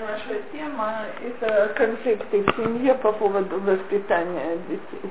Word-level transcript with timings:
наша 0.00 0.40
тема– 0.52 1.04
это 1.24 1.72
конфликты 1.74 2.42
в 2.42 2.56
семье 2.56 2.94
по 2.94 3.12
поводу 3.12 3.60
воспитания 3.60 4.58
детей. 4.68 5.10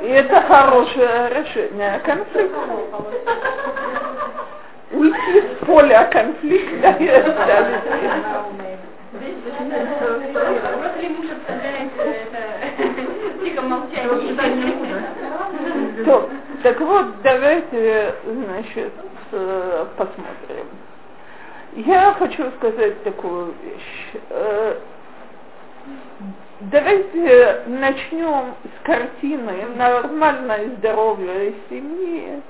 И 0.00 0.06
это 0.06 0.42
хорошее 0.42 1.30
решение 1.30 2.00
конфликта. 2.04 2.58
Уйти 4.90 5.40
с 5.40 5.66
поля 5.66 6.04
конфликта 6.10 6.90
и 6.98 7.08
оставить 7.08 8.67
Если 9.48 11.08
муж 11.08 11.26
оставляет 11.30 11.92
это. 11.98 12.38
То, 16.04 16.30
так 16.62 16.80
вот, 16.80 17.22
давайте, 17.22 18.14
значит, 18.24 18.92
э, 19.32 19.86
посмотрим. 19.96 20.66
Я 21.76 22.12
хочу 22.14 22.50
сказать 22.58 23.02
такую 23.04 23.54
вещь. 23.62 24.20
Э, 24.30 24.76
Давайте 26.60 27.62
начнем 27.68 28.54
с 28.64 28.84
картины 28.84 29.64
нормальной 29.76 30.70
здоровой 30.76 31.54
семьи, 31.70 32.42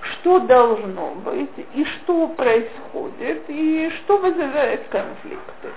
что 0.00 0.40
должно 0.40 1.14
быть, 1.24 1.66
и 1.74 1.84
что 1.84 2.26
происходит, 2.28 3.44
и 3.46 3.88
что 3.98 4.18
вызывает 4.18 4.82
конфликты. 4.88 5.68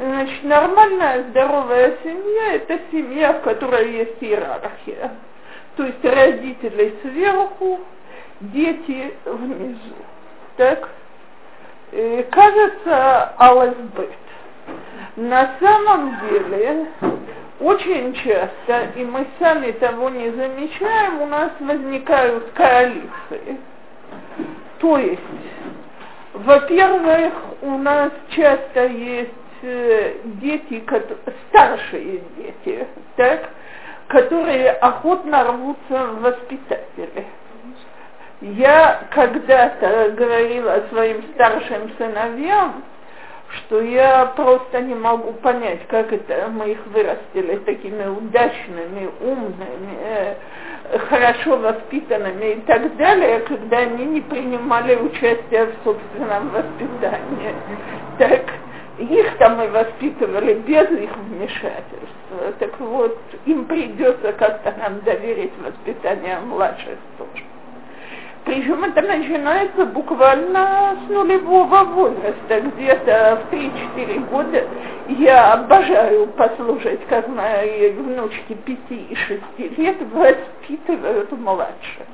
Значит, 0.00 0.44
нормальная 0.44 1.24
здоровая 1.24 1.98
семья– 2.02 2.54
это 2.54 2.80
семья, 2.90 3.34
в 3.34 3.42
которой 3.42 3.92
есть 3.92 4.16
иерархия. 4.22 5.10
То 5.76 5.84
есть 5.84 6.02
родители 6.02 6.94
сверху, 7.02 7.80
дети 8.40 9.12
внизу. 9.26 9.96
Так? 10.56 10.88
И 11.92 12.26
кажется, 12.30 13.24
алфбет. 13.36 14.10
На 15.16 15.50
самом 15.60 16.18
деле, 16.30 16.86
очень 17.60 18.14
часто, 18.14 18.92
и 18.96 19.04
мы 19.04 19.26
сами 19.38 19.72
того 19.72 20.08
не 20.08 20.30
замечаем, 20.30 21.20
у 21.20 21.26
нас 21.26 21.50
возникают 21.60 22.52
коалиции. 22.52 23.58
То 24.78 24.96
есть, 24.96 25.20
во-первых, 26.32 27.34
у 27.60 27.76
нас 27.76 28.12
часто 28.30 28.86
есть 28.86 29.28
э, 29.28 29.49
дети, 29.62 30.82
старшие 31.48 32.22
дети, 32.36 32.86
так, 33.16 33.50
которые 34.08 34.70
охотно 34.72 35.44
рвутся 35.44 36.06
в 36.06 36.20
воспитатели. 36.22 37.26
Я 38.40 39.02
когда-то 39.10 40.12
говорила 40.16 40.82
своим 40.90 41.22
старшим 41.34 41.92
сыновьям, 41.98 42.82
что 43.56 43.80
я 43.80 44.26
просто 44.36 44.80
не 44.80 44.94
могу 44.94 45.32
понять, 45.34 45.86
как 45.88 46.12
это 46.12 46.48
мы 46.48 46.70
их 46.70 46.86
вырастили 46.86 47.56
такими 47.66 48.06
удачными, 48.06 49.10
умными, 49.20 49.98
э, 50.02 50.34
хорошо 51.08 51.56
воспитанными 51.58 52.52
и 52.52 52.60
так 52.60 52.96
далее, 52.96 53.40
когда 53.40 53.78
они 53.78 54.04
не 54.06 54.20
принимали 54.20 54.96
участие 54.96 55.66
в 55.66 55.84
собственном 55.84 56.50
воспитании. 56.50 57.54
Так, 58.18 58.42
их-то 59.00 59.48
мы 59.50 59.68
воспитывали 59.68 60.54
без 60.54 60.90
их 60.90 61.10
вмешательства. 61.16 62.52
Так 62.58 62.78
вот, 62.80 63.18
им 63.46 63.64
придется 63.64 64.32
как-то 64.32 64.74
нам 64.78 65.00
доверить 65.00 65.52
воспитание 65.62 66.38
младших 66.40 66.98
тоже. 67.16 67.44
Причем 68.44 68.84
это 68.84 69.02
начинается 69.02 69.86
буквально 69.86 70.96
с 71.06 71.10
нулевого 71.10 71.84
возраста, 71.84 72.60
где-то 72.60 73.42
в 73.50 73.54
3-4 73.54 74.30
года. 74.30 74.64
Я 75.08 75.52
обожаю 75.54 76.26
послушать, 76.28 77.00
как 77.08 77.28
мои 77.28 77.90
внучки 77.90 78.54
5 78.54 78.78
и 78.90 79.14
6 79.14 79.78
лет 79.78 79.96
воспитывают 80.12 81.30
младших. 81.32 82.06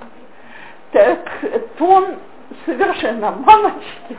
Так, 0.92 1.18
тон 1.78 2.16
совершенно 2.64 3.30
мамочки. 3.30 4.16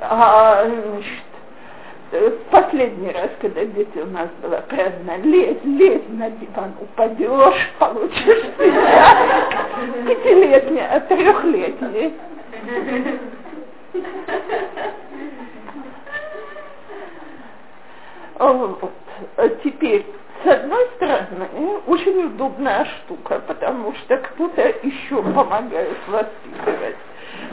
А, 0.00 0.66
значит, 0.66 2.38
последний 2.50 3.10
раз, 3.10 3.30
когда 3.40 3.64
дети 3.64 3.98
у 3.98 4.06
нас 4.06 4.28
было 4.42 4.62
праздно, 4.68 5.16
лезь, 5.22 5.64
лезь 5.64 6.02
на 6.08 6.30
диван, 6.30 6.74
упадешь, 6.80 7.70
получишь 7.78 8.44
себя. 8.58 9.16
Пятилетний, 10.06 10.86
а 10.86 11.00
трехлетний. 11.00 12.12
Вот. 18.38 18.92
Теперь, 19.62 20.04
с 20.44 20.46
одной 20.46 20.86
стороны, 20.96 21.48
очень 21.86 22.26
удобная 22.26 22.84
штука, 22.84 23.40
потому 23.46 23.94
что 23.94 24.18
кто-то 24.18 24.62
еще 24.82 25.22
помогает 25.22 25.96
воспитывать. 26.08 26.96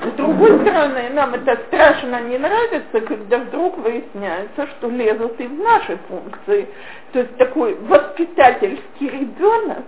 С 0.02 0.12
другой 0.14 0.60
стороны, 0.62 1.10
нам 1.10 1.36
это 1.36 1.60
страшно 1.68 2.22
не 2.22 2.40
нравится, 2.40 3.02
когда 3.02 3.38
вдруг 3.38 3.78
выясняется, 3.78 4.66
что 4.68 4.90
лезут 4.90 5.40
и 5.40 5.46
в 5.46 5.60
наши 5.60 5.98
функции. 6.08 6.68
То 7.14 7.20
есть 7.20 7.38
такой 7.38 7.76
воспитательский 7.76 9.10
ребенок, 9.10 9.86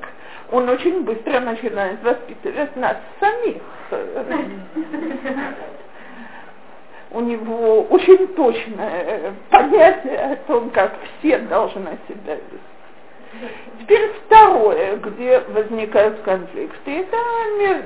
он 0.52 0.70
очень 0.70 1.04
быстро 1.04 1.40
начинает 1.40 2.04
воспитывать 2.04 2.76
нас 2.76 2.98
самих. 3.20 3.62
У 7.10 7.20
него 7.20 7.82
очень 7.84 8.28
точное 8.36 9.34
понятие 9.50 10.20
о 10.20 10.36
том, 10.48 10.70
как 10.70 10.94
все 11.20 11.40
должны 11.40 11.98
себя 12.08 12.36
вести. 12.36 12.73
Теперь 13.80 14.12
второе, 14.26 14.98
где 14.98 15.40
возникают 15.50 16.22
конфликты, 16.22 17.00
это 17.00 17.18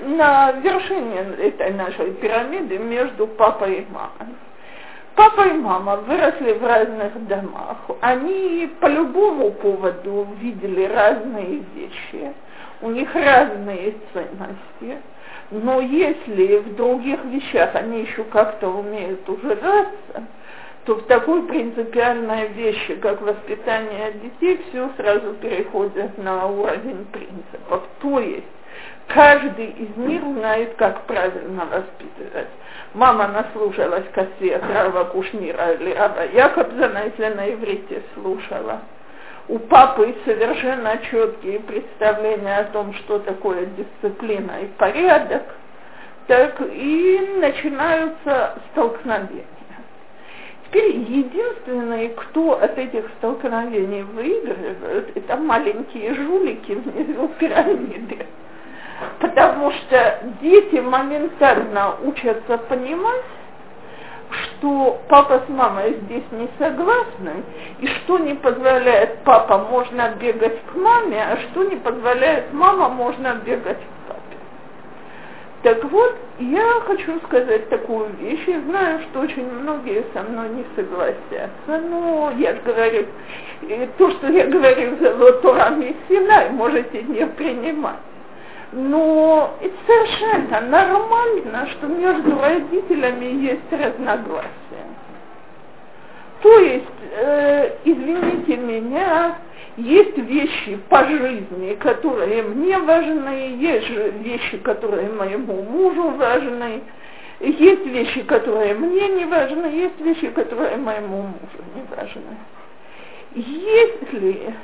на 0.07 0.51
вершине 0.51 1.19
этой 1.39 1.73
нашей 1.73 2.11
пирамиды 2.13 2.77
между 2.77 3.27
папой 3.27 3.79
и 3.79 3.87
мамой. 3.91 4.35
Папа 5.15 5.47
и 5.47 5.53
мама 5.53 5.95
выросли 5.95 6.53
в 6.53 6.63
разных 6.63 7.25
домах. 7.27 7.77
Они 8.01 8.69
по 8.79 8.85
любому 8.85 9.49
поводу 9.49 10.27
видели 10.39 10.85
разные 10.85 11.63
вещи. 11.73 12.33
У 12.81 12.91
них 12.91 13.13
разные 13.15 13.95
ценности. 14.13 15.01
Но 15.49 15.81
если 15.81 16.57
в 16.57 16.75
других 16.75 17.23
вещах 17.25 17.73
они 17.73 18.01
еще 18.01 18.23
как-то 18.25 18.67
умеют 18.67 19.27
уживаться, 19.27 20.23
то 20.87 20.95
в 20.95 21.03
такой 21.03 21.43
принципиальной 21.43 22.47
вещи, 22.47 22.95
как 22.95 23.21
воспитание 23.21 24.13
детей, 24.23 24.63
все 24.69 24.89
сразу 24.95 25.33
переходит 25.33 26.17
на 26.17 26.47
уровень 26.47 27.05
принципов. 27.11 27.83
То 27.99 28.21
есть 28.21 28.47
каждый 29.07 29.65
из 29.65 29.97
них 29.97 30.21
знает, 30.23 30.75
как 30.75 31.01
правильно 31.01 31.65
воспитывать. 31.65 32.47
Мама 32.93 33.27
наслушалась 33.27 34.05
кассет 34.13 34.63
Рава 34.73 35.03
Кушнира 35.03 35.73
или 35.73 35.93
Рава 35.93 36.25
Якобзана, 36.33 37.03
если 37.03 37.33
на 37.35 37.51
иврите 37.51 38.01
слушала. 38.13 38.79
У 39.49 39.59
папы 39.59 40.15
совершенно 40.23 40.99
четкие 41.11 41.59
представления 41.59 42.59
о 42.59 42.63
том, 42.71 42.93
что 42.93 43.19
такое 43.19 43.65
дисциплина 43.65 44.61
и 44.61 44.67
порядок. 44.77 45.43
Так 46.27 46.61
и 46.61 47.39
начинаются 47.41 48.55
столкновения. 48.71 49.56
Теперь 50.67 50.97
единственные, 50.97 52.09
кто 52.09 52.61
от 52.61 52.77
этих 52.77 53.05
столкновений 53.17 54.03
выигрывают, 54.03 55.15
это 55.15 55.37
маленькие 55.37 56.13
жулики 56.13 56.73
внизу 56.73 57.29
пирамиды. 57.39 58.25
Потому 59.19 59.71
что 59.71 60.19
дети 60.41 60.75
моментально 60.75 61.95
учатся 62.03 62.57
понимать, 62.57 63.23
что 64.29 64.99
папа 65.07 65.43
с 65.45 65.49
мамой 65.49 65.99
здесь 66.03 66.25
не 66.31 66.49
согласны, 66.57 67.43
и 67.79 67.87
что 67.87 68.17
не 68.17 68.33
позволяет 68.33 69.19
папа, 69.23 69.59
можно 69.59 70.15
бегать 70.19 70.61
к 70.65 70.75
маме, 70.75 71.23
а 71.23 71.37
что 71.37 71.63
не 71.63 71.77
позволяет 71.77 72.51
мама, 72.51 72.89
можно 72.89 73.35
бегать 73.45 73.77
к 73.77 74.09
так 75.67 75.83
вот, 75.91 76.15
я 76.39 76.65
хочу 76.85 77.19
сказать 77.25 77.67
такую 77.67 78.07
вещь, 78.21 78.47
и 78.47 78.57
знаю, 78.69 79.01
что 79.01 79.19
очень 79.19 79.51
многие 79.51 80.05
со 80.13 80.23
мной 80.23 80.47
не 80.49 80.65
согласятся, 80.77 81.89
но 81.89 82.31
я 82.37 82.53
же 82.53 82.61
говорю, 82.61 83.05
то, 83.97 84.11
что 84.11 84.27
я 84.27 84.47
говорю 84.47 84.95
за 84.97 85.33
Торами 85.41 85.93
Синай, 86.07 86.51
можете 86.51 87.03
не 87.03 87.27
принимать. 87.27 87.97
Но 88.71 89.57
это 89.59 89.73
совершенно 89.85 90.61
нормально, 90.69 91.67
что 91.71 91.87
между 91.87 92.39
родителями 92.39 93.25
есть 93.25 93.69
разногласия. 93.69 94.47
То 96.43 96.59
есть, 96.59 96.85
э, 97.13 97.71
извините 97.83 98.55
меня, 98.55 99.35
есть 99.77 100.17
вещи 100.17 100.79
по 100.89 101.05
жизни, 101.05 101.75
которые 101.75 102.41
мне 102.41 102.79
важны, 102.79 103.55
есть 103.59 103.89
вещи, 103.89 104.57
которые 104.57 105.09
моему 105.09 105.61
мужу 105.61 106.09
важны, 106.11 106.81
есть 107.39 107.85
вещи, 107.85 108.23
которые 108.23 108.73
мне 108.73 109.07
не 109.09 109.25
важны, 109.25 109.67
есть 109.67 110.01
вещи, 110.01 110.29
которые 110.29 110.77
моему 110.77 111.21
мужу 111.21 111.63
не 111.75 111.83
важны. 111.95 112.37
Если 113.35 114.55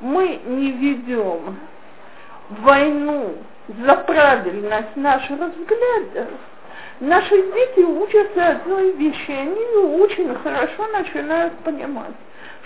мы 0.00 0.40
не 0.44 0.72
ведем 0.72 1.56
войну 2.50 3.34
за 3.68 3.94
правильность 3.94 4.96
наших 4.96 5.38
взглядов, 5.38 6.28
наши 6.98 7.52
дети 7.52 7.84
учатся 7.84 8.48
одной 8.48 8.90
вещи, 8.92 9.30
они 9.30 9.86
очень 10.00 10.34
хорошо 10.34 10.88
начинают 10.88 11.52
понимать, 11.58 12.14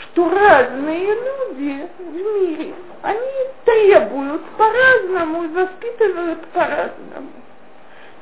что 0.02 0.28
разные 0.28 1.14
люди 1.14 1.88
в 1.98 2.14
мире, 2.14 2.74
они 3.02 3.46
требуют 3.64 4.42
по-разному 4.56 5.44
и 5.44 5.48
воспитывают 5.48 6.46
по-разному. 6.48 7.30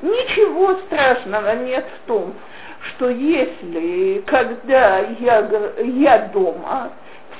Ничего 0.01 0.75
страшного 0.85 1.55
нет 1.55 1.85
в 1.85 2.07
том, 2.07 2.33
что 2.81 3.09
если, 3.09 4.23
когда 4.25 4.99
я, 4.99 5.47
я 5.83 6.19
дома, 6.33 6.91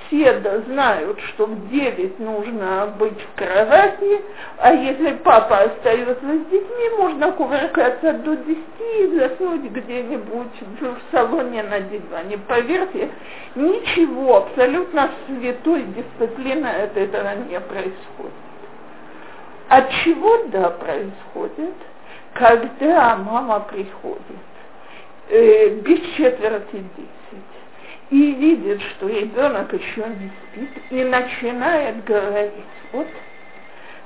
все 0.09 0.41
знают, 0.67 1.19
что 1.29 1.45
в 1.45 1.69
9 1.69 2.19
нужно 2.19 2.95
быть 2.97 3.21
в 3.21 3.35
кровати, 3.35 4.21
а 4.57 4.73
если 4.73 5.11
папа 5.23 5.59
остается 5.61 6.25
с 6.25 6.45
детьми, 6.49 6.89
можно 6.97 7.31
кувыркаться 7.31 8.13
до 8.13 8.35
10 8.35 8.57
и 8.99 9.19
заснуть 9.19 9.71
где-нибудь 9.71 10.61
в 10.81 10.97
салоне 11.11 11.63
на 11.63 11.79
диване. 11.81 12.39
Поверьте, 12.47 13.09
ничего 13.55 14.37
абсолютно 14.37 15.11
святой 15.27 15.83
дисциплины 15.83 16.67
от 16.67 16.97
этого 16.97 17.35
не 17.47 17.59
происходит. 17.59 18.33
От 19.69 19.89
чего 20.03 20.45
да 20.47 20.71
происходит? 20.71 21.75
Когда 22.33 23.15
мама 23.15 23.59
приходит 23.59 24.23
э, 25.29 25.69
без 25.81 25.99
четверти 26.15 26.77
десять 26.97 27.18
и 28.09 28.31
видит, 28.33 28.81
что 28.81 29.07
ребенок 29.07 29.71
еще 29.73 30.01
не 30.07 30.31
спит, 30.51 30.83
и 30.89 31.03
начинает 31.03 32.03
говорить, 32.03 32.53
вот, 32.91 33.07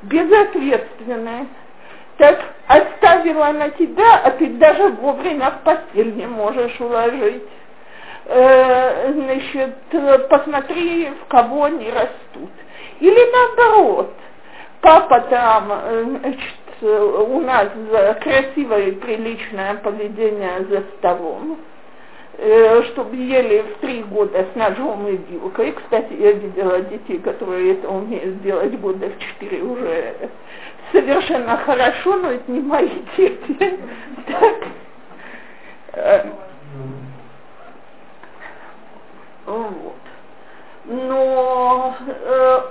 безответственная, 0.03 1.47
так 2.17 2.39
оставила 2.67 3.51
на 3.53 3.69
тебя, 3.69 4.17
а 4.23 4.31
ты 4.31 4.47
даже 4.47 4.89
вовремя 4.89 5.51
в 5.51 5.63
постель 5.63 6.15
не 6.15 6.27
можешь 6.27 6.79
уложить. 6.79 7.43
Э, 8.25 9.11
значит, 9.13 9.75
посмотри, 10.29 11.09
в 11.09 11.27
кого 11.27 11.65
они 11.65 11.89
растут. 11.89 12.51
Или 12.99 13.31
наоборот, 13.31 14.13
папа 14.81 15.21
там, 15.21 15.71
э, 15.71 16.03
значит, 16.19 16.53
у 16.81 17.39
нас 17.39 17.69
красивое 18.21 18.87
и 18.87 18.91
приличное 18.91 19.75
поведение 19.75 20.65
за 20.69 20.83
столом, 20.97 21.57
чтобы 22.37 23.15
ели 23.15 23.61
в 23.61 23.79
три 23.79 24.03
года 24.03 24.45
с 24.51 24.55
ножом 24.55 25.07
и 25.07 25.17
вилкой. 25.29 25.71
Кстати, 25.73 26.13
я 26.13 26.31
видела 26.31 26.81
детей, 26.81 27.19
которые 27.19 27.73
это 27.73 27.89
умеют 27.89 28.35
сделать 28.39 28.79
года 28.79 29.09
в 29.09 29.19
четыре 29.19 29.61
уже 29.61 30.15
совершенно 30.91 31.57
хорошо, 31.57 32.17
но 32.17 32.31
это 32.31 32.51
не 32.51 32.59
мои 32.61 32.89
дети. 33.17 33.79
Э, 35.95 36.25
вот. 39.45 39.95
Но 40.85 41.95
э, 41.99 42.61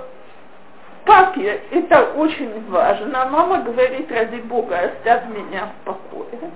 папе 1.05 1.61
это 1.71 2.03
очень 2.15 2.69
важно. 2.69 3.29
Мама 3.31 3.61
говорит, 3.61 4.11
ради 4.11 4.41
Бога, 4.41 4.77
оставь 4.77 5.29
меня 5.29 5.67
в 5.67 5.85
покое. 5.85 6.51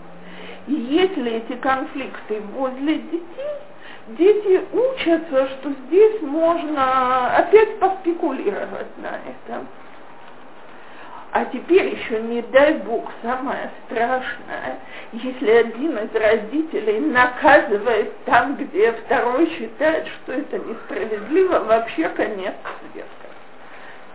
И 0.67 0.73
если 0.73 1.31
эти 1.31 1.53
конфликты 1.53 2.41
возле 2.53 2.97
детей, 2.97 3.57
дети 4.09 4.61
учатся, 4.73 5.47
что 5.47 5.71
здесь 5.87 6.21
можно 6.21 7.35
опять 7.37 7.79
поспекулировать 7.79 8.97
на 8.97 9.19
этом. 9.29 9.67
А 11.31 11.45
теперь 11.45 11.95
еще, 11.95 12.21
не 12.21 12.41
дай 12.41 12.75
Бог, 12.75 13.11
самое 13.21 13.69
страшное, 13.85 14.79
если 15.11 15.51
один 15.51 15.97
из 15.97 16.15
родителей 16.15 16.99
наказывает 16.99 18.13
там, 18.25 18.55
где 18.55 18.91
второй 18.93 19.47
считает, 19.51 20.07
что 20.07 20.33
это 20.33 20.57
несправедливо, 20.57 21.59
вообще 21.59 22.09
конец 22.09 22.55
света. 22.91 23.07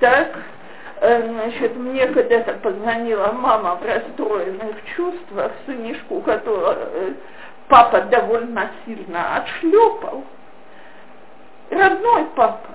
Так, 0.00 0.38
значит, 1.02 1.76
мне 1.76 2.06
когда-то 2.06 2.54
позвонила 2.54 3.32
мама 3.32 3.76
в 3.76 3.84
расстроенных 3.84 4.76
чувствах, 4.96 5.52
сынишку, 5.66 6.20
которого 6.20 6.76
э, 6.78 7.12
папа 7.68 8.02
довольно 8.02 8.70
сильно 8.84 9.36
отшлепал, 9.36 10.24
родной 11.70 12.26
папа. 12.36 12.68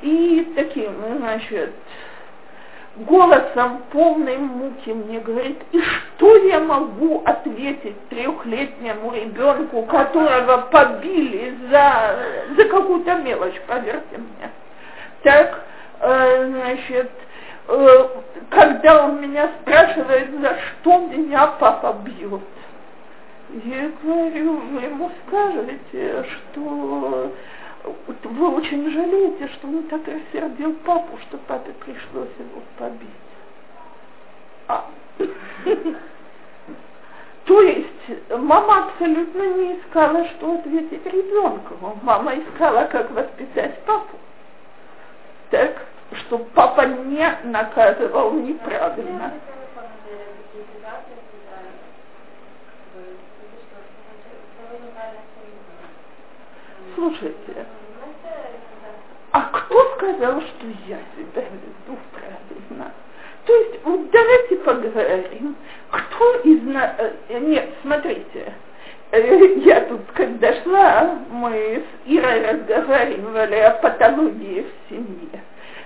И 0.00 0.52
таким, 0.56 0.92
значит, 1.18 1.72
голосом 2.96 3.82
полным 3.92 4.42
муки 4.42 4.90
мне 4.90 5.20
говорит, 5.20 5.60
и 5.70 5.80
что 5.80 6.36
я 6.38 6.58
могу 6.58 7.22
ответить 7.24 8.08
трехлетнему 8.08 9.12
ребенку, 9.12 9.84
которого 9.84 10.68
побили 10.72 11.56
за, 11.70 12.16
за 12.56 12.64
какую-то 12.64 13.14
мелочь, 13.18 13.60
поверьте 13.68 14.18
мне. 14.18 14.50
Так, 15.22 15.62
Э, 16.04 16.48
значит, 16.48 17.10
э, 17.10 17.31
когда 18.50 19.04
он 19.06 19.20
меня 19.20 19.50
спрашивает, 19.60 20.30
за 20.40 20.56
что 20.58 20.98
меня 21.06 21.46
папа 21.58 21.96
бьет, 22.04 22.40
я 23.64 23.90
говорю, 24.02 24.56
вы 24.56 24.80
ему 24.80 25.10
скажете, 25.26 26.24
что 26.24 27.32
вы 28.24 28.48
очень 28.54 28.90
жалеете, 28.90 29.48
что 29.54 29.68
он 29.68 29.82
так 29.84 30.00
рассердил 30.06 30.74
папу, 30.84 31.18
что 31.28 31.38
папе 31.38 31.72
пришлось 31.84 32.30
его 32.38 32.62
побить. 32.78 33.08
А. 34.68 34.86
То 37.44 37.60
есть 37.60 38.30
мама 38.30 38.86
абсолютно 38.86 39.42
не 39.42 39.76
искала, 39.76 40.24
что 40.28 40.54
ответить 40.54 41.04
ребенку. 41.04 41.74
Мама 42.02 42.34
искала, 42.36 42.84
как 42.84 43.10
воспитать 43.10 43.80
папу. 43.84 44.16
Чтобы 46.32 46.46
папа 46.54 46.86
не 46.86 47.28
наказывал 47.44 48.32
неправильно. 48.32 49.34
Слушайте, 56.94 57.66
а 59.32 59.42
кто 59.42 59.94
сказал, 59.96 60.40
что 60.40 60.66
я 60.86 61.00
себя 61.14 61.42
веду 61.42 61.98
правильно? 62.14 62.92
То 63.44 63.54
есть, 63.54 63.84
вот 63.84 64.10
давайте 64.10 64.56
поговорим, 64.56 65.54
кто 65.90 66.36
из 66.44 66.62
нас... 66.62 66.94
Э, 67.28 67.40
нет, 67.40 67.68
смотрите, 67.82 68.54
э, 69.10 69.58
я 69.66 69.82
тут, 69.82 70.00
когда 70.14 70.54
шла, 70.62 71.18
мы 71.30 71.84
с 71.84 72.10
Ирой 72.10 72.52
разговаривали 72.52 73.56
о 73.56 73.72
патологии 73.72 74.62
в 74.62 74.88
семье. 74.88 75.42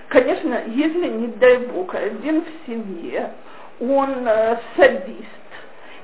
Конечно, 0.09 0.61
если, 0.67 1.07
не 1.09 1.27
дай 1.27 1.57
бог, 1.57 1.93
один 1.93 2.43
в 2.43 2.65
семье, 2.65 3.31
он 3.79 4.27
э, 4.27 4.57
садист, 4.75 5.46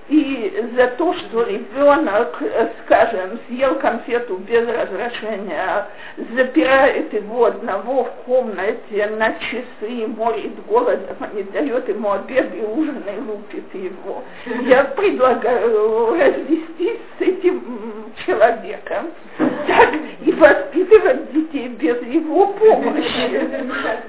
и 0.10 0.70
за 0.76 0.88
то, 0.88 1.14
что 1.14 1.44
ребенок, 1.44 2.38
э, 2.42 2.70
скажем, 2.84 3.40
съел 3.48 3.76
конфету 3.76 4.38
без 4.38 4.68
разрешения, 4.68 5.88
запирает 6.36 7.14
его 7.14 7.46
одного 7.46 8.06
в 8.06 8.12
комнате 8.26 9.08
на 9.18 9.34
часы, 9.34 10.08
морит 10.08 10.54
голодом, 10.68 11.16
а 11.20 11.30
не 11.34 11.44
дает 11.44 11.88
ему 11.88 12.12
обед 12.12 12.54
и 12.54 12.62
ужин 12.62 13.02
и 13.08 13.20
лупит 13.22 13.74
его. 13.74 14.24
Я 14.66 14.84
предлагаю 14.86 16.12
развестись 16.20 17.00
с 17.18 17.22
этим 17.22 18.12
человеком 18.26 19.08
так, 19.38 19.90
и 20.26 20.32
воспитывать 20.32 21.32
детей 21.32 21.70
без 21.70 22.02
его 22.04 22.48
помощи. 22.48 23.50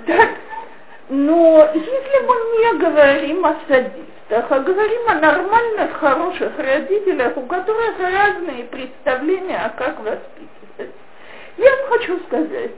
Так, 0.06 0.30
но 1.08 1.70
если 1.74 2.26
мы 2.26 2.34
не 2.58 2.78
говорим 2.78 3.44
о 3.44 3.56
садизме, 3.68 4.04
так, 4.28 4.50
а 4.50 4.60
говорим 4.60 5.08
о 5.08 5.14
нормальных, 5.14 5.92
хороших 5.92 6.58
родителях, 6.58 7.36
у 7.36 7.42
которых 7.42 7.98
разные 7.98 8.64
представления, 8.64 9.58
о 9.58 9.68
как 9.70 9.98
воспитывать. 9.98 10.94
Я 11.58 11.70
вам 11.70 11.90
хочу 11.90 12.18
сказать, 12.20 12.70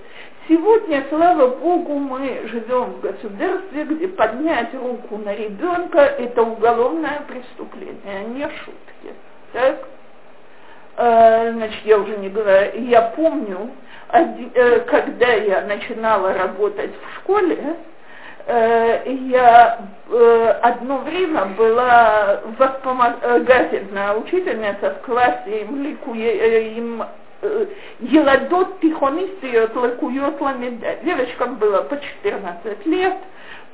сегодня, 0.48 1.04
слава 1.08 1.46
Богу, 1.46 1.94
мы 1.94 2.42
живем 2.48 2.94
в 2.94 3.00
государстве, 3.00 3.84
где 3.84 4.08
поднять 4.08 4.74
руку 4.74 5.18
на 5.18 5.34
ребенка– 5.34 6.00
это 6.18 6.42
уголовное 6.42 7.22
преступление, 7.28 7.96
а 8.04 8.24
не 8.24 8.42
шутки. 8.42 9.14
Так? 9.52 9.88
Э, 10.96 11.52
значит, 11.52 11.84
я 11.84 11.98
уже 11.98 12.16
не 12.16 12.28
говорю, 12.28 12.80
я 12.82 13.02
помню, 13.02 13.70
э, 14.12 14.80
когда 14.80 15.32
я 15.32 15.60
начинала 15.60 16.34
работать 16.34 16.90
в 16.90 17.16
школе, 17.18 17.76
Э, 18.48 19.02
я 19.06 19.88
э, 20.08 20.58
одно 20.62 20.98
время 20.98 21.46
была 21.46 22.42
воспомогательная 22.56 24.12
э, 24.12 24.18
учительница 24.18 24.90
в 24.94 25.04
классе 25.04 25.62
им, 25.62 25.82
ликуе, 25.82 26.76
им 26.76 27.04
Еладот 27.98 28.80
Тихонисты 28.80 29.68
Лакует 29.74 30.40
Девочкам 31.02 31.56
было 31.56 31.82
по 31.82 31.98
14 32.00 32.86
лет, 32.86 33.16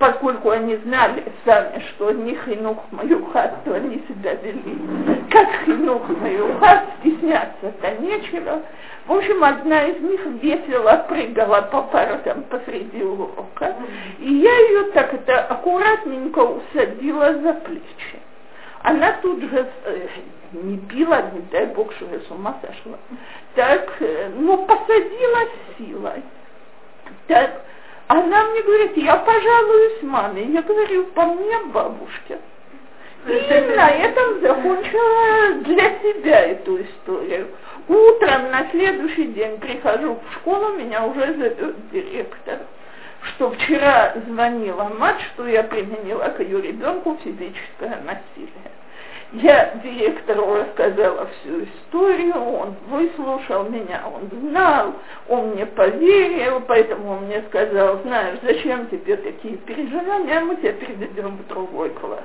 поскольку 0.02 0.50
они 0.50 0.74
знали 0.78 1.22
сами, 1.44 1.80
что 1.90 2.08
они 2.08 2.36
хинух 2.44 2.78
маюхат, 2.90 3.62
то 3.62 3.72
они 3.74 4.02
себя 4.08 4.34
вели 4.34 4.76
как 5.30 5.48
хинух 5.64 6.08
маюхат, 6.08 6.86
стесняться-то 6.98 7.90
нечего. 7.98 8.62
В 9.06 9.12
общем, 9.12 9.44
одна 9.44 9.84
из 9.84 10.00
них 10.00 10.26
весело 10.42 11.06
прыгала 11.08 11.62
по 11.70 11.82
партам 11.82 12.42
посреди 12.50 13.00
урока, 13.00 13.76
и 14.18 14.34
я 14.34 14.58
ее 14.58 14.90
так 14.90 15.14
это 15.14 15.44
аккуратненько 15.44 16.40
усадила 16.40 17.34
за 17.34 17.52
плечи. 17.54 18.18
Она 18.82 19.12
тут 19.22 19.40
же 19.40 19.68
э, 19.84 20.08
не 20.52 20.78
била, 20.78 21.30
не 21.32 21.42
дай 21.52 21.66
бог, 21.66 21.92
что 21.94 22.06
я 22.06 22.18
с 22.18 22.28
ума 22.28 22.56
сошла. 22.60 22.98
Так, 23.54 23.88
э, 24.00 24.30
ну, 24.36 24.66
посадила 24.66 25.40
силой. 25.78 26.24
Так, 27.28 27.62
она 28.12 28.44
мне 28.44 28.62
говорит, 28.62 28.96
я 28.96 29.16
пожалуюсь 29.16 30.02
маме. 30.02 30.44
Я 30.44 30.62
говорю, 30.62 31.04
по 31.14 31.24
мне 31.24 31.58
бабушке. 31.72 32.38
И 33.26 33.74
на 33.76 33.88
этом 33.88 34.40
закончила 34.40 35.54
для 35.62 35.98
себя 36.00 36.40
эту 36.40 36.82
историю. 36.82 37.48
Утром 37.88 38.50
на 38.50 38.68
следующий 38.70 39.26
день 39.26 39.58
прихожу 39.58 40.16
в 40.16 40.34
школу, 40.34 40.74
меня 40.76 41.06
уже 41.06 41.34
зовет 41.34 41.90
директор, 41.90 42.58
что 43.22 43.50
вчера 43.52 44.14
звонила 44.26 44.90
мать, 44.98 45.20
что 45.32 45.46
я 45.46 45.62
применила 45.62 46.28
к 46.28 46.40
ее 46.40 46.60
ребенку 46.60 47.16
физическое 47.22 48.02
насилие. 48.04 48.72
Я 49.34 49.74
директору 49.82 50.56
рассказала 50.56 51.26
всю 51.26 51.64
историю, 51.64 52.34
он 52.34 52.74
выслушал 52.88 53.64
меня, 53.64 54.02
он 54.06 54.28
знал, 54.40 54.92
он 55.26 55.52
мне 55.52 55.64
поверил, 55.64 56.60
поэтому 56.60 57.12
он 57.12 57.24
мне 57.24 57.42
сказал, 57.48 58.02
знаешь, 58.02 58.38
зачем 58.42 58.88
тебе 58.88 59.16
такие 59.16 59.56
переживания, 59.56 60.40
мы 60.40 60.56
тебя 60.56 60.72
переведем 60.72 61.38
в 61.38 61.46
другой 61.46 61.90
класс. 61.90 62.20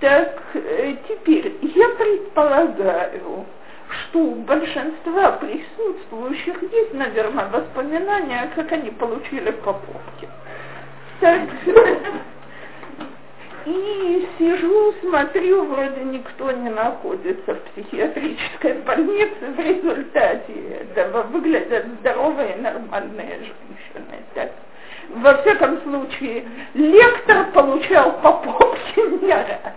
Так, 0.00 0.42
э, 0.54 0.96
теперь 1.08 1.56
я 1.62 1.88
предполагаю, 1.90 3.46
что 3.88 4.18
у 4.18 4.34
большинства 4.34 5.32
присутствующих 5.32 6.60
есть, 6.72 6.92
наверное, 6.92 7.46
воспоминания, 7.46 8.50
как 8.56 8.72
они 8.72 8.90
получили 8.90 9.52
по 9.52 9.72
попке. 9.72 10.28
Так, 11.20 11.48
и 13.66 14.28
сижу, 14.38 14.92
смотрю, 15.00 15.64
вроде 15.64 16.02
никто 16.04 16.50
не 16.50 16.70
находится 16.70 17.54
в 17.54 17.60
психиатрической 17.70 18.74
больнице. 18.82 19.52
В 19.56 19.60
результате 19.60 20.52
этого 20.80 21.22
выглядят 21.24 21.86
здоровые 22.00 22.56
нормальные 22.56 23.38
женщины. 23.38 24.22
Так. 24.34 24.50
Во 25.08 25.34
всяком 25.38 25.80
случае, 25.82 26.44
лектор 26.74 27.46
получал 27.52 28.12
по 28.20 28.32
попке 28.32 29.02
не 29.22 29.32
раз. 29.32 29.74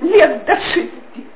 Лет 0.00 0.44
до 0.44 0.56
шести. 0.56 1.26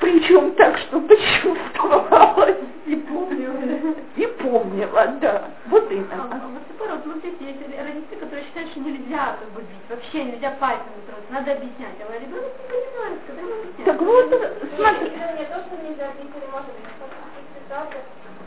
Причем 0.00 0.52
так, 0.54 0.78
чтобы 0.78 1.16
чувствовалось. 1.42 2.56
И 2.86 2.96
помнила. 2.96 3.94
И 4.16 4.26
помнила, 4.26 5.06
да. 5.20 5.44
Вот 5.66 5.90
именно. 5.90 6.08
А, 6.30 6.48
вот 6.48 6.62
наоборот, 6.68 7.06
вот 7.06 7.16
здесь 7.18 7.34
есть 7.40 7.60
родители, 7.60 8.18
которые 8.18 8.44
считают, 8.46 8.70
что 8.70 8.80
нельзя 8.80 9.36
как 9.38 9.50
бы 9.52 9.60
бить. 9.60 9.84
Вообще 9.88 10.24
нельзя 10.24 10.50
пальцем 10.58 10.86
трогать. 11.06 11.30
Надо 11.30 11.52
объяснять. 11.52 11.96
А 12.00 12.18
ребенок 12.18 12.52
не 12.56 12.68
понимает, 12.68 13.18
когда 13.26 13.42
ему 13.42 13.54
объяснять. 13.60 13.86
Так 13.86 14.00
вот, 14.00 14.26
смотри. 14.76 15.10
Не 15.10 15.44
то, 15.44 15.58
что 15.66 15.74
нельзя 15.82 16.08
бить, 16.16 16.32
или 16.32 16.48
может 16.50 16.72
быть, 16.72 16.88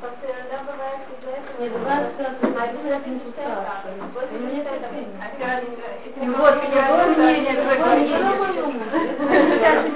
иногда 0.02 0.64
бывает 0.66 1.02
из-за 1.14 1.30
этого... 1.30 1.62
Не 1.62 1.70
бывает 1.70 2.12
Вот 5.42 5.50
Мне 6.22 6.22
это 6.30 6.38
так 6.38 6.38
Вот, 6.38 6.54
у 6.56 6.68
меня 6.70 6.84
было 6.88 7.06
мнение, 7.18 7.54
другое 7.54 8.06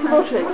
Слушайте. 0.09 0.49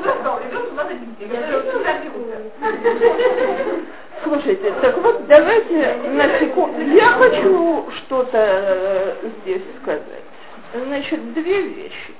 Слушайте, 4.24 4.71
так 4.81 4.98
вот 4.98 5.27
давайте 5.27 5.95
на 6.10 6.39
секунду. 6.39 6.81
Я 6.81 7.07
хочу 7.12 7.89
что-то 7.98 8.38
э, 8.38 9.15
здесь 9.41 9.63
сказать. 9.81 10.25
Значит, 10.74 11.33
две 11.33 11.62
вещи. 11.62 12.13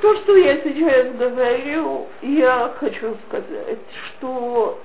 То, 0.00 0.14
что 0.16 0.36
я 0.36 0.56
сейчас 0.58 1.12
говорю, 1.14 2.06
я 2.22 2.72
хочу 2.78 3.16
сказать, 3.28 3.78
что 4.18 4.78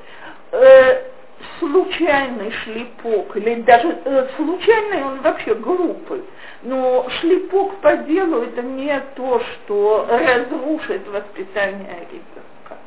э, 0.51 1.15
случайный 1.60 2.52
шлепок, 2.52 3.36
или 3.36 3.62
даже 3.62 3.98
э, 4.06 4.28
случайный 4.36 5.04
он 5.04 5.22
вообще 5.22 5.56
глупый, 5.56 6.24
но 6.64 7.08
шлепок 7.20 7.76
по 7.78 7.96
делу 7.98 8.42
это 8.42 8.62
не 8.62 9.00
то, 9.16 9.40
что 9.40 10.08
разрушит 10.10 11.08
воспитание 11.08 12.08
ребенка. 12.12 12.78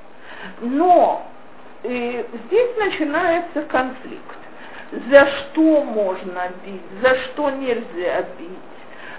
Но 0.61 1.27
э, 1.85 2.25
здесь 2.47 2.77
начинается 2.77 3.63
конфликт. 3.63 4.37
За 5.11 5.27
что 5.27 5.85
можно 5.85 6.51
бить, 6.65 6.81
за 7.03 7.15
что 7.17 7.51
нельзя 7.51 8.23
бить 8.39 8.78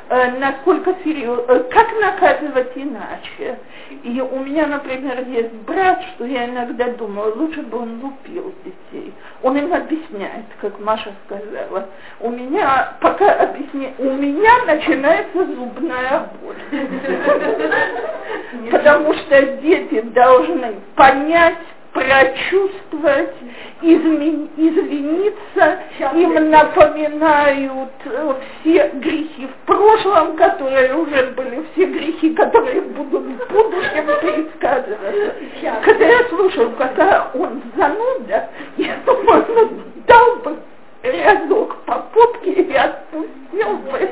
насколько 0.10 0.96
серьезно, 1.04 1.44
э, 1.48 1.63
как 1.70 1.88
наказывать 2.01 2.72
иначе. 2.75 3.60
И 4.04 4.22
у 4.22 4.39
меня, 4.39 4.68
например, 4.68 5.28
есть 5.28 5.54
брат, 5.68 6.01
что 6.16 6.25
я 6.25 6.46
иногда 6.46 6.89
думаю, 6.94 7.38
лучше 7.38 7.62
бы 7.62 7.80
он 7.80 8.01
лупил 8.01 8.54
детей. 8.63 9.13
Он 9.44 9.58
им 9.58 9.74
объясняет, 9.74 10.46
как 10.62 10.80
Маша 10.80 11.12
сказала. 11.25 11.89
У 12.20 12.30
меня, 12.30 12.94
пока 13.01 13.34
объясняет, 13.34 14.00
у 14.00 14.13
меня 14.13 14.51
начинается 14.66 15.46
зубная 15.46 16.30
боль. 16.42 16.56
Потому 18.72 19.13
что 19.13 19.42
дети 19.58 20.01
должны 20.01 20.75
понять, 20.96 21.58
прочувствовать, 21.93 23.34
извиниться, 23.81 25.79
им 26.13 26.50
напоминают 26.50 27.89
э, 28.05 28.34
все 28.62 28.89
грехи 28.96 29.48
в 29.48 29.65
прошлом, 29.65 30.36
которые 30.36 30.96
уже 30.96 31.31
были, 31.31 31.65
все 31.74 31.86
грехи, 31.86 32.34
которые 32.36 32.81
будут 32.81 33.24
в 33.24 33.51
будущем 33.51 34.05
пересказываться. 34.22 35.36
Когда 35.84 36.05
я 36.05 36.29
слушаю, 36.29 36.72
какая 36.77 37.27
он 37.34 37.62
зануда, 37.75 38.50
я 38.77 38.98
думаю, 39.05 39.46
ну 39.48 39.69
дал 40.05 40.36
бы 40.38 40.58
разок 41.03 41.77
по 41.86 42.00
попке 42.13 42.51
и 42.51 42.74
отпустил 42.74 43.77
бы. 43.77 44.10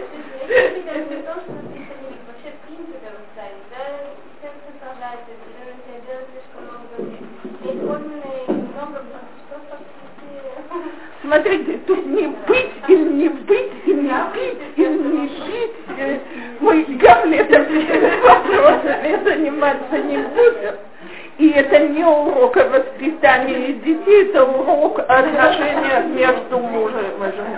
Смотрите, 11.28 11.78
тут 11.86 12.06
не 12.06 12.28
быть 12.48 12.72
и 12.88 12.96
не 12.96 13.28
быть, 13.28 13.72
и 13.86 13.94
не 13.94 14.14
пить, 14.34 14.58
и 14.78 14.82
не 14.82 15.28
пить. 15.28 16.22
Мы 16.62 16.84
Гамлетом 16.84 17.66
вопросами 18.24 19.20
заниматься 19.26 19.98
не 19.98 20.18
будем. 20.20 20.76
И 21.38 21.50
это 21.50 21.80
не 21.90 22.06
урок 22.06 22.56
воспитания 22.56 23.74
детей, 23.74 24.30
это 24.30 24.46
урок 24.46 25.00
отношения 25.00 26.02
между 26.16 26.60
мужем 26.60 26.98
и 27.18 27.32
женой. 27.36 27.58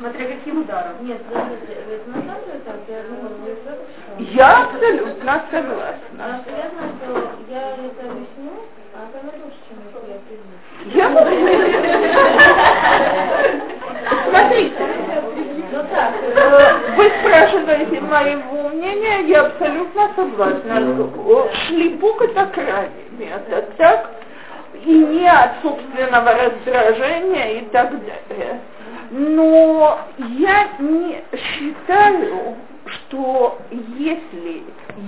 Смотря 0.00 0.24
каким 0.24 0.60
ударом. 0.62 0.92
Нет, 1.02 1.20
я 4.18 4.62
абсолютно 4.62 5.42
согласна. 5.50 6.18
А 6.18 6.24
я 6.50 6.70
знаю, 6.70 6.92
что 7.02 7.08
я 7.50 7.62
это 7.72 8.02
объясню, 8.10 8.52
а 8.94 8.96
это 9.08 9.18
лучше, 9.26 9.60
чем 9.68 9.76
если 9.84 10.00
я 10.10 10.18
признаю. 10.24 10.58
Я 10.86 10.89
Смотрите, 14.28 14.74
Ну 15.72 15.78
э, 15.78 16.74
вы 16.96 17.10
спрашиваете 17.20 18.00
моего 18.00 18.68
мнения, 18.68 19.20
я 19.28 19.46
абсолютно 19.46 20.10
согласна. 20.14 21.08
Шлепок 21.66 22.22
это 22.22 22.46
крайний 22.46 23.10
метод, 23.18 23.76
так? 23.76 24.10
И 24.84 24.92
не 24.92 25.28
от 25.28 25.62
собственного 25.62 26.32
раздражения 26.32 27.60
и 27.60 27.64
так 27.66 27.90
далее. 27.90 28.60
Но 29.10 29.98
я 30.18 30.68
не 30.78 31.22
считаю, 31.36 32.56
что 32.86 33.58
если 33.96 34.62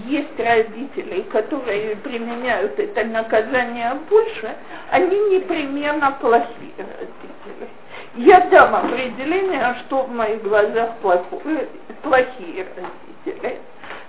есть 0.06 0.38
родители, 0.38 1.22
которые 1.32 1.96
применяют 1.96 2.78
это 2.78 3.04
наказание 3.04 3.94
больше, 4.08 4.54
они 4.90 5.18
непременно 5.36 6.12
плохие 6.20 6.72
родители. 6.78 7.68
Я 8.16 8.40
дам 8.48 8.74
определение, 8.74 9.76
что 9.86 10.02
в 10.04 10.12
моих 10.12 10.42
глазах 10.42 10.96
плохие, 11.00 11.68
плохие 12.02 12.66
родители. 12.76 13.58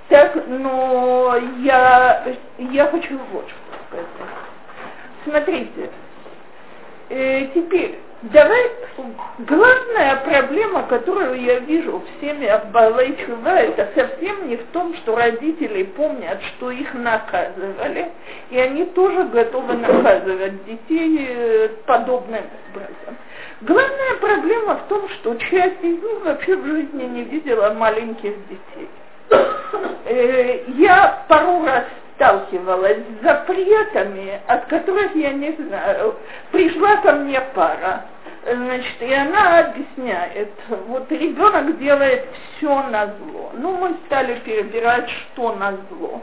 Так, 0.10 0.36
но 0.48 1.36
я, 1.60 2.24
я 2.58 2.88
хочу 2.88 3.18
вот 3.32 3.46
что 3.48 3.77
сказать. 3.88 4.08
Смотрите, 5.24 5.89
э, 7.10 7.48
теперь 7.53 8.00
Давай, 8.32 8.72
главная 9.39 10.15
проблема, 10.24 10.84
которую 10.84 11.42
я 11.42 11.60
вижу 11.60 12.00
в 12.00 12.22
семьях 12.22 12.68
Балей 12.68 13.18
Чува, 13.18 13.60
это 13.60 13.89
совсем 13.94 14.48
не 14.48 14.56
в 14.56 14.65
том, 14.68 14.96
что 14.96 15.18
родители 15.18 15.84
помнят, 15.84 16.42
что 16.44 16.72
их 16.72 16.94
наказывали, 16.94 18.12
и 18.50 18.58
они 18.58 18.86
тоже 18.86 19.25
готовы 19.25 19.74
наказывать 19.74 20.63
детей 20.63 21.27
э, 21.27 21.68
подобным 21.86 22.46
образом. 22.72 23.18
Главная 23.60 24.15
проблема 24.22 24.75
в 24.75 24.88
том, 24.88 25.10
что 25.10 25.36
часть 25.36 25.84
из 25.84 26.01
них 26.01 26.24
вообще 26.24 26.56
в 26.56 26.65
жизни 26.65 27.03
не 27.03 27.24
видела 27.24 27.74
маленьких 27.74 28.36
детей. 28.48 28.89
Э, 30.06 30.63
я 30.77 31.25
пару 31.27 31.65
раз 31.65 31.84
сталкивалась 32.15 32.98
с 32.98 33.24
запретами, 33.24 34.39
от 34.48 34.65
которых 34.65 35.15
я 35.15 35.32
не 35.32 35.51
знаю. 35.51 36.15
Пришла 36.51 36.98
ко 36.98 37.13
мне 37.13 37.41
пара, 37.53 38.05
значит, 38.46 39.01
и 39.01 39.13
она 39.13 39.60
объясняет, 39.60 40.51
вот 40.88 41.12
ребенок 41.12 41.77
делает 41.79 42.25
все 42.58 42.84
на 42.84 43.08
зло. 43.08 43.51
Ну, 43.53 43.77
мы 43.77 43.96
стали 44.05 44.39
перебирать, 44.39 45.10
что 45.10 45.55
на 45.55 45.74
зло. 45.89 46.22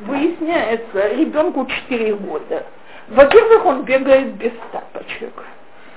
Выясняется, 0.00 1.08
ребенку 1.08 1.66
4 1.66 2.14
года. 2.14 2.64
Во-первых, 3.08 3.64
он 3.66 3.82
бегает 3.84 4.34
без 4.34 4.52
тапочек. 4.72 5.32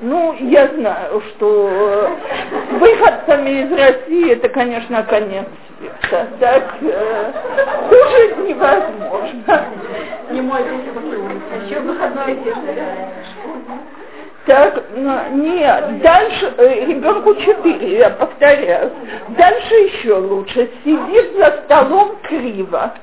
Ну, 0.01 0.35
я 0.39 0.67
знаю, 0.67 1.21
что 1.29 2.09
выходцами 2.79 3.63
из 3.63 3.71
России 3.71 4.33
это, 4.33 4.49
конечно, 4.49 5.03
конец 5.03 5.45
света. 5.77 6.27
Так 6.39 6.75
э, 6.81 7.33
хуже 7.89 8.35
невозможно. 8.47 9.65
Не 10.31 10.41
мой 10.41 10.61
еще 10.61 11.79
выходной 11.79 12.37
так, 14.45 14.83
нет, 15.31 16.01
дальше, 16.03 16.53
э, 16.57 16.85
ребенку 16.85 17.33
4, 17.33 17.97
я 17.97 18.11
повторяю. 18.11 18.91
Дальше 19.29 19.73
еще 19.73 20.13
лучше. 20.17 20.69
Сидит 20.83 21.35
за 21.35 21.63
столом 21.63 22.17
криво. 22.21 22.93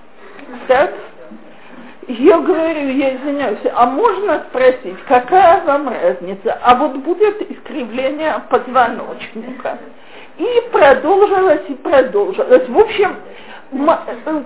Так, 0.69 0.93
я 2.09 2.39
говорю, 2.41 2.89
я 2.91 3.17
извиняюсь, 3.17 3.61
а 3.75 3.87
можно 3.87 4.45
спросить, 4.49 4.97
какая 5.07 5.65
вам 5.65 5.89
разница? 5.89 6.59
А 6.63 6.75
вот 6.75 6.97
будет 6.97 7.51
искривление 7.51 8.43
позвоночника. 8.51 9.79
И 10.39 10.63
продолжилось, 10.73 11.63
и 11.69 11.75
продолжилось. 11.75 12.69
В 12.69 12.79
общем, 12.79 13.17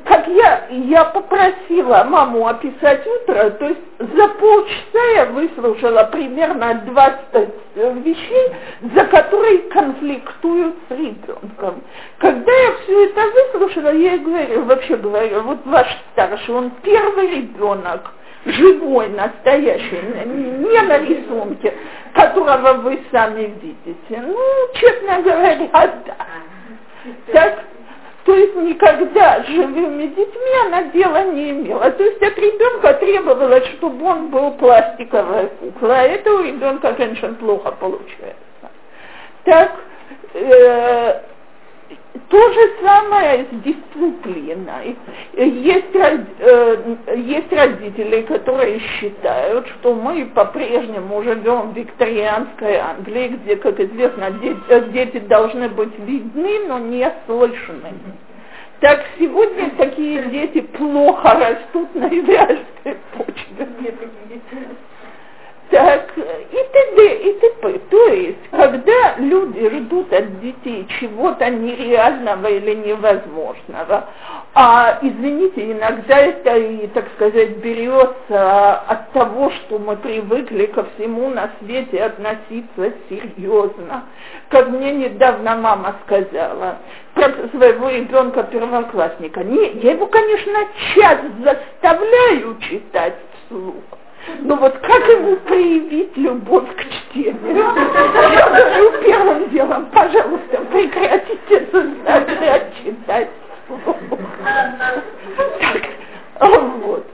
как 0.04 0.28
я, 0.28 0.66
я 0.70 1.04
попросила 1.06 2.04
маму 2.04 2.46
описать 2.46 3.04
утро, 3.06 3.50
то 3.50 3.66
есть 3.66 3.80
за 3.98 4.28
полчаса 4.28 5.04
я 5.14 5.26
выслушала 5.26 6.04
примерно 6.04 6.74
20 6.86 7.48
вещей, 8.04 8.52
за 8.94 9.04
которые 9.06 9.58
конфликтуют 9.70 10.76
с 10.88 10.92
ребенком. 10.92 11.82
Когда 12.18 12.52
я 12.52 12.72
все 12.84 13.06
это 13.06 13.20
выслушала, 13.32 13.92
я 13.92 14.12
ей 14.12 14.18
говорю, 14.18 14.64
вообще 14.64 14.96
говорю, 14.96 15.42
вот 15.42 15.58
ваш 15.64 15.88
старший, 16.12 16.54
он 16.54 16.70
первый 16.82 17.28
ребенок, 17.28 18.12
живой, 18.44 19.08
настоящий, 19.08 20.00
не 20.24 20.82
на 20.82 20.98
рисунке, 20.98 21.74
которого 22.14 22.74
вы 22.74 23.00
сами 23.10 23.52
видите. 23.60 24.22
Ну, 24.22 24.38
честно 24.74 25.20
говоря, 25.22 25.68
да. 25.72 26.16
Так, 27.32 27.64
то 28.26 28.34
есть 28.34 28.56
никогда 28.56 29.44
с 29.44 29.46
живыми 29.46 30.06
детьми 30.08 30.66
она 30.66 30.82
дела 30.84 31.22
не 31.26 31.50
имела. 31.50 31.92
То 31.92 32.02
есть 32.02 32.20
от 32.20 32.36
ребенка 32.36 32.94
требовалось, 32.94 33.64
чтобы 33.76 34.04
он 34.04 34.30
был 34.30 34.50
пластиковая 34.54 35.46
кукла, 35.46 36.00
а 36.00 36.02
это 36.02 36.34
у 36.34 36.42
ребенка, 36.42 36.92
конечно, 36.94 37.32
плохо 37.34 37.70
получается. 37.70 38.34
Так, 39.44 39.76
э, 40.34 41.20
то 42.28 42.52
же 42.52 42.60
самое 42.82 43.44
с 43.44 43.62
дисциплиной. 43.64 44.96
Есть, 45.34 45.94
э, 45.94 46.96
есть 47.16 47.52
родители, 47.52 48.22
которые 48.22 48.80
считают, 48.80 49.66
что 49.68 49.94
мы 49.94 50.26
по-прежнему 50.26 51.22
живем 51.22 51.72
в 51.72 51.76
викторианской 51.76 52.76
Англии, 52.76 53.28
где, 53.28 53.56
как 53.56 53.78
известно, 53.80 54.30
дети, 54.32 54.60
э, 54.68 54.80
дети 54.90 55.18
должны 55.20 55.68
быть 55.68 55.98
видны, 55.98 56.66
но 56.68 56.78
не 56.78 57.10
слышны. 57.26 57.92
Так 58.80 59.04
сегодня 59.18 59.70
такие 59.78 60.22
дети 60.26 60.60
плохо 60.60 61.34
растут 61.34 61.94
на 61.94 62.06
израильской 62.08 62.96
почве 63.16 63.66
так, 65.70 66.16
и 66.16 66.22
т.д. 66.22 67.14
и 67.28 67.32
т.п. 67.40 67.78
То 67.90 68.06
есть, 68.08 68.50
когда 68.50 69.16
люди 69.18 69.68
ждут 69.68 70.12
от 70.12 70.40
детей 70.40 70.86
чего-то 71.00 71.50
нереального 71.50 72.46
или 72.46 72.74
невозможного, 72.74 74.08
а, 74.54 74.98
извините, 75.02 75.72
иногда 75.72 76.18
это 76.18 76.56
и, 76.56 76.86
так 76.88 77.06
сказать, 77.16 77.56
берется 77.56 78.74
от 78.78 79.10
того, 79.12 79.50
что 79.50 79.78
мы 79.78 79.96
привыкли 79.96 80.66
ко 80.66 80.84
всему 80.94 81.30
на 81.30 81.50
свете 81.60 82.04
относиться 82.04 82.92
серьезно. 83.08 84.04
Как 84.48 84.68
мне 84.68 84.92
недавно 84.92 85.56
мама 85.56 85.96
сказала 86.06 86.76
про 87.14 87.32
своего 87.50 87.88
ребенка 87.88 88.44
первоклассника. 88.44 89.42
Не, 89.42 89.72
я 89.80 89.92
его, 89.92 90.06
конечно, 90.06 90.58
час 90.94 91.18
заставляю 91.42 92.56
читать 92.60 93.16
вслух 93.46 93.74
ну 94.40 94.56
вот 94.56 94.76
как 94.78 95.08
ему 95.08 95.36
проявить 95.36 96.16
любовь 96.16 96.68
к 96.76 96.84
чтению? 96.84 97.56
Я 97.56 98.48
говорю 98.48 98.92
первым 99.04 99.50
делом, 99.50 99.86
пожалуйста, 99.86 100.58
прекратите 100.72 101.68
заставлять 101.72 102.72
читать. 102.82 103.28
Так, 105.60 105.82
вот. 106.40 107.06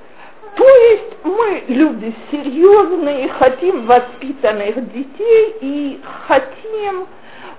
То 0.55 0.69
есть 0.69 1.17
мы 1.25 1.65
люди 1.69 2.15
серьезные, 2.31 3.29
хотим 3.29 3.87
воспитанных 3.87 4.93
детей 4.93 5.57
и 5.61 6.01
хотим, 6.27 7.07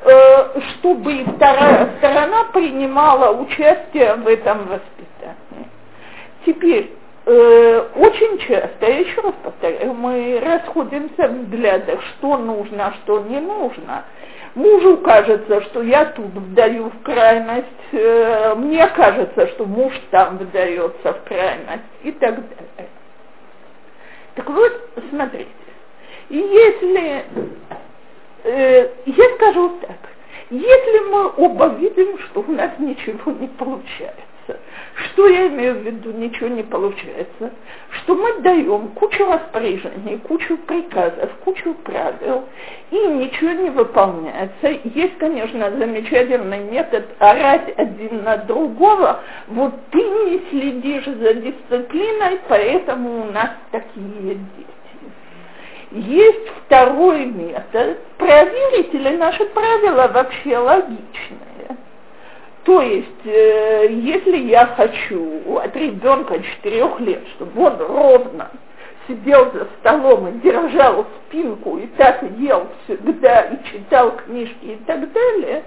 э, 0.06 0.60
чтобы 0.60 1.14
и 1.14 1.24
вторая 1.24 1.96
сторона 1.98 2.46
принимала 2.54 3.32
участие 3.32 4.16
в 4.16 4.28
этом 4.28 4.60
воспитании. 4.60 5.70
Теперь 6.46 6.92
очень 7.26 8.38
часто, 8.40 8.86
я 8.86 9.00
еще 9.00 9.22
раз 9.22 9.34
повторяю, 9.44 9.94
мы 9.94 10.42
расходимся 10.44 11.28
в 11.28 11.44
взглядах, 11.44 12.02
что 12.04 12.38
нужно, 12.38 12.88
а 12.88 12.94
что 13.04 13.20
не 13.22 13.40
нужно. 13.40 14.04
Мужу 14.56 14.98
кажется, 14.98 15.62
что 15.62 15.82
я 15.82 16.06
тут 16.06 16.26
вдаю 16.26 16.90
в 16.90 17.02
крайность, 17.02 17.68
э, 17.92 18.54
мне 18.56 18.88
кажется, 18.90 19.48
что 19.48 19.66
муж 19.66 19.94
там 20.12 20.38
вдается 20.38 21.14
в 21.14 21.24
крайность 21.24 21.84
и 22.04 22.12
так 22.12 22.36
далее. 22.36 22.90
Так 24.36 24.48
вот, 24.48 24.90
смотрите, 25.10 25.50
если, 26.30 27.26
э, 28.44 28.90
я 29.06 29.36
скажу 29.36 29.72
так, 29.82 29.98
если 30.52 31.00
мы 31.10 31.32
оба 31.38 31.70
видим, 31.70 32.20
что 32.20 32.42
у 32.42 32.52
нас 32.52 32.72
ничего 32.78 33.32
не 33.32 33.48
получается, 33.48 34.22
что 34.96 35.28
я 35.28 35.48
имею 35.48 35.76
в 35.76 35.78
виду, 35.80 36.12
ничего 36.12 36.50
не 36.50 36.64
получается? 36.64 37.52
Что 37.90 38.16
мы 38.16 38.42
даем 38.42 38.90
кучу 38.90 39.26
распоряжений, 39.26 40.20
кучу 40.20 40.56
приказов, 40.58 41.32
кучу 41.44 41.74
правил, 41.84 42.44
и 42.92 43.08
ничего 43.08 43.52
не 43.52 43.70
выполняется. 43.72 44.68
Есть, 44.84 45.18
конечно, 45.18 45.72
замечательный 45.72 46.60
метод 46.60 47.06
орать 47.20 47.74
один 47.78 48.24
на 48.24 48.38
другого. 48.38 49.22
Вот 49.48 49.74
ты 49.90 49.98
не 49.98 50.42
следишь 50.50 51.06
за 51.06 51.34
дисциплиной, 51.34 52.40
поэтому 52.48 53.24
у 53.24 53.32
нас 53.32 53.50
такие 53.72 54.36
дети. 54.36 54.68
Есть 55.92 56.50
второй 56.66 57.26
метод, 57.26 58.00
проверить, 58.18 58.94
или 58.94 59.16
наши 59.16 59.46
правила 59.46 60.10
вообще 60.12 60.58
логичные. 60.58 61.53
То 62.64 62.82
есть, 62.82 63.26
э, 63.26 63.88
если 63.90 64.38
я 64.38 64.68
хочу 64.68 65.60
от 65.60 65.76
ребенка 65.76 66.42
4 66.42 67.00
лет, 67.00 67.22
чтобы 67.36 67.62
он 67.62 67.78
ровно 67.78 68.52
сидел 69.06 69.52
за 69.52 69.68
столом 69.80 70.30
и 70.30 70.40
держал 70.40 71.06
спинку 71.28 71.78
и 71.78 71.88
так 71.98 72.24
ел 72.38 72.68
всегда 72.84 73.42
и 73.42 73.58
читал 73.66 74.16
книжки 74.16 74.66
и 74.66 74.76
так 74.86 75.12
далее, 75.12 75.64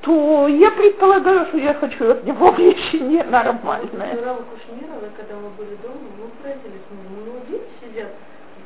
то 0.00 0.48
я 0.48 0.70
предполагаю, 0.70 1.46
что 1.46 1.58
я 1.58 1.74
хочу 1.74 2.10
от 2.10 2.24
него 2.24 2.50
вещи 2.56 2.96
ненормальные. 2.96 4.16
Кушнирова, 4.16 5.08
когда 5.16 5.34
мы 5.36 5.50
были 5.58 5.76
дома, 5.76 6.08
мы 6.18 6.28
поразились, 6.42 6.84
мы, 6.90 7.20
ну, 7.24 7.40
дети 7.48 7.68
сидят, 7.82 8.12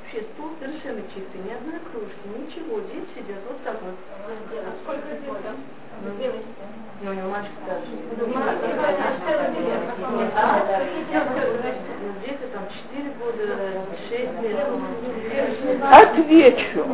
вообще 0.03 0.27
стол 0.35 0.51
совершенно 0.61 1.03
чистый, 1.15 1.39
ни 1.47 1.53
одной 1.53 1.81
кружки, 1.91 2.27
ничего, 2.39 2.81
дети 2.93 3.07
сидят 3.15 3.39
вот 3.49 3.59
так 3.65 3.79
вот. 3.83 3.95
Сколько 4.85 5.09
лет 5.09 5.43
там? 5.43 5.57
Ну, 6.05 6.98
у 7.11 7.15
него 7.15 7.29
мальчик 7.29 7.53
старше. 7.65 7.91
Дети 12.23 12.47
там 12.53 12.65
4 12.93 13.11
года, 13.21 13.45
6 14.09 14.43
лет. 14.43 14.67
Отвечу. 15.91 16.87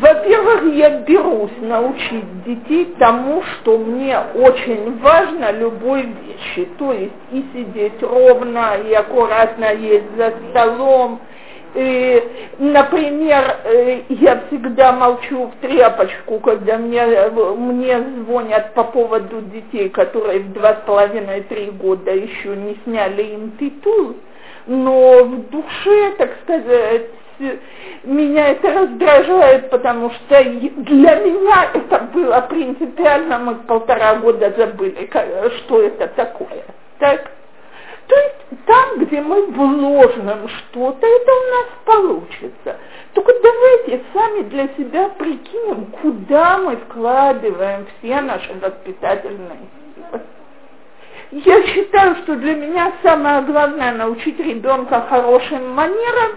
Во-первых, 0.00 0.74
я 0.74 1.00
берусь 1.00 1.58
научить 1.60 2.44
детей 2.44 2.94
тому, 2.98 3.42
что 3.42 3.78
мне 3.78 4.18
очень 4.34 4.98
важно 5.00 5.50
любой 5.52 6.02
вещи. 6.02 6.68
То 6.78 6.92
есть 6.92 7.12
и 7.32 7.44
сидеть 7.52 8.02
ровно, 8.02 8.76
и 8.76 8.92
аккуратно 8.94 9.72
есть 9.74 10.16
за 10.16 10.32
столом, 10.50 11.20
например, 12.58 13.56
э, 13.64 14.02
я 14.08 14.42
всегда 14.46 14.92
молчу 14.92 15.46
в 15.46 15.66
тряпочку, 15.66 16.40
когда 16.40 16.78
мне, 16.78 17.04
мне 17.56 18.02
звонят 18.24 18.74
по 18.74 18.84
поводу 18.84 19.42
детей, 19.42 19.88
которые 19.88 20.40
в 20.40 20.52
два 20.52 20.74
с 20.74 20.86
половиной-три 20.86 21.70
года 21.72 22.12
еще 22.12 22.56
не 22.56 22.76
сняли 22.84 23.22
им 23.22 23.52
титул, 23.58 24.16
но 24.66 25.24
в 25.24 25.48
душе, 25.50 26.12
так 26.18 26.30
сказать, 26.42 27.06
меня 28.04 28.48
это 28.48 28.72
раздражает, 28.72 29.70
потому 29.70 30.10
что 30.10 30.44
для 30.44 31.14
меня 31.16 31.70
это 31.74 31.98
было 32.12 32.40
принципиально, 32.48 33.38
мы 33.38 33.54
полтора 33.56 34.16
года 34.16 34.52
забыли, 34.56 35.08
что 35.58 35.82
это 35.82 36.08
такое. 36.08 36.64
Так? 36.98 37.37
Где 39.08 39.22
мы 39.22 39.46
вложим 39.46 40.48
что-то, 40.48 41.06
это 41.06 41.32
у 41.32 41.50
нас 41.50 41.66
получится. 41.86 42.76
Только 43.14 43.32
давайте 43.42 44.04
сами 44.12 44.42
для 44.42 44.68
себя 44.76 45.08
прикинем, 45.16 45.86
куда 46.02 46.58
мы 46.58 46.76
вкладываем 46.76 47.86
все 47.98 48.20
наши 48.20 48.52
воспитательные 48.60 49.60
силы. 49.94 50.20
Я 51.30 51.62
считаю, 51.68 52.16
что 52.16 52.36
для 52.36 52.54
меня 52.54 52.92
самое 53.02 53.40
главное 53.42 53.92
научить 53.92 54.38
ребенка 54.40 55.06
хорошим 55.08 55.70
манерам, 55.70 56.32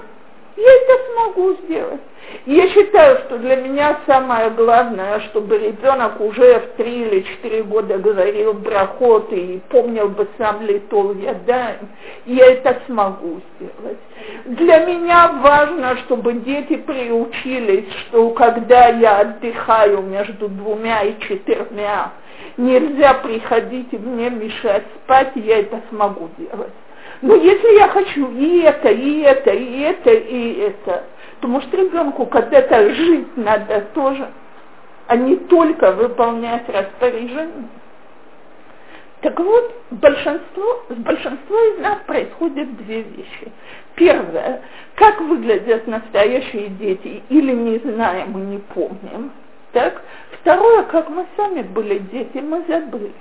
я 0.61 0.73
это 0.73 1.11
смогу 1.11 1.53
сделать. 1.63 2.01
Я 2.45 2.69
считаю, 2.69 3.17
что 3.25 3.37
для 3.39 3.55
меня 3.57 3.99
самое 4.05 4.51
главное, 4.51 5.19
чтобы 5.21 5.57
ребенок 5.57 6.21
уже 6.21 6.59
в 6.59 6.77
три 6.77 7.01
или 7.01 7.21
четыре 7.21 7.63
года 7.63 7.97
говорил 7.97 8.53
брахот 8.53 9.31
и 9.33 9.61
помнил 9.69 10.09
бы 10.09 10.27
сам 10.37 10.61
литол 10.61 11.13
ядаем, 11.15 11.89
я 12.25 12.45
это 12.51 12.79
смогу 12.85 13.41
сделать. 13.55 13.97
Для 14.45 14.85
меня 14.85 15.39
важно, 15.43 15.97
чтобы 15.97 16.33
дети 16.33 16.77
приучились, 16.77 17.91
что 18.07 18.29
когда 18.31 18.87
я 18.87 19.19
отдыхаю 19.19 20.01
между 20.01 20.47
двумя 20.47 21.03
и 21.03 21.19
четырьмя, 21.19 22.11
нельзя 22.57 23.15
приходить 23.15 23.87
и 23.91 23.97
мне 23.97 24.29
мешать 24.29 24.83
спать, 25.03 25.31
я 25.35 25.59
это 25.59 25.81
смогу 25.89 26.29
делать. 26.37 26.73
Но 27.21 27.35
если 27.35 27.75
я 27.77 27.87
хочу 27.89 28.31
и 28.31 28.61
это, 28.61 28.89
и 28.89 29.19
это, 29.21 29.51
и 29.51 29.79
это, 29.81 30.11
и 30.11 30.59
это, 30.59 31.03
то 31.39 31.47
может 31.47 31.73
ребенку 31.73 32.25
когда-то 32.25 32.93
жить 32.93 33.37
надо 33.37 33.81
тоже, 33.93 34.27
а 35.07 35.15
не 35.15 35.35
только 35.35 35.91
выполнять 35.91 36.67
распоряжение. 36.67 37.67
Так 39.21 39.39
вот, 39.39 39.75
большинство, 39.91 40.83
с 40.89 40.95
большинством 40.95 41.73
из 41.73 41.79
нас 41.79 41.99
происходят 42.07 42.75
две 42.77 43.03
вещи. 43.03 43.51
Первое, 43.93 44.61
как 44.95 45.21
выглядят 45.21 45.85
настоящие 45.85 46.69
дети, 46.69 47.21
или 47.29 47.51
не 47.51 47.77
знаем 47.79 48.35
и 48.35 48.41
не 48.41 48.57
помним. 48.57 49.31
Так? 49.73 50.01
Второе, 50.41 50.83
как 50.83 51.09
мы 51.09 51.27
сами 51.37 51.61
были 51.61 51.99
дети, 51.99 52.39
мы 52.39 52.63
забыли. 52.67 53.13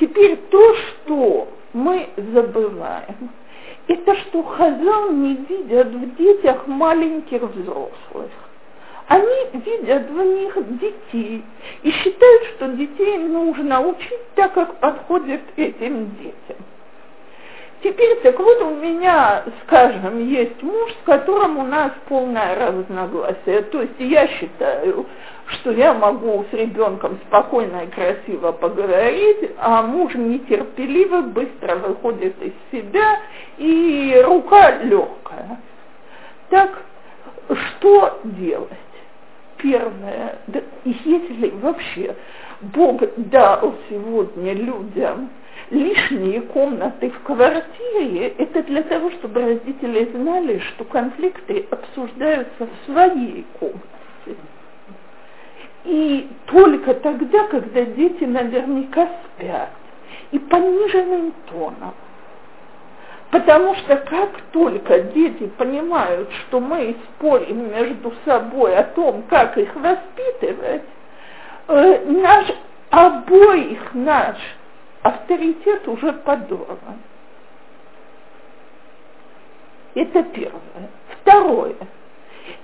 Теперь 0.00 0.38
то, 0.50 0.74
что 0.76 1.48
мы 1.72 2.08
забываем, 2.16 3.30
это 3.88 4.14
что 4.16 4.42
Хазал 4.42 5.10
не 5.10 5.34
видят 5.34 5.88
в 5.88 6.16
детях 6.16 6.66
маленьких 6.66 7.42
взрослых. 7.42 8.30
Они 9.08 9.60
видят 9.64 10.08
в 10.08 10.22
них 10.22 10.78
детей 10.78 11.44
и 11.82 11.90
считают, 11.90 12.42
что 12.54 12.68
детей 12.68 13.18
нужно 13.18 13.86
учить 13.86 14.34
так, 14.34 14.54
как 14.54 14.76
подходит 14.76 15.42
этим 15.56 16.14
детям. 16.16 16.56
Теперь, 17.82 18.16
так 18.22 18.38
вот, 18.38 18.62
у 18.62 18.76
меня, 18.76 19.42
скажем, 19.64 20.24
есть 20.24 20.62
муж, 20.62 20.92
с 20.92 21.04
которым 21.04 21.58
у 21.58 21.64
нас 21.64 21.90
полное 22.08 22.54
разногласие. 22.54 23.62
То 23.62 23.82
есть 23.82 23.98
я 23.98 24.28
считаю, 24.28 25.06
что 25.48 25.72
я 25.72 25.92
могу 25.92 26.44
с 26.48 26.54
ребенком 26.54 27.18
спокойно 27.26 27.82
и 27.82 27.86
красиво 27.88 28.52
поговорить, 28.52 29.50
а 29.58 29.82
муж 29.82 30.14
нетерпеливо 30.14 31.22
быстро 31.22 31.76
выходит 31.76 32.40
из 32.40 32.52
себя, 32.70 33.18
и 33.58 34.22
рука 34.24 34.78
легкая. 34.82 35.60
Так, 36.50 36.82
что 37.48 38.20
делать? 38.22 38.68
Первое, 39.56 40.38
да, 40.46 40.60
если 40.84 41.50
вообще 41.60 42.14
Бог 42.60 43.02
дал 43.16 43.74
сегодня 43.88 44.54
людям 44.54 45.30
лишние 45.72 46.42
комнаты 46.42 47.10
в 47.10 47.22
квартире, 47.22 48.34
это 48.38 48.62
для 48.64 48.82
того, 48.82 49.10
чтобы 49.12 49.40
родители 49.40 50.10
знали, 50.14 50.58
что 50.58 50.84
конфликты 50.84 51.66
обсуждаются 51.70 52.66
в 52.66 52.86
своей 52.86 53.46
комнате. 53.58 54.36
И 55.84 56.28
только 56.46 56.94
тогда, 56.94 57.48
когда 57.48 57.84
дети 57.86 58.24
наверняка 58.24 59.08
спят, 59.24 59.70
и 60.30 60.38
пониженным 60.38 61.32
тоном. 61.50 61.94
Потому 63.30 63.74
что 63.76 63.96
как 63.96 64.28
только 64.52 65.00
дети 65.00 65.46
понимают, 65.56 66.28
что 66.32 66.60
мы 66.60 66.94
спорим 67.16 67.70
между 67.72 68.12
собой 68.26 68.76
о 68.76 68.84
том, 68.84 69.22
как 69.30 69.56
их 69.56 69.74
воспитывать, 69.74 70.82
э, 71.68 72.04
наш, 72.04 72.46
обоих 72.90 73.94
наш 73.94 74.36
авторитет 75.02 75.86
уже 75.88 76.12
подорван. 76.12 76.98
Это 79.94 80.22
первое. 80.22 80.90
Второе. 81.20 81.76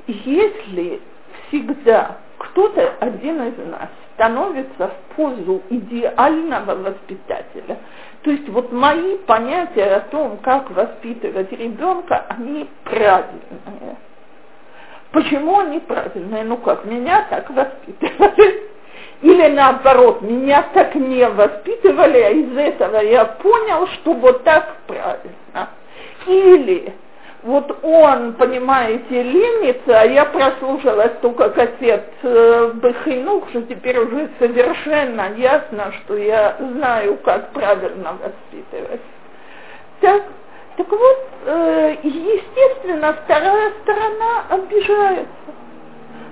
Если 0.06 1.00
всегда 1.48 2.16
кто-то 2.38 2.94
один 3.00 3.42
из 3.42 3.58
нас 3.70 3.88
становится 4.14 4.88
в 4.88 5.14
позу 5.14 5.62
идеального 5.68 6.74
воспитателя, 6.74 7.78
то 8.22 8.30
есть 8.30 8.48
вот 8.48 8.72
мои 8.72 9.18
понятия 9.18 9.96
о 9.96 10.00
том, 10.00 10.38
как 10.38 10.70
воспитывать 10.70 11.52
ребенка, 11.52 12.24
они 12.28 12.68
правильные. 12.84 13.96
Почему 15.12 15.60
они 15.60 15.80
правильные? 15.80 16.44
Ну 16.44 16.56
как, 16.58 16.84
меня 16.84 17.26
так 17.30 17.50
воспитывали. 17.50 18.70
Или 19.20 19.48
наоборот, 19.48 20.22
меня 20.22 20.64
так 20.74 20.94
не 20.94 21.28
воспитывали, 21.28 22.18
а 22.20 22.30
из 22.30 22.56
этого 22.56 22.98
я 22.98 23.24
понял, 23.24 23.88
что 23.88 24.12
вот 24.14 24.44
так 24.44 24.76
правильно. 24.86 25.70
Или 26.26 26.94
вот 27.42 27.78
он, 27.82 28.34
понимаете, 28.34 29.22
ленится, 29.22 30.00
а 30.00 30.04
я 30.04 30.24
прослушала 30.24 31.10
столько 31.18 31.50
кассет 31.50 32.04
э, 32.22 32.72
что 33.50 33.62
теперь 33.62 33.98
уже 33.98 34.28
совершенно 34.38 35.32
ясно, 35.36 35.92
что 36.00 36.16
я 36.16 36.56
знаю, 36.58 37.16
как 37.24 37.50
правильно 37.52 38.16
воспитывать. 38.20 39.00
Так, 40.00 40.22
так 40.76 40.88
вот, 40.90 41.28
э, 41.46 41.96
естественно, 42.02 43.16
вторая 43.24 43.72
сторона 43.82 44.44
обижается 44.50 45.28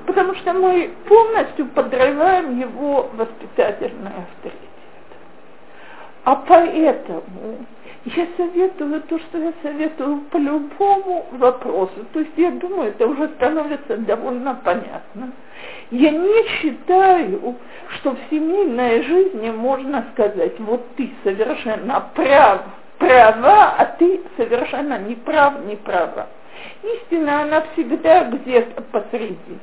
потому 0.07 0.35
что 0.37 0.53
мы 0.53 0.91
полностью 1.07 1.67
подрываем 1.67 2.59
его 2.59 3.11
воспитательный 3.15 4.11
авторитет. 4.11 4.61
А 6.25 6.37
поэтому 6.37 7.23
я 8.05 8.27
советую 8.37 9.03
то, 9.03 9.19
что 9.19 9.39
я 9.39 9.53
советую 9.63 10.21
по 10.31 10.37
любому 10.37 11.27
вопросу. 11.33 12.05
То 12.13 12.21
есть 12.21 12.33
я 12.37 12.53
думаю, 12.53 12.91
это 12.91 13.07
уже 13.07 13.29
становится 13.37 13.97
довольно 13.97 14.55
понятно. 14.65 15.33
Я 15.91 16.11
не 16.11 16.49
считаю, 16.49 17.57
что 17.97 18.13
в 18.13 18.19
семейной 18.31 19.03
жизни 19.03 19.51
можно 19.51 20.05
сказать, 20.13 20.59
вот 20.61 20.85
ты 20.97 21.11
совершенно 21.25 22.09
прав, 22.15 22.63
права, 22.99 23.75
а 23.79 23.85
ты 23.99 24.21
совершенно 24.37 24.99
не 24.99 25.15
прав, 25.15 25.65
не 25.67 25.77
права. 25.77 26.29
Истина, 26.95 27.43
она 27.43 27.63
всегда 27.73 28.25
где-то 28.31 28.83
посредине. 28.83 29.59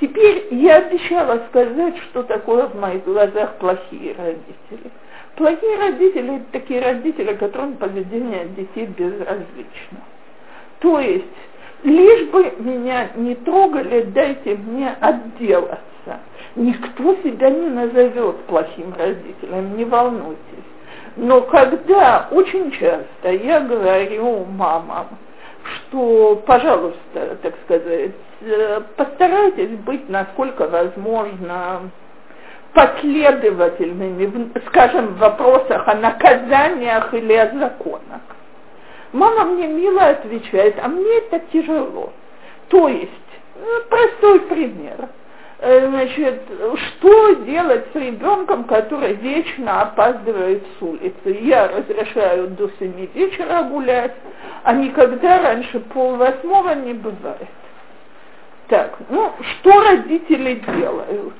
Теперь 0.00 0.48
я 0.50 0.78
обещала 0.78 1.42
сказать, 1.48 1.96
что 1.98 2.22
такое 2.22 2.66
в 2.66 2.74
моих 2.74 3.04
глазах 3.04 3.56
плохие 3.58 4.14
родители. 4.16 4.90
Плохие 5.36 5.78
родители– 5.78 6.36
это 6.36 6.44
такие 6.52 6.80
родители, 6.80 7.34
которым 7.34 7.76
поведение 7.76 8.46
детей 8.56 8.86
безразлично. 8.86 10.00
То 10.80 10.98
есть, 10.98 11.24
лишь 11.84 12.28
бы 12.30 12.52
меня 12.58 13.10
не 13.14 13.34
трогали, 13.36 14.02
дайте 14.02 14.56
мне 14.56 14.90
отделаться. 15.00 16.20
Никто 16.56 17.14
себя 17.16 17.50
не 17.50 17.68
назовет 17.68 18.36
плохим 18.46 18.92
родителем, 18.98 19.76
не 19.76 19.84
волнуйтесь. 19.84 20.40
Но 21.16 21.42
когда 21.42 22.28
очень 22.30 22.70
часто 22.72 23.30
я 23.30 23.60
говорю 23.60 24.44
мамам, 24.44 25.08
что, 25.62 26.42
пожалуйста, 26.46 27.36
так 27.42 27.54
сказать, 27.64 28.12
э, 28.42 28.80
постарайтесь 28.96 29.76
быть 29.78 30.08
насколько 30.08 30.68
возможно 30.68 31.90
последовательными, 32.72 34.52
скажем, 34.68 35.08
в 35.14 35.18
вопросах 35.18 35.88
о 35.88 35.94
наказаниях 35.94 37.12
или 37.14 37.34
о 37.34 37.58
законах. 37.58 38.20
Мама 39.12 39.44
мне 39.44 39.66
мило 39.66 40.06
отвечает, 40.06 40.76
а 40.80 40.88
мне 40.88 41.18
это 41.18 41.40
тяжело. 41.52 42.12
То 42.68 42.88
есть, 42.88 43.10
ну, 43.56 43.66
простой 43.88 44.40
пример. 44.40 45.08
Э, 45.62 45.88
значит, 45.88 46.42
что 46.76 47.34
делать 47.44 47.84
с 47.92 47.94
ребенком, 47.94 48.64
который 48.64 49.12
вечно 49.12 49.82
опаздывает 49.82 50.64
с 50.78 50.82
улицы? 50.82 51.38
Я 51.42 51.68
разрешаю 51.68 52.48
до 52.48 52.70
семи 52.78 53.10
вечера 53.12 53.64
гулять, 53.64 54.14
а 54.64 54.72
никогда 54.72 55.42
раньше 55.42 55.80
полвосьмого 55.80 56.74
не 56.76 56.94
бывает. 56.94 57.48
Так, 58.68 58.96
ну, 59.10 59.32
что 59.38 59.82
родители 59.82 60.62
делают? 60.78 61.34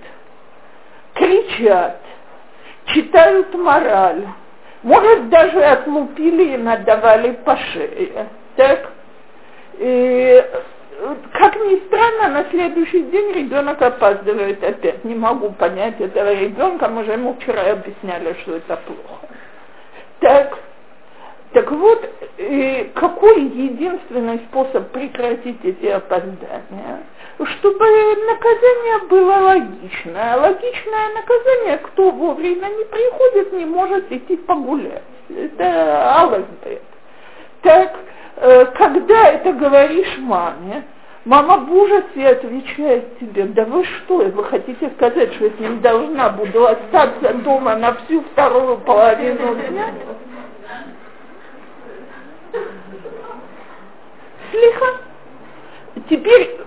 Кричат, 1.14 2.00
читают 2.86 3.54
мораль, 3.54 4.26
может, 4.82 5.30
даже 5.30 5.62
отлупили 5.62 6.54
и 6.54 6.56
надавали 6.58 7.32
по 7.44 7.56
шее. 7.56 8.28
Так? 8.56 8.92
И, 9.78 10.44
как 11.32 11.56
ни 11.56 11.86
странно, 11.86 12.28
на 12.28 12.50
следующий 12.50 13.02
день 13.04 13.32
ребенок 13.32 13.80
опаздывает 13.80 14.62
опять. 14.62 15.04
Не 15.04 15.14
могу 15.14 15.50
понять 15.52 16.00
этого 16.00 16.32
ребенка, 16.32 16.88
мы 16.88 17.04
же 17.04 17.12
ему 17.12 17.34
вчера 17.34 17.72
объясняли, 17.72 18.36
что 18.42 18.56
это 18.56 18.76
плохо. 18.76 19.28
Так, 20.20 20.58
так 21.52 21.70
вот, 21.72 22.08
какой 22.94 23.42
единственный 23.42 24.38
способ 24.50 24.90
прекратить 24.90 25.64
эти 25.64 25.86
опоздания? 25.86 27.00
Чтобы 27.42 27.86
наказание 28.26 28.98
было 29.08 29.32
логичное. 29.32 30.36
Логичное 30.36 31.14
наказание, 31.14 31.78
кто 31.78 32.10
вовремя 32.10 32.66
не 32.66 32.84
приходит, 32.84 33.52
не 33.54 33.64
может 33.64 34.12
идти 34.12 34.36
погулять. 34.36 35.02
Это 35.28 36.20
алазбет. 36.20 36.82
Так, 37.62 37.96
когда 38.40 39.28
это 39.28 39.52
говоришь 39.52 40.18
маме, 40.18 40.84
мама 41.26 41.58
в 41.58 41.72
ужасе 41.72 42.28
отвечает 42.28 43.18
тебе, 43.18 43.44
да 43.44 43.66
вы 43.66 43.84
что, 43.84 44.16
вы 44.18 44.44
хотите 44.44 44.90
сказать, 44.96 45.34
что 45.34 45.44
я 45.44 45.50
с 45.50 45.58
ним 45.58 45.80
должна 45.80 46.30
буду 46.30 46.66
остаться 46.66 47.34
дома 47.34 47.76
на 47.76 47.94
всю 47.94 48.22
вторую 48.22 48.78
половину 48.78 49.54
дня? 49.56 49.92
Слиха. 54.50 54.86
Теперь 56.08 56.58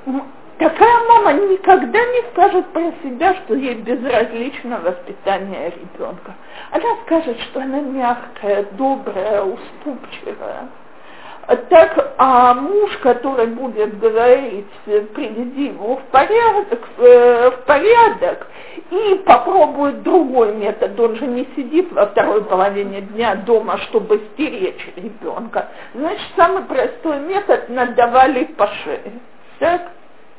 такая 0.60 1.00
мама 1.10 1.34
никогда 1.34 2.00
не 2.00 2.22
скажет 2.32 2.68
про 2.68 2.94
себя, 3.04 3.34
что 3.36 3.56
ей 3.56 3.76
безразлично 3.76 4.80
воспитание 4.80 5.72
ребенка. 5.72 6.36
Она 6.72 6.96
скажет, 7.06 7.40
что 7.42 7.62
она 7.62 7.80
мягкая, 7.82 8.68
добрая, 8.74 9.42
уступчивая. 9.42 10.70
Так, 11.70 12.14
а 12.18 12.54
муж, 12.54 12.98
который 13.00 13.48
будет 13.48 14.00
говорить, 14.00 14.66
приведи 14.86 15.66
его 15.66 15.98
в 15.98 16.04
порядок, 16.04 16.80
в 16.98 17.52
порядок, 17.66 18.48
и 18.90 19.22
попробует 19.26 20.04
другой 20.04 20.54
метод. 20.54 20.98
Он 21.00 21.16
же 21.18 21.28
не 21.28 21.48
сидит 21.56 21.92
во 21.92 22.06
второй 22.08 22.46
половине 22.46 23.02
дня 23.02 23.36
дома, 23.36 23.78
чтобы 23.80 24.22
стеречь 24.34 24.90
ребенка. 24.96 25.68
Значит, 25.94 26.28
самый 26.38 26.64
простой 26.64 27.20
метод 27.20 27.68
надавали 27.70 28.46
по 28.46 28.68
шее. 28.68 29.20
Так? 29.60 29.82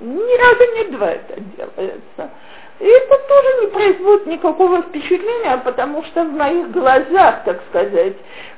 Ни 0.00 0.36
разу 0.38 0.74
не 0.76 0.96
два 0.96 1.10
это 1.10 1.40
делается. 1.40 2.30
И 2.80 2.86
это 2.86 3.18
тоже 3.28 3.60
не 3.60 3.66
производит 3.68 4.26
никакого 4.26 4.82
впечатления, 4.82 5.56
потому 5.58 6.02
что 6.04 6.24
в 6.24 6.32
моих 6.32 6.72
глазах, 6.72 7.44
так 7.44 7.60
сказать, 7.70 8.14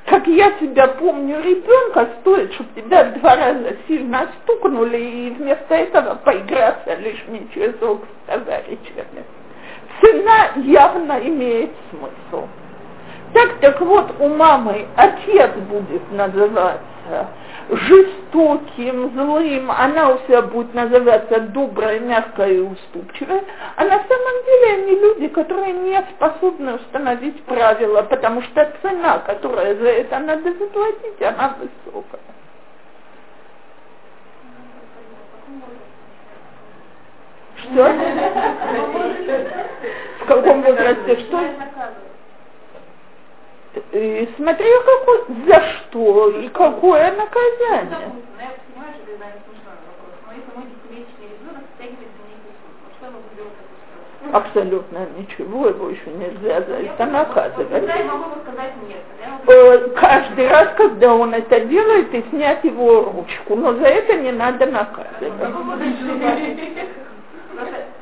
как 0.07 0.25
я 0.25 0.51
тебя 0.53 0.87
помню 0.87 1.39
ребенка, 1.41 2.09
стоит, 2.19 2.51
чтобы 2.53 2.69
тебя 2.75 3.03
два 3.03 3.35
раза 3.35 3.75
сильно 3.87 4.27
стукнули 4.41 4.97
и 4.97 5.29
вместо 5.37 5.75
этого 5.75 6.15
поиграться 6.15 6.95
лишний 6.95 7.47
часок 7.53 8.01
с 8.05 8.31
товарищами. 8.31 9.23
Цена 10.01 10.49
явно 10.63 11.19
имеет 11.19 11.71
смысл. 11.91 12.47
Так, 13.33 13.59
так 13.59 13.79
вот, 13.81 14.15
у 14.19 14.29
мамы 14.29 14.87
отец 14.95 15.51
будет 15.69 16.11
называться 16.11 17.27
жестоким, 17.69 19.11
злым, 19.13 19.71
она 19.71 20.11
у 20.11 20.19
себя 20.19 20.41
будет 20.41 20.73
называться 20.73 21.39
добрая, 21.41 21.99
мягкая 21.99 22.53
и 22.53 22.59
уступчивая, 22.59 23.43
а 23.75 23.83
на 23.83 23.99
самом 23.99 24.45
деле 24.45 24.73
они 24.73 24.99
люди, 24.99 25.27
которые 25.27 25.73
не 25.73 26.01
способны 26.15 26.75
установить 26.75 27.43
правила, 27.43 28.03
потому 28.03 28.41
что 28.43 28.71
цена, 28.81 29.19
которая 29.19 29.75
за 29.75 29.87
это 29.87 30.19
надо 30.19 30.53
заплатить, 30.53 31.21
она 31.21 31.55
высокая. 31.59 32.21
Что? 37.57 37.93
В 40.21 40.25
каком 40.27 40.61
возрасте 40.61 41.19
что? 41.21 41.39
И 43.91 44.29
смотря 44.35 44.65
какой, 44.81 45.23
за 45.47 45.61
что 45.61 46.29
и 46.29 46.47
какое 46.49 47.11
наказание. 47.15 48.11
Абсолютно 54.33 55.07
ничего, 55.17 55.67
его 55.67 55.89
еще 55.89 56.09
нельзя 56.11 56.61
за 56.61 56.75
это 56.75 57.05
наказывать. 57.05 57.83
Э, 59.47 59.87
каждый 59.95 60.47
раз, 60.47 60.69
когда 60.75 61.13
он 61.13 61.33
это 61.33 61.61
делает, 61.61 62.13
и 62.13 62.21
снять 62.29 62.63
его 62.63 63.05
ручку, 63.05 63.55
но 63.55 63.73
за 63.75 63.85
это 63.85 64.17
не 64.17 64.31
надо 64.31 64.65
наказывать. 64.65 65.33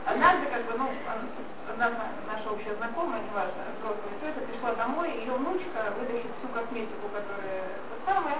Однажды, 0.06 0.46
как 0.52 0.64
бы, 0.66 0.78
ну, 0.78 0.90
одна 1.70 1.92
наша 2.28 2.50
общая 2.50 2.76
знакомая, 2.78 3.22
неважно, 3.30 3.62
взрослая 3.80 4.16
тетя, 4.22 4.42
пришла 4.48 4.74
домой, 4.76 5.10
ее 5.20 5.34
внучка, 5.34 5.94
вытащит 6.00 6.32
всю 6.40 6.48
косметику, 6.54 7.08
которая 7.14 7.70
самая, 8.06 8.40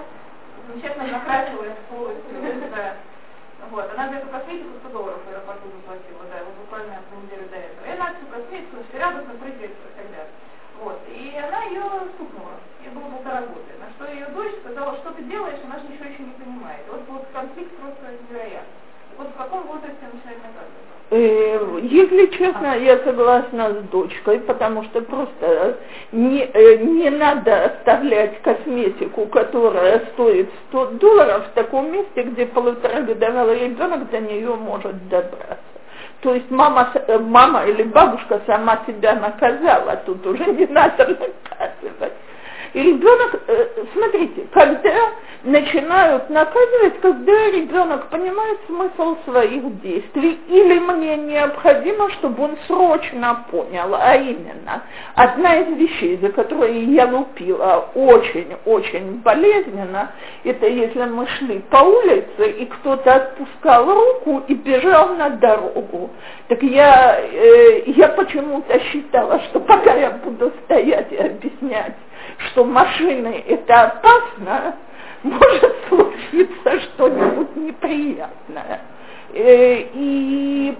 полностью, 1.88 2.70
да. 2.70 2.96
Вот, 3.70 3.90
она 3.92 4.08
за 4.08 4.16
эту 4.16 4.28
косметику 4.28 4.78
100 4.80 4.88
долларов 4.90 5.20
в 5.24 5.28
аэропорту 5.28 5.68
заплатила, 5.72 6.22
да, 6.30 6.44
вот 6.44 6.54
буквально 6.54 7.02
на 7.02 7.16
неделю 7.18 7.48
до 7.48 7.56
этого. 7.56 7.86
И 7.86 7.90
она 7.90 8.14
всю 8.14 8.26
косметику 8.26 8.76
все 8.88 8.98
радостно 8.98 9.34
прыгает 9.34 9.70
и 9.70 9.96
так 9.96 10.06
далее. 10.10 10.30
Вот, 10.82 11.00
и 11.08 11.34
она 11.40 11.64
ее 11.64 11.82
стукнула. 12.14 12.60
Ей 12.84 12.90
было 12.90 13.08
полтора 13.08 13.40
года. 13.48 13.72
На 13.80 13.88
что 13.96 14.12
ее 14.12 14.26
дочь 14.26 14.60
сказала, 14.60 14.94
что 14.98 15.10
ты 15.12 15.22
делаешь, 15.24 15.58
она 15.64 15.78
же 15.78 15.88
ничего 15.88 16.04
еще 16.04 16.22
не 16.22 16.36
понимает. 16.36 16.84
Вот, 16.88 17.02
вот 17.08 17.26
конфликт 17.32 17.72
просто 17.78 18.12
невероятный. 18.28 18.76
Вот 19.16 19.28
в 19.28 19.36
каком 19.36 19.66
возрасте 19.66 20.04
начинает 20.04 20.42
наказывать? 20.44 20.86
Э, 21.05 21.05
если 21.16 22.26
честно, 22.36 22.76
я 22.78 22.98
согласна 22.98 23.70
с 23.70 23.88
дочкой, 23.90 24.40
потому 24.40 24.84
что 24.84 25.02
просто 25.02 25.78
не, 26.12 26.42
э, 26.42 26.76
не 26.78 27.10
надо 27.10 27.66
оставлять 27.66 28.40
косметику, 28.42 29.26
которая 29.26 30.00
стоит 30.12 30.48
100 30.68 30.86
долларов 30.92 31.46
в 31.46 31.54
таком 31.54 31.92
месте, 31.92 32.22
где 32.22 32.46
полуторагодовалый 32.46 33.68
ребенок 33.68 34.10
до 34.10 34.20
нее 34.20 34.54
может 34.54 35.08
добраться. 35.08 35.58
То 36.22 36.34
есть 36.34 36.50
мама, 36.50 36.90
э, 36.94 37.18
мама 37.18 37.66
или 37.66 37.84
бабушка 37.84 38.40
сама 38.46 38.80
себя 38.86 39.14
наказала, 39.14 40.02
тут 40.06 40.26
уже 40.26 40.44
не 40.46 40.66
надо 40.66 41.06
наказывать. 41.06 42.15
И 42.72 42.82
ребенок, 42.82 43.40
э, 43.46 43.66
смотрите, 43.92 44.46
когда 44.52 45.12
начинают 45.46 46.28
наказывать, 46.28 47.00
когда 47.00 47.50
ребенок 47.50 48.08
понимает 48.08 48.58
смысл 48.66 49.16
своих 49.24 49.80
действий, 49.80 50.40
или 50.48 50.78
мне 50.78 51.16
необходимо, 51.16 52.10
чтобы 52.12 52.44
он 52.44 52.58
срочно 52.66 53.44
понял, 53.50 53.94
а 53.94 54.16
именно, 54.16 54.82
одна 55.14 55.56
из 55.56 55.76
вещей, 55.76 56.18
за 56.18 56.30
которые 56.30 56.84
я 56.84 57.06
лупила 57.06 57.88
очень-очень 57.94 59.20
болезненно, 59.22 60.10
это 60.44 60.66
если 60.66 61.04
мы 61.04 61.26
шли 61.38 61.60
по 61.70 61.78
улице, 61.78 62.50
и 62.58 62.66
кто-то 62.66 63.14
отпускал 63.14 63.86
руку 63.86 64.42
и 64.48 64.54
бежал 64.54 65.14
на 65.14 65.30
дорогу. 65.30 66.10
Так 66.48 66.62
я, 66.62 67.20
э, 67.20 67.82
я 67.86 68.08
почему-то 68.08 68.78
считала, 68.80 69.40
что 69.48 69.60
пока 69.60 69.94
я 69.94 70.10
буду 70.10 70.52
стоять 70.64 71.12
и 71.12 71.16
объяснять, 71.16 71.94
что 72.38 72.64
машины 72.64 73.44
это 73.46 73.82
опасно, 73.82 74.76
может 75.22 75.76
случиться 75.88 76.80
что-нибудь 76.80 77.56
неприятное. 77.56 78.80
Э, 79.32 79.80
и 79.92 80.76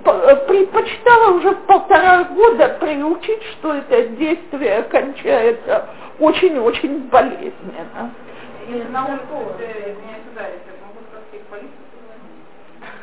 предпочитала 0.47 1.33
уже 1.37 1.53
полтора 1.67 2.25
года 2.25 2.77
приучить, 2.81 3.43
что 3.53 3.75
это 3.75 4.09
действие 4.09 4.83
кончается 4.85 5.87
очень-очень 6.19 7.09
болезненно. 7.09 8.13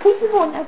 Пусть 0.02 0.30
звонят. 0.30 0.68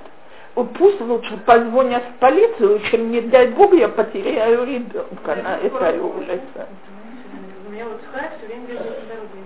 Пусть 0.77 1.01
лучше 1.01 1.35
позвонят 1.45 2.03
в 2.03 2.19
полицию, 2.19 2.79
чем, 2.89 3.11
не 3.11 3.21
дай 3.21 3.47
бог, 3.47 3.73
я 3.73 3.89
потеряю 3.89 4.65
ребенка 4.65 5.35
на 5.35 5.57
этой 5.57 5.99
улице. 5.99 6.67
Меня 7.75 7.91
вот 7.91 7.99
Хай 8.07 8.31
все 8.37 8.47
время 8.47 8.67
держит 8.67 9.03
на 9.03 9.05
дороге 9.11 9.43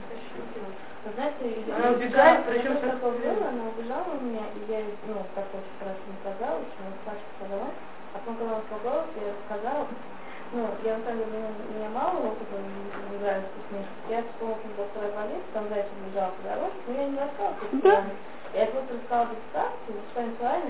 знаете, 1.18 1.66
она 1.74 1.98
убегает, 1.98 2.46
причем 2.46 2.78
так 2.78 3.02
убежала, 3.02 3.50
она 3.50 3.74
убежала 3.74 4.14
у 4.14 4.22
меня, 4.22 4.46
и 4.54 4.70
я, 4.70 4.86
ну, 5.10 5.26
так 5.34 5.50
очень 5.50 5.76
хорошо 5.82 5.98
не 6.06 6.14
сказала, 6.22 6.62
очень 6.62 6.94
Саша 7.10 7.26
сказала. 7.42 7.74
А 8.14 8.22
потом, 8.22 8.38
когда 8.38 8.54
она 8.54 8.62
испугалась, 8.62 9.10
я 9.18 9.34
сказала, 9.50 9.88
ну, 10.54 10.70
я 10.86 10.98
на 10.98 11.04
самом 11.10 11.26
деле, 11.26 11.42
у 11.42 11.74
меня 11.74 11.90
мало 11.90 12.22
опыта 12.22 12.54
в 12.54 13.18
израильских 13.18 13.64
книжках. 13.74 13.98
Я 14.14 14.22
вспомнила, 14.22 14.62
когда 14.62 14.84
второй 14.94 15.12
больнице, 15.18 15.50
там 15.50 15.64
зайчик 15.74 15.98
бежал 16.06 16.30
по 16.30 16.42
дорожке, 16.46 16.86
но 16.86 16.94
я 16.94 17.06
не 17.10 17.18
рассказала, 17.18 17.56
что 17.58 17.78
да. 17.82 17.98
Я 18.54 18.66
просто 18.70 18.94
рассказала 18.94 19.26
дистанцию, 19.34 20.06
своими 20.14 20.38
словами, 20.38 20.70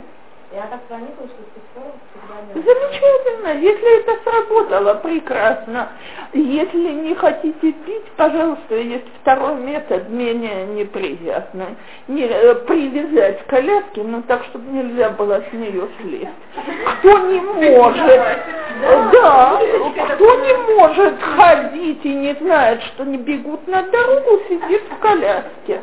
я 0.55 0.63
так 0.71 0.81
прониклась, 0.87 1.31
что 1.35 1.43
с 1.43 1.51
тех 1.51 1.65
пор 1.75 1.91
Замечательно, 2.53 3.59
если 3.59 3.99
это 3.99 4.17
сработало, 4.23 4.95
прекрасно. 4.95 5.89
Если 6.33 6.91
не 6.91 7.15
хотите 7.15 7.71
пить, 7.71 8.05
пожалуйста, 8.17 8.75
есть 8.75 9.05
второй 9.21 9.55
метод, 9.55 10.09
менее 10.09 10.65
неприятный. 10.65 11.75
Не, 12.07 12.25
э, 12.25 12.55
привязать 12.65 13.45
коляски, 13.47 13.99
но 13.99 14.21
так, 14.23 14.43
чтобы 14.45 14.71
нельзя 14.71 15.09
было 15.11 15.41
с 15.49 15.53
нее 15.53 15.87
слезть. 16.01 16.29
Кто 16.99 17.17
не 17.19 17.39
может, 17.39 18.39
да, 19.11 19.59
кто 20.15 20.35
не 20.35 20.75
может 20.75 21.15
ходить 21.21 22.05
и 22.05 22.13
не 22.13 22.33
знает, 22.35 22.81
что 22.83 23.05
не 23.05 23.17
бегут 23.17 23.67
на 23.67 23.83
дорогу, 23.83 24.41
сидит 24.49 24.83
в 24.91 24.99
коляске. 24.99 25.81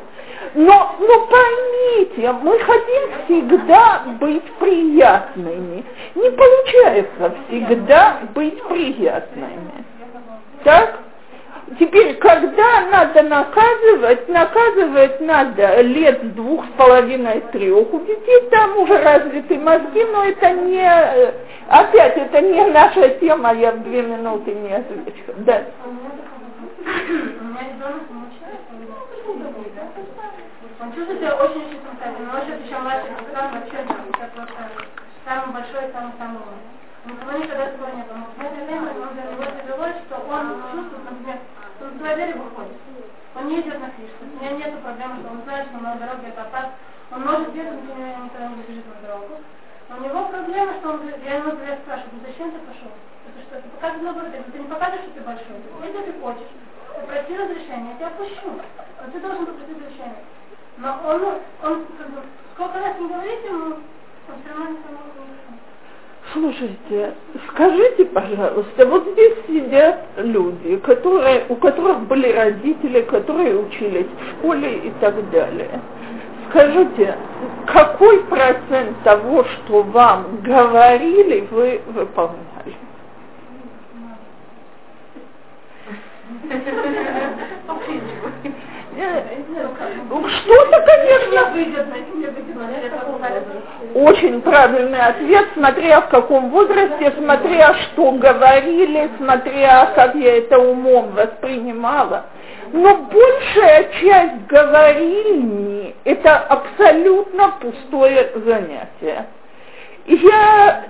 Но, 0.55 0.97
но 1.01 1.27
поймите, 1.27 2.33
мы 2.33 2.59
хотим 2.61 3.25
всегда 3.25 4.03
быть 4.21 4.45
приятными. 4.59 5.85
Не 6.15 6.31
получается 6.37 7.35
всегда 7.49 8.21
быть 8.35 8.63
приятными. 8.65 9.85
Так? 10.65 11.01
Теперь, 11.81 12.15
когда 12.19 12.83
надо 12.93 13.23
наказывать, 13.25 14.29
наказывать 14.29 15.21
надо 15.21 15.81
лет 15.81 16.35
двух 16.37 16.65
с 16.65 16.69
половиной 16.77 17.41
трех. 17.53 17.93
У 17.93 18.01
детей 18.01 18.49
там 18.53 18.79
уже 18.79 19.03
развиты 19.03 19.59
мозги, 19.59 20.05
но 20.13 20.25
это 20.25 20.51
не, 20.53 20.89
опять, 21.69 22.17
это 22.17 22.41
не 22.41 22.65
наша 22.67 23.09
тема, 23.19 23.53
я 23.53 23.73
в 23.73 23.83
две 23.83 24.03
минуты 24.03 24.55
не 24.55 24.73
отвечу. 24.73 25.35
Да. 25.39 25.65
Он 30.79 30.93
чувствует 30.93 31.19
себя 31.19 31.35
очень-очень 31.35 31.81
самостоятельно. 31.83 32.29
Он 32.29 32.37
вообще 32.37 32.53
еще 32.65 32.79
младший 32.79 33.11
сам 33.35 33.53
вообще 33.53 33.79
да, 33.89 33.95
это 34.25 34.33
просто 34.37 34.76
самый 35.27 35.59
большой, 35.59 35.91
самый-самый 35.91 36.39
умный. 36.39 36.71
Никого 37.05 37.39
никогда 37.39 37.67
такого 37.67 37.91
не 37.91 38.03
было. 38.07 38.23
В 38.31 38.41
это 38.41 38.63
время 38.63 38.95
он 38.95 39.11
для 39.15 39.27
него 39.27 39.87
что 40.07 40.17
он 40.23 40.45
чувствует, 40.71 41.05
например, 41.05 41.39
он 41.83 41.91
с 41.91 41.95
двери 41.99 42.33
выходит. 42.33 42.79
Он 43.35 43.49
не 43.49 43.61
идет 43.61 43.79
на 43.83 43.91
крышу. 43.91 44.15
У 44.23 44.39
меня 44.39 44.51
нет 44.55 44.81
проблемы, 44.81 45.19
что 45.21 45.31
он 45.31 45.43
знает, 45.43 45.67
что 45.69 45.79
на 45.83 45.95
дороге 45.97 46.29
это 46.31 46.43
опасно. 46.43 46.73
Он 47.11 47.23
может 47.23 47.53
бегать, 47.53 47.75
например, 47.75 48.23
никогда 48.23 48.49
не 48.49 48.63
бежит 48.63 48.87
на 48.87 49.07
дорогу. 49.07 49.35
У 49.87 50.03
него 50.03 50.25
проблема, 50.27 50.75
что 50.79 50.91
он, 50.91 51.01
я 51.23 51.35
ему 51.39 51.53
например, 51.53 51.79
спрашиваю, 51.83 52.11
«Ну 52.15 52.27
зачем 52.27 52.51
ты 52.51 52.59
пошел? 52.67 52.91
Это 53.27 53.39
что, 53.47 53.63
ты 53.63 53.69
показываешь 53.71 54.03
наоборот, 54.03 54.31
ты 54.51 54.59
не 54.59 54.67
показываешь, 54.67 55.05
что 55.07 55.15
ты 55.15 55.21
большой. 55.21 55.59
Если 55.87 56.03
ты 56.11 56.13
хочешь, 56.19 56.53
ты 56.95 57.07
проси 57.07 57.37
разрешения, 57.39 57.91
я 57.91 57.97
тебя 57.99 58.11
пущу. 58.19 58.51
Но 58.51 59.13
ты 59.13 59.21
должен 59.21 59.47
попросить 59.47 59.79
разрешения. 59.79 60.23
Но 60.79 60.89
он, 61.07 61.39
он 61.63 61.87
сколько 62.55 62.79
раз 62.79 62.99
не 62.99 63.09
говорит 63.09 63.45
ему, 63.45 63.77
Слушайте, 66.33 67.15
скажите, 67.49 68.05
пожалуйста, 68.07 68.87
вот 68.87 69.07
здесь 69.13 69.35
сидят 69.47 70.01
люди, 70.17 70.77
которые, 70.79 71.47
у 71.49 71.57
которых 71.57 72.01
были 72.01 72.33
родители, 72.33 73.03
которые 73.03 73.57
учились 73.59 74.07
в 74.07 74.39
школе 74.39 74.79
и 74.79 74.91
так 75.01 75.31
далее. 75.31 75.81
Скажите, 76.51 77.17
какой 77.67 78.25
процент 78.25 79.03
того, 79.05 79.45
что 79.45 79.83
вам 79.83 80.41
говорили, 80.43 81.47
вы 81.51 81.81
выполняли? 81.87 82.77
Что-то, 88.97 90.81
конечно, 90.81 91.53
очень 93.95 94.41
правильный 94.41 95.01
ответ, 95.01 95.49
смотря 95.55 96.01
в 96.01 96.09
каком 96.09 96.51
возрасте, 96.51 97.13
смотря 97.19 97.75
что 97.75 98.13
говорили, 98.13 99.11
смотря 99.19 99.93
как 99.95 100.15
я 100.15 100.39
это 100.39 100.59
умом 100.59 101.11
воспринимала. 101.13 102.25
Но 102.73 102.97
большая 102.97 103.91
часть 104.01 104.47
говорильни– 104.49 105.95
это 106.05 106.39
абсолютно 106.39 107.55
пустое 107.61 108.33
занятие. 108.45 109.27
Я 110.07 110.85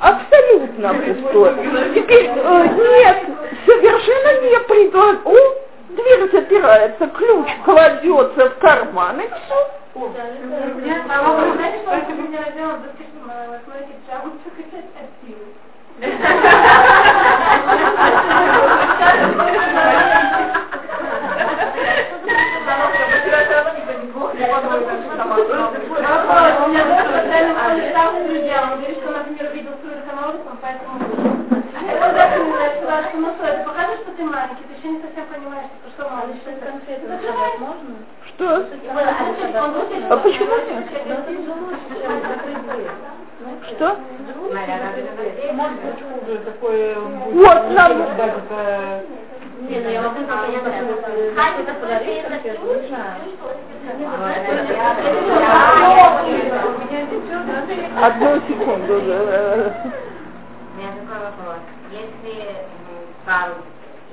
абсолютно 0.00 0.94
пустое. 0.94 1.54
Теперь 1.94 2.30
э, 2.34 2.68
нет, 2.76 3.16
совершенно 3.66 4.42
не 4.42 4.60
предлагаю 4.60 5.67
дверь 5.88 6.30
запирается, 6.30 7.06
ключ 7.08 7.48
кладется 7.64 8.50
в 8.50 8.58
карман 8.58 9.20
и 9.20 9.28
все. 9.28 9.78
Поэтому 30.60 30.98
это 30.98 31.16
даже 31.16 31.27
не 33.14 33.20
начала, 33.20 33.62
что 33.62 33.72
ну 33.72 33.82
это 33.82 34.12
ты 34.16 34.24
маленький, 34.24 34.64
ты 34.64 34.74
еще 34.74 34.88
не 34.88 35.00
совсем 35.00 35.26
понимаешь, 35.26 35.70
что 35.94 36.08
маленький. 36.08 36.40
Что 36.40 36.50
конкретно 36.66 37.18
сказать 37.18 37.58
можно? 37.58 37.94
Что? 38.26 38.46
А 40.10 40.16
почему 40.16 40.56
нет? 40.66 40.84
Что? 43.70 43.96
Может 45.52 45.80
быть, 45.80 46.02
хуже 46.02 46.38
такое 46.44 46.96
Вот 46.98 47.70
нам... 47.70 47.92
Не, 49.60 49.80
ну 49.80 49.88
я 49.90 50.02
могу 50.02 50.24
понять, 50.24 50.60
что 50.60 50.70
это 51.62 51.74
подарить, 51.74 52.22
не 52.30 52.88
знаю. 52.88 53.20
Одну 58.02 58.40
секунду. 58.48 58.94
У 58.94 59.02
меня 60.76 60.90
такой 60.94 61.18
вопрос. 61.20 61.77
Пару 63.28 63.56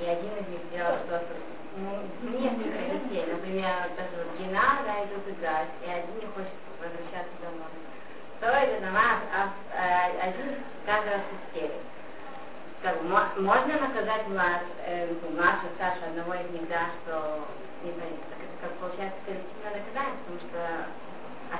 и 0.00 0.06
один 0.06 0.30
из 0.38 0.48
них 0.48 0.70
делал 0.72 0.98
что-то, 1.06 1.36
ну, 1.76 2.02
несколько 2.38 2.98
детей, 2.98 3.26
например, 3.32 3.90
даже 3.96 4.24
вот 4.24 4.38
жена, 4.38 4.82
да, 4.86 5.06
идут 5.06 5.28
играть, 5.28 5.70
и 5.86 5.90
один 5.90 6.16
не 6.20 6.26
хочет 6.26 6.52
возвращаться 6.80 7.34
домой. 7.42 7.70
То 8.40 8.46
это 8.48 8.86
дома, 8.86 9.22
а, 9.32 9.54
а 9.72 10.28
один 10.28 10.64
каждый 10.86 11.12
раз 11.12 11.22
истерит. 11.32 11.82
как, 12.82 13.02
мо- 13.04 13.32
можно 13.38 13.80
наказать 13.80 14.28
младш, 14.28 14.64
э, 14.86 15.14
младшего, 15.30 15.74
старшего 15.76 16.08
одного 16.08 16.34
из 16.34 16.50
них, 16.52 16.68
да, 16.68 16.90
что 17.02 17.48
не 17.82 17.92
понятно, 17.92 18.26
так 18.30 18.38
это 18.44 18.58
как 18.60 18.78
получается 18.80 19.20
коллективное 19.26 19.76
наказание, 19.78 20.18
потому 20.24 20.40
что 20.40 20.58
остальных 21.50 21.54
невозможно. 21.54 21.55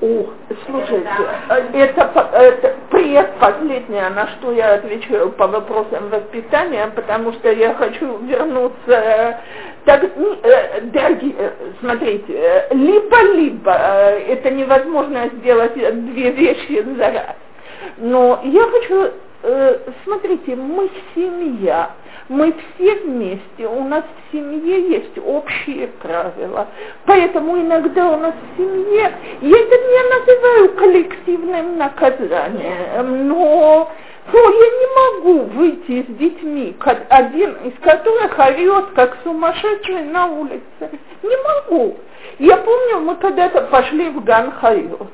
Ух, 0.00 0.26
слушайте, 0.66 1.08
э, 1.50 1.62
это, 1.74 2.04
по- 2.06 2.36
это 2.36 2.74
предпоследнее, 2.90 4.08
на 4.10 4.28
что 4.28 4.52
я 4.52 4.74
отвечаю 4.74 5.30
по 5.32 5.46
вопросам 5.48 6.10
воспитания, 6.10 6.86
потому 6.94 7.32
что 7.32 7.50
я 7.52 7.74
хочу 7.74 8.18
вернуться. 8.18 9.38
Так, 9.84 10.04
н- 10.04 10.38
э, 10.42 10.80
дорогие, 10.92 11.34
э, 11.38 11.50
смотрите, 11.80 12.32
э, 12.34 12.74
либо-либо 12.74 13.72
э, 13.76 14.32
это 14.32 14.50
невозможно 14.50 15.28
сделать 15.38 15.72
э, 15.76 15.92
две 15.92 16.30
вещи 16.30 16.84
за 16.96 17.10
раз. 17.10 17.36
Но 17.98 18.40
я 18.44 18.62
хочу, 18.64 19.10
э, 19.42 19.78
смотрите, 20.04 20.56
мы 20.56 20.90
семья, 21.14 21.90
мы 22.28 22.54
все 22.54 22.94
вместе, 22.96 23.66
у 23.66 23.84
нас 23.84 24.04
в 24.04 24.32
семье 24.32 24.88
есть 24.90 25.18
общие 25.24 25.88
правила. 25.88 26.68
Поэтому 27.04 27.60
иногда 27.60 28.12
у 28.12 28.16
нас 28.16 28.34
в 28.34 28.56
семье, 28.56 29.12
я 29.40 29.58
это 29.58 29.76
не 29.76 30.18
называю 30.18 30.74
коллективным 30.74 31.76
наказанием, 31.76 33.28
но 33.28 33.90
но 34.32 34.38
я 34.38 34.48
не 34.48 35.20
могу 35.20 35.44
выйти 35.52 36.02
с 36.02 36.16
детьми, 36.16 36.74
один 37.10 37.56
из 37.64 37.78
которых 37.80 38.38
орет, 38.38 38.86
как 38.94 39.18
сумасшедший 39.22 40.04
на 40.04 40.26
улице. 40.26 40.64
Не 41.22 41.36
могу. 41.36 41.98
Я 42.38 42.56
помню, 42.56 43.00
мы 43.00 43.16
когда-то 43.16 43.62
пошли 43.62 44.08
в 44.08 44.24
גן 44.24 44.49
חיות. 44.49 45.12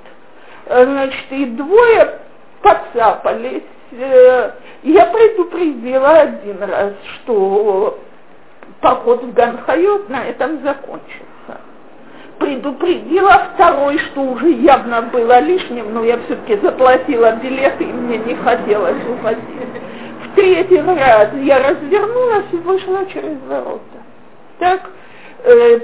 Э, 0.66 0.84
Значит, 0.84 1.24
и 1.30 1.44
двое 1.46 2.20
подцапались. 2.62 3.62
Э, 3.93 4.51
Я 4.82 5.07
предупредила 5.07 6.11
один 6.20 6.62
раз, 6.62 6.93
что 7.16 7.99
поход 8.80 9.22
в 9.24 9.32
Ганхайот 9.32 10.09
на 10.09 10.24
этом 10.26 10.62
закончится. 10.62 11.61
Предупредила 12.38 13.49
второй, 13.55 13.99
что 13.99 14.22
уже 14.22 14.51
явно 14.51 15.03
было 15.03 15.41
лишним, 15.41 15.93
но 15.93 16.05
я 16.05 16.18
все-таки 16.24 16.57
заплатила 16.64 17.32
билеты, 17.32 17.84
и 17.84 17.93
мне 17.93 18.18
не 18.18 18.34
хотелось 18.36 19.05
уходить. 19.07 19.45
В 20.24 20.34
третий 20.34 20.80
раз 20.80 21.28
я 21.43 21.59
развернулась 21.59 22.47
и 22.53 22.57
вышла 22.57 23.05
через 23.07 23.36
ворота. 23.47 23.80
Так, 24.59 24.88
э, 25.45 25.80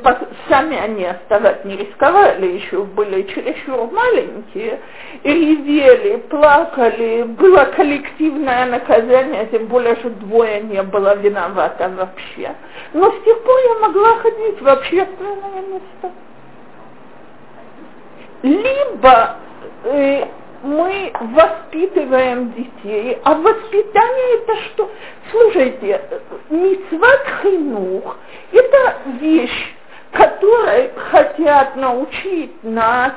сами 0.49 0.77
они 0.77 1.05
оставать 1.05 1.65
не 1.65 1.77
рисковали, 1.77 2.47
еще 2.47 2.85
были 2.85 3.23
чересчур 3.23 3.91
маленькие, 3.91 4.81
и 5.23 5.31
ревели, 5.31 6.17
плакали, 6.29 7.23
было 7.25 7.65
коллективное 7.77 8.67
наказание, 8.67 9.47
тем 9.47 9.67
более, 9.67 9.97
что 9.97 10.11
двое 10.11 10.61
не 10.63 10.83
было 10.83 11.17
виновато 11.17 11.89
вообще. 11.91 12.55
Но 12.93 13.11
с 13.11 13.25
тех 13.25 13.43
пор 13.43 13.55
я 13.69 13.89
могла 13.89 14.15
ходить 14.17 14.61
в 14.61 14.69
общественное 14.69 15.63
место. 15.63 16.13
Либо 18.43 19.37
э, 19.85 20.27
мы 20.67 21.13
воспитываем 21.21 22.53
детей, 22.53 23.19
а 23.25 23.35
воспитание 23.35 24.35
это 24.43 24.57
что? 24.67 24.91
Слушайте, 25.31 26.01
митцват 26.51 27.21
хинух– 27.43 28.17
это 28.53 28.97
вещь, 29.21 29.75
которой 30.13 30.91
хотят 31.11 31.77
научить 31.77 32.63
нас 32.65 33.13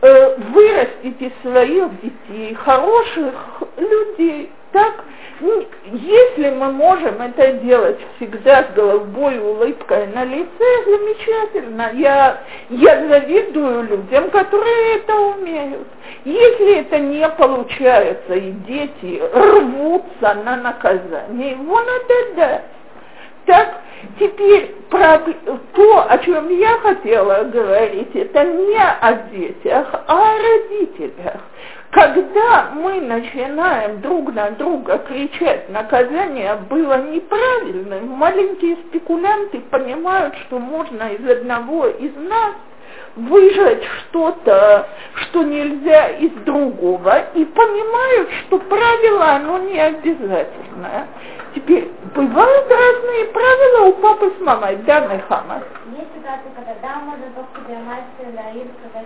э, 0.00 0.36
вырастить 0.52 1.20
из 1.20 1.32
своих 1.42 2.00
детей 2.00 2.54
хороших 2.54 3.62
людей. 3.76 4.50
Так, 4.72 5.04
н- 5.42 5.66
если 5.92 6.50
мы 6.50 6.72
можем 6.72 7.20
это 7.20 7.52
делать 7.54 7.98
всегда 8.16 8.64
с 8.64 8.74
голубой 8.74 9.38
улыбкой 9.38 10.06
на 10.08 10.24
лице, 10.24 10.84
замечательно. 10.86 11.90
Я, 11.94 12.40
я 12.70 13.06
завидую 13.08 13.82
людям, 13.84 14.30
которые 14.30 14.96
это 14.96 15.14
умеют. 15.14 15.86
Если 16.24 16.80
это 16.80 16.98
не 16.98 17.28
получается, 17.30 18.34
и 18.34 18.52
дети 18.52 19.22
рвутся 19.34 20.34
на 20.44 20.56
наказание, 20.56 21.56
вон 21.56 21.84
это 21.84 22.34
да. 22.36 22.62
Так, 23.44 23.80
теперь 24.20 24.72
проб- 24.88 25.58
то, 25.74 26.06
о 26.08 26.18
чем 26.18 26.48
я 26.56 26.78
хотела 26.78 27.42
говорить, 27.44 28.14
это 28.14 28.44
не 28.44 28.78
о 28.78 29.12
детях, 29.32 29.88
а 30.06 30.14
о 30.16 30.38
родителях. 30.38 31.40
Когда 31.92 32.70
мы 32.74 33.02
начинаем 33.02 34.00
друг 34.00 34.32
на 34.32 34.50
друга 34.52 34.96
кричать, 34.96 35.68
наказание 35.68 36.54
было 36.70 37.02
неправильным, 37.02 38.08
маленькие 38.08 38.76
спекулянты 38.88 39.60
понимают, 39.60 40.34
что 40.46 40.58
можно 40.58 41.12
из 41.12 41.28
одного 41.28 41.88
из 41.88 42.16
нас 42.16 42.54
выжать 43.16 43.82
что-то, 43.84 44.88
что 45.16 45.42
нельзя 45.42 46.08
из 46.12 46.30
другого, 46.46 47.26
и 47.34 47.44
понимают, 47.44 48.30
что 48.40 48.58
правило, 48.58 49.32
оно 49.32 49.58
не 49.58 49.78
обязательное. 49.78 51.08
Теперь, 51.54 51.90
бывают 52.14 52.70
разные 52.70 53.26
правила 53.26 53.84
у 53.88 53.92
папы 54.00 54.32
с 54.38 54.40
мамой, 54.40 54.76
да, 54.86 55.00
Нехама? 55.00 55.62
Есть 55.94 56.08
ситуация, 56.16 56.50
когда 56.56 56.74
да, 56.80 57.00
можно 57.00 57.26
только 57.36 57.60
доймать 57.68 58.04
лаир, 58.18 58.66
когда 58.82 59.00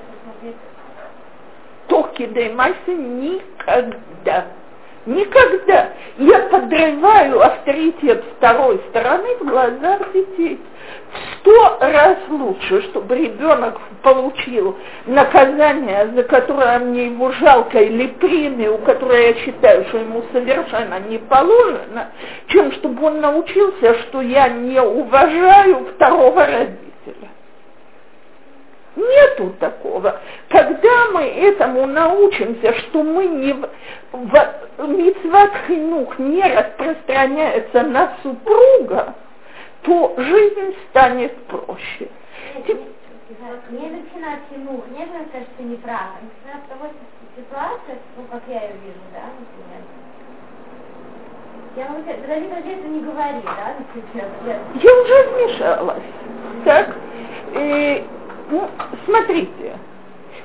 Токи 1.96 2.26
Деймайса 2.26 2.92
никогда. 2.92 4.44
Никогда. 5.06 5.90
Я 6.18 6.40
подрываю 6.40 7.40
авторитет 7.40 8.22
второй 8.36 8.82
стороны 8.90 9.36
в 9.40 9.46
глазах 9.46 10.12
детей. 10.12 10.60
В 11.10 11.40
сто 11.40 11.78
раз 11.80 12.18
лучше, 12.28 12.82
чтобы 12.90 13.16
ребенок 13.16 13.80
получил 14.02 14.76
наказание, 15.06 16.10
за 16.14 16.24
которое 16.24 16.80
мне 16.80 17.06
его 17.06 17.32
жалко, 17.32 17.78
или 17.78 18.08
премию, 18.08 18.76
которую 18.78 19.22
я 19.22 19.34
считаю, 19.36 19.86
что 19.86 19.96
ему 19.96 20.22
совершенно 20.32 21.00
не 21.00 21.16
положено, 21.16 22.10
чем 22.48 22.72
чтобы 22.72 23.06
он 23.06 23.22
научился, 23.22 23.94
что 24.02 24.20
я 24.20 24.48
не 24.48 24.78
уважаю 24.82 25.86
второго 25.94 26.44
родителя. 26.44 27.30
Нету 28.96 29.54
такого. 29.60 30.20
Мы 31.16 31.22
этому 31.22 31.86
научимся, 31.86 32.74
что 32.74 33.02
мы 33.02 33.24
не 33.26 33.54
митцват 34.78 35.50
хинух 35.66 36.18
не 36.18 36.42
распространяется 36.42 37.84
на 37.84 38.12
супруга, 38.22 39.14
то 39.80 40.14
жизнь 40.18 40.76
станет 40.90 41.34
проще. 41.46 42.10
Не 43.70 43.88
начинать 43.88 44.40
тянух, 44.50 44.84
не 44.90 45.06
нужно 45.06 45.24
сказать, 45.30 45.48
что 45.54 45.62
не 45.62 45.76
прав. 45.76 46.00
а 46.00 46.20
Начинать 46.20 46.64
с 46.66 46.68
того, 46.68 46.84
что 46.84 47.40
ситуация, 47.40 47.96
ну, 48.18 48.24
как 48.30 48.42
я 48.48 48.64
ее 48.64 48.74
вижу, 48.84 49.00
да, 49.14 49.24
например. 49.40 49.82
Я 51.76 51.86
подожди, 51.86 52.46
подожди, 52.48 52.70
это 52.72 52.88
не 52.88 53.00
говори, 53.00 53.40
да. 53.42 53.74
Я- 54.44 55.02
уже 55.02 55.28
вмешалась. 55.30 56.02
Так, 56.64 56.94
э, 57.54 58.02
ну, 58.50 58.68
смотрите, 59.06 59.76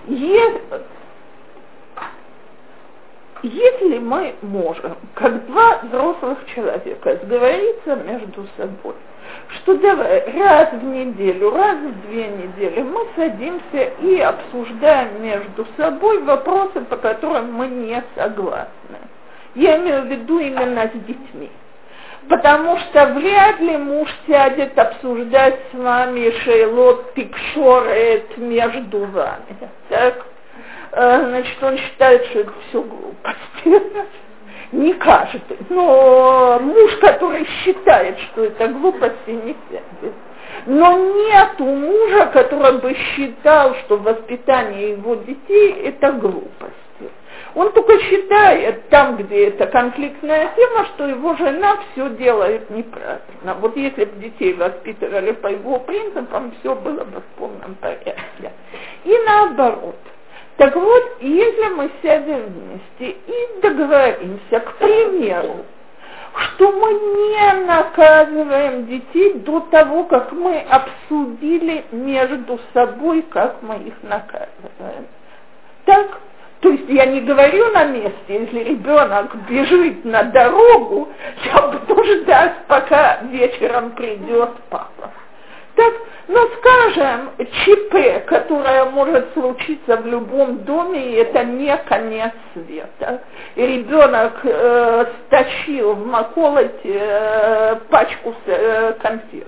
е- 0.08 0.62
если 3.44 3.98
мы 3.98 4.36
можем, 4.42 4.96
как 5.16 5.46
два 5.48 5.80
взрослых 5.84 6.38
человека, 6.54 7.20
сговориться 7.24 7.96
между 7.96 8.46
собой, 8.56 8.94
что 9.50 9.78
давай 9.78 10.32
раз 10.38 10.74
в 10.74 10.84
неделю, 10.84 11.52
раз 11.52 11.78
в 11.78 12.08
две 12.08 12.28
недели 12.28 12.82
мы 12.82 13.08
садимся 13.16 13.94
и 14.02 14.20
обсуждаем 14.20 15.24
между 15.24 15.66
собой 15.76 16.22
вопросы, 16.24 16.82
по 16.82 16.98
которым 16.98 17.54
мы 17.54 17.68
не 17.68 18.04
согласны. 18.16 18.68
Я 19.56 19.78
имею 19.80 20.04
в 20.04 20.06
виду 20.06 20.40
именно 20.40 20.84
с 20.84 21.06
детьми. 21.08 21.50
Потому 22.30 22.78
что 22.78 23.08
вряд 23.14 23.60
ли 23.60 23.78
муж 23.78 24.10
сядет 24.28 24.78
обсуждать 24.78 25.60
с 25.72 25.78
вами 25.78 26.32
шейлот 26.44 27.14
пикшорет 27.14 28.38
между 28.38 29.06
вами. 29.06 29.58
Так? 29.90 30.26
Э, 30.92 31.26
Значит, 31.28 31.64
он 31.64 31.78
считает, 31.78 32.26
что 32.28 32.40
это 32.40 32.54
все 32.70 32.82
глупости. 32.84 33.84
Не 34.72 34.94
каждый. 34.94 35.58
Но 35.70 36.60
муж, 36.62 36.96
который 37.02 37.46
считает, 37.64 38.18
что 38.20 38.46
это 38.46 38.70
глупости, 38.70 39.30
не 39.30 39.56
сядет. 39.70 40.14
Но 40.66 40.98
нету 40.98 41.66
мужа, 41.66 42.28
который 42.28 42.78
бы 42.80 42.94
считал, 42.94 43.76
что 43.84 43.98
воспитание 43.98 44.92
его 44.92 45.16
детей– 45.16 45.74
это 45.86 46.14
глупости. 46.14 46.91
Он 47.54 47.72
только 47.74 48.00
считает 48.00 48.88
там, 48.90 49.18
где 49.18 49.48
это 49.50 49.68
конфликтная 49.68 50.52
тема, 50.56 50.86
что 50.94 51.08
его 51.08 51.36
жена 51.36 51.78
все 51.92 52.10
делает 52.12 52.70
неправильно. 52.70 53.56
Вот 53.60 53.76
если 53.76 54.06
бы 54.06 54.20
детей 54.22 54.54
воспитывали 54.54 55.32
по 55.34 55.48
его 55.48 55.80
принципам, 55.80 56.54
все 56.60 56.76
было 56.76 57.04
бы 57.04 57.20
в 57.20 57.40
полном 57.40 57.76
порядке. 57.76 58.16
И 59.04 59.18
наоборот. 59.26 59.98
Так 60.58 60.76
вот, 60.76 61.18
если 61.22 61.70
мы 61.76 61.90
сядем 62.02 62.44
вместе 62.44 63.18
и 63.28 63.62
договоримся, 63.62 64.60
к 64.60 64.74
примеру, 64.78 65.66
что 66.34 66.72
мы 66.72 66.94
не 66.94 67.66
наказываем 67.66 68.86
детей 68.86 69.34
до 69.40 69.60
того, 69.72 70.06
как 70.06 70.32
мы 70.32 70.60
обсудили 70.60 71.84
между 71.92 72.60
собой, 72.74 73.24
как 73.24 73.62
мы 73.62 73.76
их 73.78 73.96
наказываем. 74.04 75.08
Так? 75.86 76.20
То 76.62 76.70
есть 76.70 76.88
я 76.90 77.08
не 77.08 77.22
говорю 77.22 77.72
на 77.72 77.86
месте, 77.86 78.14
если 78.28 78.60
ребенок 78.60 79.36
бежит 79.50 80.06
на 80.06 80.24
дорогу, 80.24 81.10
я 81.44 81.62
буду 81.68 82.04
ждать, 82.04 82.54
пока 82.68 83.22
вечером 83.32 83.92
придет 83.92 84.52
папа. 84.70 85.12
Так, 85.76 85.94
ну, 86.28 86.38
скажем, 86.60 87.32
ЧП, 87.40 88.26
которое 88.28 88.86
может 88.86 89.34
случиться 89.34 89.98
в 89.98 90.06
любом 90.06 90.60
доме, 90.60 91.14
и 91.14 91.16
это 91.16 91.44
не 91.46 91.76
конец 91.78 92.32
света. 92.54 93.22
И 93.56 93.66
ребенок 93.66 94.34
э, 94.44 95.06
стащил 95.26 95.94
в 95.96 96.06
Маколоте 96.06 96.74
э, 96.84 97.76
пачку 97.90 98.36
э, 98.46 98.94
конфет. 99.02 99.48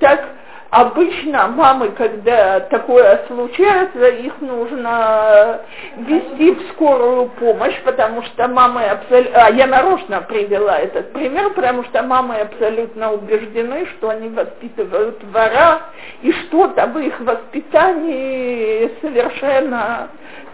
Так, 0.00 0.24
Обычно 0.70 1.48
мамы, 1.48 1.88
когда 1.92 2.60
такое 2.60 3.24
случается, 3.26 4.06
их 4.08 4.38
нужно 4.42 5.62
вести 5.96 6.50
в 6.50 6.72
скорую 6.72 7.30
помощь, 7.40 7.80
потому 7.84 8.22
что 8.22 8.48
мамы 8.48 8.84
абсолютно... 8.84 9.46
А 9.46 9.50
я 9.50 9.66
нарочно 9.66 10.20
привела 10.20 10.78
этот 10.78 11.14
пример, 11.14 11.54
потому 11.54 11.84
что 11.84 12.02
мамы 12.02 12.40
абсолютно 12.40 13.12
убеждены, 13.12 13.86
что 13.96 14.10
они 14.10 14.28
воспитывают 14.28 15.18
вора, 15.32 15.80
и 16.20 16.32
что-то 16.32 16.86
в 16.88 16.98
их 16.98 17.18
воспитании 17.20 18.90
совершенно 19.00 20.08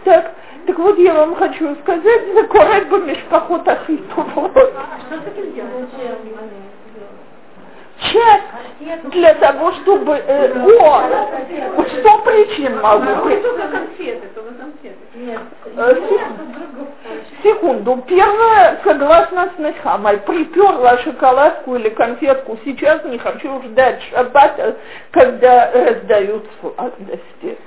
так. 0.05 0.31
Так 0.65 0.79
вот, 0.79 0.97
я 0.97 1.13
вам 1.13 1.35
хочу 1.35 1.75
сказать, 1.81 2.21
за 2.33 2.43
бы 2.85 3.01
мешпахот 3.01 3.67
ахиту. 3.67 4.25
Что 4.33 5.19
с 5.19 5.27
этим 5.27 5.53
делать? 5.53 5.89
Часть 8.11 9.09
для 9.11 9.33
того, 9.35 9.71
чтобы... 9.73 10.13
Э, 10.13 10.53
о, 10.81 11.01
что 11.99 12.17
причин 12.19 12.79
могу 12.81 13.25
быть? 13.25 13.41
э, 15.77 15.95
Секунду. 17.43 18.03
Первое, 18.07 18.79
согласно 18.83 19.49
с 19.55 19.59
Нахамой, 19.59 20.17
приперла 20.17 20.97
шоколадку 20.99 21.75
или 21.75 21.89
конфетку. 21.89 22.57
Сейчас 22.65 23.03
не 23.05 23.17
хочу 23.17 23.61
ждать 23.63 24.01
шаббата, 24.09 24.75
когда 25.11 25.71
раздают 25.71 26.45
сладости. 26.59 27.57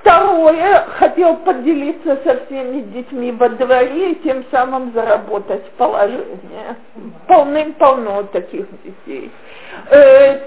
Второе, 0.00 0.86
хотел 0.98 1.36
поделиться 1.38 2.18
со 2.24 2.44
всеми 2.44 2.80
детьми 2.82 3.32
во 3.32 3.48
дворе 3.50 4.12
и 4.12 4.14
тем 4.16 4.44
самым 4.50 4.92
заработать 4.92 5.64
положение. 5.72 6.76
Полным-полно 7.28 8.24
таких 8.24 8.66
детей. 8.82 9.30
Э, 9.90 10.40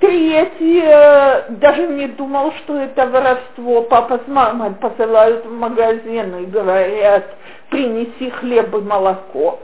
третье, 0.00 1.46
даже 1.48 1.86
не 1.86 2.08
думал, 2.08 2.52
что 2.58 2.76
это 2.78 3.06
воровство. 3.06 3.82
Папа 3.82 4.20
с 4.24 4.28
мамой 4.28 4.72
посылают 4.72 5.46
в 5.46 5.52
магазин 5.52 6.36
и 6.36 6.46
говорят, 6.46 7.24
принеси 7.70 8.30
хлеб 8.30 8.74
и 8.74 8.80
молоко. 8.80 9.60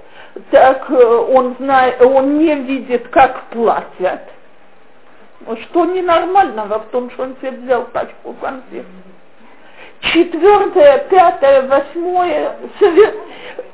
Так 0.50 0.90
э, 0.90 0.94
он, 0.94 1.56
знает, 1.58 2.00
он 2.00 2.38
не 2.38 2.54
видит, 2.54 3.08
как 3.08 3.44
платят. 3.50 4.22
Что 5.62 5.84
ненормального 5.84 6.80
в 6.80 6.86
том, 6.86 7.10
что 7.10 7.24
он 7.24 7.36
себе 7.40 7.52
взял 7.52 7.84
пачку 7.84 8.34
конфет 8.40 8.86
четвертое, 10.00 11.06
пятое, 11.10 11.62
восьмое 11.62 12.56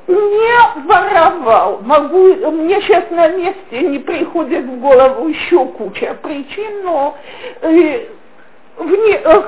не 0.07 0.83
воровал. 0.85 1.79
Могу, 1.81 2.35
мне 2.51 2.81
сейчас 2.81 3.09
на 3.09 3.27
месте 3.29 3.79
не 3.81 3.99
приходит 3.99 4.65
в 4.65 4.79
голову 4.79 5.27
еще 5.27 5.65
куча 5.65 6.15
причин, 6.21 6.83
но 6.83 7.17
э, 7.61 8.07
вне, 8.77 9.21
э, 9.23 9.43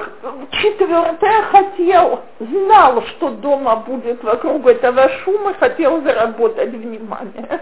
четвертое 0.51 1.41
хотел, 1.43 2.21
знал, 2.39 3.03
что 3.03 3.29
дома 3.31 3.77
будет 3.77 4.23
вокруг 4.23 4.65
этого 4.65 5.09
шума, 5.23 5.53
хотел 5.53 6.01
заработать 6.01 6.71
внимание. 6.71 7.61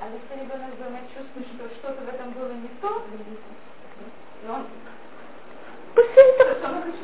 А 0.00 0.06
если 0.08 0.42
ребенок 0.42 0.76
дома 0.78 1.00
чувствует, 1.14 1.46
что 1.54 1.68
что-то 1.76 2.02
в 2.02 2.08
этом 2.14 2.32
было 2.32 2.52
не 2.52 2.68
то, 2.80 2.88
он 4.48 4.64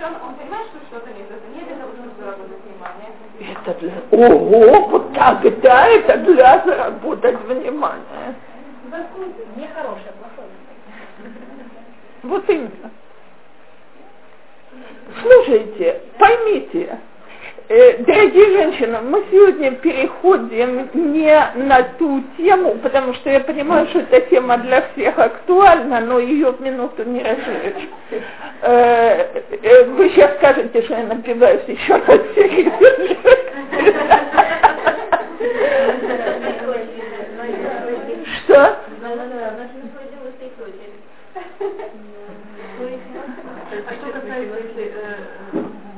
он 0.06 0.34
понимает, 0.34 0.66
что 0.68 0.78
что-то 0.86 1.10
нет, 1.12 1.26
это 1.30 1.64
для 1.66 1.76
того, 1.76 1.92
чтобы 1.92 2.10
заработать 2.18 2.58
внимание. 2.64 3.10
Это 3.52 3.74
для... 3.80 3.92
Ого, 4.10 4.88
вот 4.88 5.14
тогда 5.14 5.88
это 5.88 6.16
для 6.18 6.64
заработать 6.64 7.40
внимание. 7.42 8.34
Нехорошее, 9.56 10.12
плохое. 10.20 10.48
Вот 12.22 12.48
именно. 12.48 12.90
Слушайте, 15.22 16.02
поймите, 16.18 16.98
дорогие 17.68 18.50
женщины, 18.50 19.00
мы 19.00 19.24
сегодня 19.30 19.70
переходим 19.72 20.90
не 20.92 21.52
на 21.54 21.82
ту 21.98 22.22
тему, 22.36 22.74
потому 22.82 23.14
что 23.14 23.30
я 23.30 23.40
понимаю, 23.40 23.86
что 23.88 24.00
эта 24.00 24.20
тема 24.28 24.58
для 24.58 24.82
всех 24.92 25.18
актуальна, 25.18 26.00
но 26.00 26.18
ее 26.18 26.50
в 26.52 26.60
минуту 26.60 27.04
не 27.04 27.22
разжечь. 27.22 27.88
Э, 28.60 29.42
э, 29.62 29.84
вы 29.84 30.10
сейчас 30.10 30.36
скажете, 30.36 30.82
что 30.82 30.94
я 30.94 31.04
напиваюсь 31.04 31.62
еще 31.66 31.94
раз 31.94 32.20
Что? 38.44 38.76
А 43.86 43.94
что 43.94 44.12
касается, 44.12 44.56
если 44.60 44.92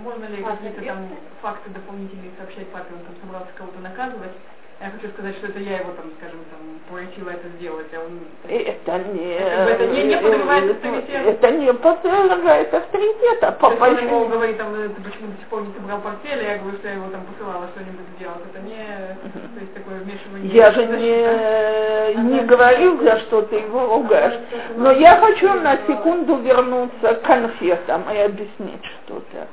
можно 0.06 0.24
ли 0.26 0.35
какие-то 0.46 0.82
там 0.82 1.08
факты 1.42 1.70
дополнительные 1.70 2.30
сообщать 2.38 2.68
папе, 2.68 2.94
он 2.94 3.00
там 3.04 3.14
собрался 3.20 3.50
кого-то 3.56 3.80
наказывать. 3.80 4.32
Я 4.78 4.90
хочу 4.90 5.08
сказать, 5.14 5.34
что 5.36 5.46
это 5.46 5.58
я 5.58 5.78
его 5.78 5.92
там, 5.92 6.04
скажем, 6.18 6.38
там, 6.52 6.60
поручила 6.90 7.30
это 7.30 7.48
сделать, 7.56 7.86
а 7.94 8.04
он... 8.04 8.20
Это 8.46 8.98
не... 9.08 9.32
Это 9.32 9.86
не, 9.86 10.04
не 10.04 10.16
подразумевает 10.18 10.70
авторитет. 10.70 11.26
Это 11.26 11.50
не 11.52 11.72
подразумевает 11.72 12.74
авторитета. 12.74 13.52
Папа 13.58 13.84
он 13.84 13.96
ему 13.96 14.28
говорит, 14.28 14.58
там, 14.58 14.74
ты 14.74 15.00
почему 15.00 15.28
до 15.28 15.38
сих 15.38 15.46
пор 15.48 15.62
не 15.62 15.72
собрал 15.72 16.00
портфель, 16.02 16.44
я 16.44 16.58
говорю, 16.58 16.76
что 16.76 16.88
я 16.88 16.94
его 16.94 17.08
там 17.08 17.22
посылала 17.24 17.68
что-нибудь 17.68 18.04
сделать. 18.18 18.42
Это 18.52 18.62
не... 18.64 19.16
То 19.32 19.60
есть 19.60 19.72
такое 19.72 19.98
вмешивание... 20.00 20.52
Я 20.52 20.70
же 20.72 20.84
не, 20.84 22.32
не 22.32 22.40
говорю, 22.40 23.02
за 23.02 23.20
что 23.20 23.42
ты 23.42 23.56
его 23.56 23.86
ругаешь. 23.86 24.38
Но 24.76 24.90
я 24.90 25.16
хочу 25.16 25.54
на 25.54 25.78
секунду 25.86 26.36
вернуться 26.36 27.14
к 27.14 27.22
конфетам 27.22 28.04
и 28.12 28.18
объяснить 28.18 28.84
что-то. 28.84 29.48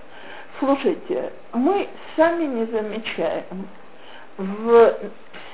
Слушайте, 0.60 1.32
мы 1.54 1.88
сами 2.16 2.46
не 2.46 2.66
замечаем 2.66 3.68
в 4.38 4.94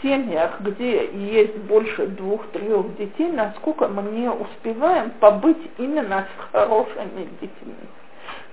семьях, 0.02 0.60
где 0.62 1.10
есть 1.12 1.58
больше 1.58 2.08
двух-трех 2.08 2.96
детей, 2.98 3.32
насколько 3.32 3.88
мы 3.88 4.04
не 4.04 4.30
успеваем 4.30 5.12
побыть 5.20 5.58
именно 5.78 6.26
с 6.28 6.52
хорошими 6.52 7.28
детьми. 7.42 7.76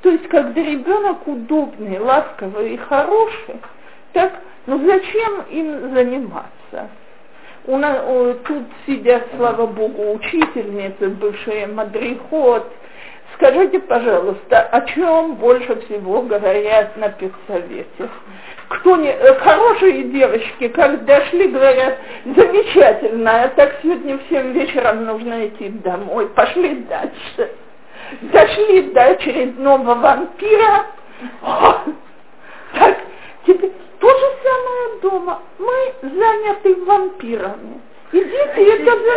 То 0.03 0.11
есть, 0.11 0.29
когда 0.29 0.61
ребенок 0.63 1.27
удобный, 1.27 1.99
ласковый 1.99 2.75
и 2.75 2.77
хороший, 2.77 3.61
так, 4.13 4.33
ну 4.67 4.79
зачем 4.87 5.43
им 5.51 5.95
заниматься? 5.95 6.91
У 7.67 7.77
нас, 7.77 8.01
тут 8.47 8.63
сидят, 8.87 9.27
слава 9.37 9.67
богу, 9.67 10.15
учительницы, 10.15 11.09
бывшие 11.09 11.67
мадрихот, 11.67 12.71
Скажите, 13.35 13.81
пожалуйста, 13.81 14.63
о 14.63 14.81
чем 14.83 15.35
больше 15.35 15.81
всего 15.83 16.23
говорят 16.23 16.97
на 16.97 17.09
педсовете? 17.11 18.09
Кто 18.69 18.97
не, 18.97 19.11
э, 19.11 19.35
хорошие 19.35 20.05
девочки, 20.05 20.69
как 20.69 21.05
дошли, 21.05 21.49
говорят, 21.49 21.99
замечательно, 22.25 23.45
а 23.45 23.49
так 23.49 23.77
сегодня 23.83 24.19
всем 24.27 24.53
вечером 24.53 25.05
нужно 25.05 25.47
идти 25.49 25.69
домой, 25.69 26.29
пошли 26.31 26.87
дальше. 26.89 27.53
Дошли 28.23 28.83
до 28.93 29.05
очередного 29.05 29.95
вампира, 29.95 30.87
О, 31.43 31.75
так, 32.75 32.99
теперь 33.47 33.73
то 34.01 34.09
же 34.09 34.27
самое 34.43 35.01
дома. 35.03 35.43
Мы 35.59 36.11
заняты 36.11 36.85
вампирами. 36.85 37.81
Идите, 38.13 38.75
это 38.75 38.93
за... 38.99 39.17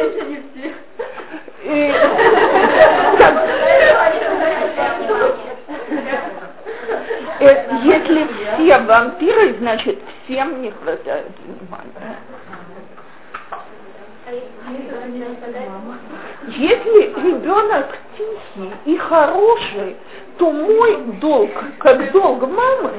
Если 7.83 8.27
все 8.55 8.77
вампиры, 8.79 9.55
значит 9.59 9.99
всем 10.25 10.61
не 10.61 10.71
хватает 10.71 11.31
внимания. 11.45 12.17
Если 16.57 17.13
ребенок 17.15 17.85
тихий 18.17 18.71
и 18.85 18.97
хороший, 18.97 19.95
то 20.37 20.51
мой 20.51 20.97
долг, 21.21 21.51
как 21.79 22.11
долг 22.11 22.41
мамы, 22.41 22.91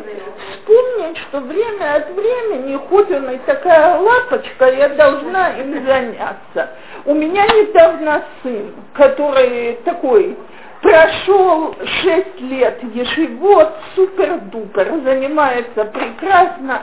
вспомнить, 0.53 1.19
что 1.19 1.41
время 1.41 1.97
от 1.97 2.11
времени, 2.11 2.79
хоть 2.89 3.11
он 3.11 3.31
и 3.31 3.39
такая 3.39 3.99
лапочка, 3.99 4.71
я 4.71 4.91
должна 4.91 5.51
им 5.59 5.85
заняться. 5.85 6.71
У 7.07 7.15
меня 7.15 7.45
недавно 7.47 8.23
сын, 8.43 8.73
который 8.95 9.79
такой 9.85 10.37
прошел 10.81 11.75
шесть 12.03 12.41
лет 12.41 12.83
ешивот, 12.95 13.73
супер-дупер, 13.95 15.03
занимается 15.05 15.85
прекрасно, 15.85 16.83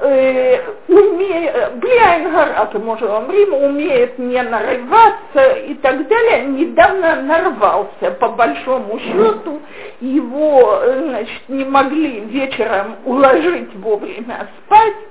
э, 0.00 0.60
умеет, 0.88 1.76
бляйнгара, 1.76 2.70
мы 2.74 2.94
уже 2.94 3.06
говорим, 3.06 3.54
умеет 3.54 4.18
не 4.18 4.42
нарываться 4.42 5.54
и 5.66 5.74
так 5.74 6.06
далее, 6.08 6.44
недавно 6.46 7.22
нарвался, 7.22 8.10
по 8.20 8.28
большому 8.28 8.98
счету, 9.00 9.60
его, 10.00 10.82
значит, 11.08 11.48
не 11.48 11.64
могли 11.64 12.20
вечером 12.20 12.96
уложить 13.04 13.74
вовремя 13.76 14.48
спать, 14.64 14.94
Э, 14.94 15.07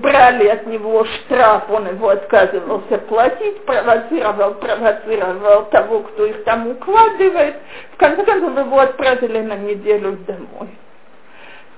брали 0.00 0.48
от 0.48 0.66
него 0.66 1.04
штраф, 1.04 1.64
он 1.70 1.88
его 1.88 2.10
отказывался 2.10 2.98
платить, 2.98 3.64
провоцировал, 3.64 4.54
провоцировал 4.54 5.64
того, 5.66 6.00
кто 6.00 6.26
их 6.26 6.44
там 6.44 6.68
укладывает. 6.68 7.56
В 7.94 7.96
конце 7.96 8.24
концов 8.24 8.58
его 8.58 8.80
отправили 8.80 9.40
на 9.40 9.56
неделю 9.56 10.18
домой. 10.26 10.68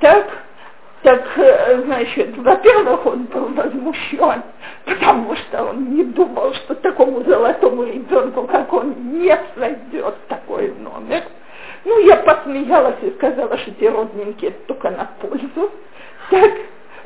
Так, 0.01 0.27
так, 1.03 1.23
э, 1.37 1.83
значит, 1.85 2.37
во-первых, 2.37 3.07
он 3.07 3.25
был 3.27 3.55
возмущен, 3.55 4.43
потому 4.85 5.37
что 5.37 5.67
он 5.67 5.95
не 5.95 6.03
думал, 6.05 6.53
что 6.55 6.75
такому 6.75 7.23
золотому 7.23 7.85
ребенку, 7.85 8.43
как 8.49 8.73
он, 8.73 8.95
не 9.13 9.39
сойдет 9.57 10.15
такой 10.27 10.75
номер. 10.75 11.23
Ну, 11.85 12.01
я 12.01 12.17
посмеялась 12.17 12.97
и 13.03 13.11
сказала, 13.13 13.57
что 13.59 13.71
те 13.73 13.89
родненькие 13.91 14.51
только 14.67 14.91
на 14.91 15.09
пользу. 15.21 15.71
Так, 16.31 16.53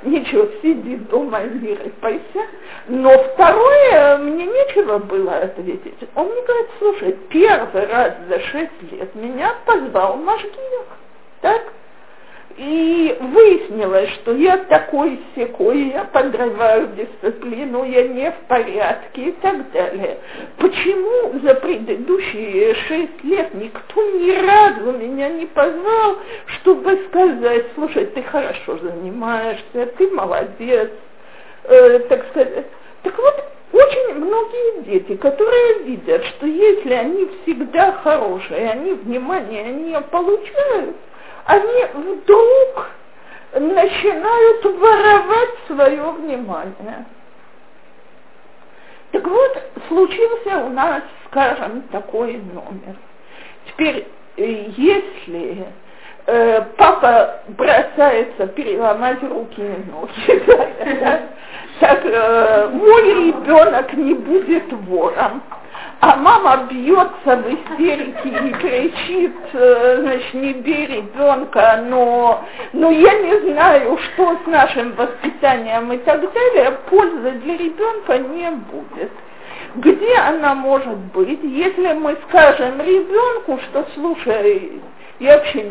ничего, 0.02 0.48
сиди 0.62 0.96
дома 0.96 1.42
и 1.42 1.50
не 1.58 1.74
рыпайся. 1.74 2.46
Но 2.88 3.10
второе, 3.22 4.18
мне 4.18 4.46
нечего 4.46 4.98
было 4.98 5.38
ответить. 5.38 5.98
Он 6.14 6.26
мне 6.26 6.42
говорит, 6.42 6.68
слушай, 6.78 7.16
первый 7.28 7.86
раз 7.86 8.14
за 8.28 8.40
шесть 8.40 8.92
лет 8.92 9.14
меня 9.14 9.54
позвал 9.64 10.16
Машгиях. 10.16 10.86
Так? 11.40 11.62
И 12.56 13.16
выяснилось, 13.20 14.10
что 14.16 14.34
я 14.34 14.58
такой 14.58 15.20
секой, 15.34 15.90
я 15.90 16.04
подрываю 16.04 16.88
дисциплину, 16.88 17.84
я 17.84 18.08
не 18.08 18.30
в 18.30 18.34
порядке 18.48 19.28
и 19.28 19.32
так 19.40 19.70
далее. 19.70 20.18
Почему 20.58 21.38
за 21.40 21.54
предыдущие 21.54 22.74
шесть 22.74 23.24
лет 23.24 23.54
никто 23.54 24.02
ни 24.02 24.32
разу 24.44 24.92
меня 24.98 25.28
не 25.28 25.46
позвал, 25.46 26.16
чтобы 26.60 26.98
сказать, 27.08 27.66
слушай, 27.76 28.06
ты 28.06 28.22
хорошо 28.24 28.78
занимаешься, 28.78 29.86
ты 29.96 30.08
молодец, 30.10 30.90
э, 31.64 31.98
так 32.00 32.26
сказать. 32.30 32.66
Так 33.02 33.16
вот, 33.16 33.44
очень 33.72 34.14
многие 34.16 34.82
дети, 34.82 35.16
которые 35.16 35.78
видят, 35.84 36.24
что 36.24 36.46
если 36.46 36.92
они 36.92 37.30
всегда 37.42 37.92
хорошие, 37.92 38.70
они 38.70 38.92
внимание 38.94 39.64
не 39.72 40.00
получают, 40.00 40.96
они 41.46 41.84
вдруг 41.94 42.90
начинают 43.54 44.64
воровать 44.64 45.54
свое 45.66 46.02
внимание. 46.12 47.04
Так 49.12 49.26
вот, 49.26 49.62
случился 49.88 50.58
у 50.58 50.68
нас, 50.70 51.02
скажем, 51.26 51.82
такой 51.90 52.34
номер. 52.36 52.96
Теперь, 53.66 54.06
э, 54.36 54.66
если 54.76 55.66
э, 56.26 56.62
папа 56.76 57.40
бросается 57.48 58.46
переломать 58.48 59.20
руки 59.22 59.60
и 59.60 59.90
ноги, 59.90 60.44
так 61.80 62.00
э, 62.04 62.68
мой 62.72 63.02
ребенок 63.02 63.92
не 63.94 64.14
будет 64.14 64.72
вором, 64.72 65.42
а 66.00 66.16
мама 66.16 66.66
бьется 66.70 67.36
в 67.36 67.46
истерике 67.46 68.28
и 68.28 68.52
кричит, 68.54 69.36
э, 69.52 69.98
значит, 70.00 70.34
не 70.34 70.54
бей 70.54 70.86
ребенка, 70.86 71.84
но, 71.86 72.42
но 72.72 72.90
я 72.90 73.18
не 73.18 73.52
знаю, 73.52 73.98
что 73.98 74.38
с 74.42 74.46
нашим 74.46 74.94
воспитанием 74.94 75.92
и 75.92 75.98
так 75.98 76.20
далее, 76.20 76.78
пользы 76.88 77.32
для 77.42 77.56
ребенка 77.56 78.18
не 78.18 78.50
будет. 78.50 79.12
Где 79.76 80.16
она 80.16 80.54
может 80.54 80.96
быть, 81.14 81.40
если 81.42 81.92
мы 81.92 82.16
скажем 82.28 82.80
ребенку, 82.80 83.60
что 83.68 83.86
слушай, 83.94 84.80
я 85.20 85.36
вообще, 85.36 85.64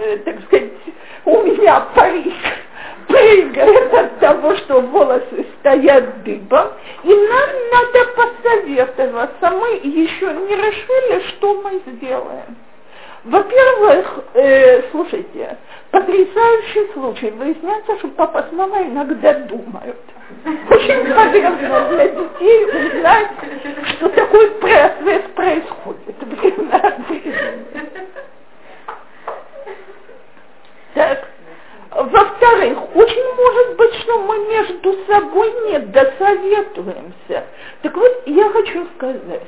э, 0.00 0.16
так 0.24 0.42
сказать, 0.44 0.72
у 1.26 1.42
меня 1.42 1.80
парик 1.94 2.34
прыгает 3.06 3.92
от 3.92 4.18
того, 4.18 4.56
что 4.56 4.80
волосы 4.80 5.46
стоят 5.60 6.22
дыбом, 6.24 6.68
и 7.02 7.08
нам 7.08 7.48
надо 7.72 8.06
посоветоваться. 8.16 9.50
Мы 9.50 9.68
еще 9.84 10.26
не 10.26 10.56
решили, 10.56 11.22
что 11.28 11.60
мы 11.62 11.82
сделаем. 11.86 12.56
Во-первых, 13.24 14.24
э, 14.34 14.82
слушайте, 14.90 15.56
потрясающий 15.90 16.92
случай. 16.92 17.30
Выясняется, 17.30 17.98
что 17.98 18.08
папа 18.08 18.46
с 18.50 18.52
мамой 18.52 18.88
иногда 18.88 19.32
думают. 19.34 19.96
Очень 20.70 21.14
полезно 21.14 21.88
для 21.90 22.08
детей 22.08 22.64
узнать, 22.66 23.30
что 23.96 24.08
такой 24.10 24.50
процесс 24.52 25.22
происходит. 25.34 26.16
Так, 30.94 31.28
во-вторых, 31.90 32.96
очень 32.96 33.34
может 33.36 33.76
быть, 33.76 33.94
что 33.94 34.18
мы 34.20 34.38
между 34.46 34.94
собой 35.06 35.52
не 35.68 35.78
досоветуемся. 35.78 37.44
Так 37.82 37.96
вот, 37.96 38.22
я 38.26 38.48
хочу 38.50 38.86
сказать, 38.96 39.42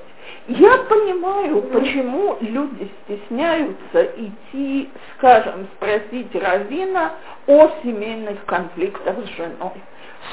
я 0.49 0.77
понимаю, 0.77 1.63
почему 1.63 2.37
люди 2.41 2.91
стесняются 3.05 4.05
идти, 4.17 4.91
скажем, 5.17 5.67
спросить 5.77 6.35
Равина 6.35 7.13
о 7.47 7.69
семейных 7.83 8.45
конфликтах 8.45 9.17
с 9.25 9.37
женой. 9.37 9.83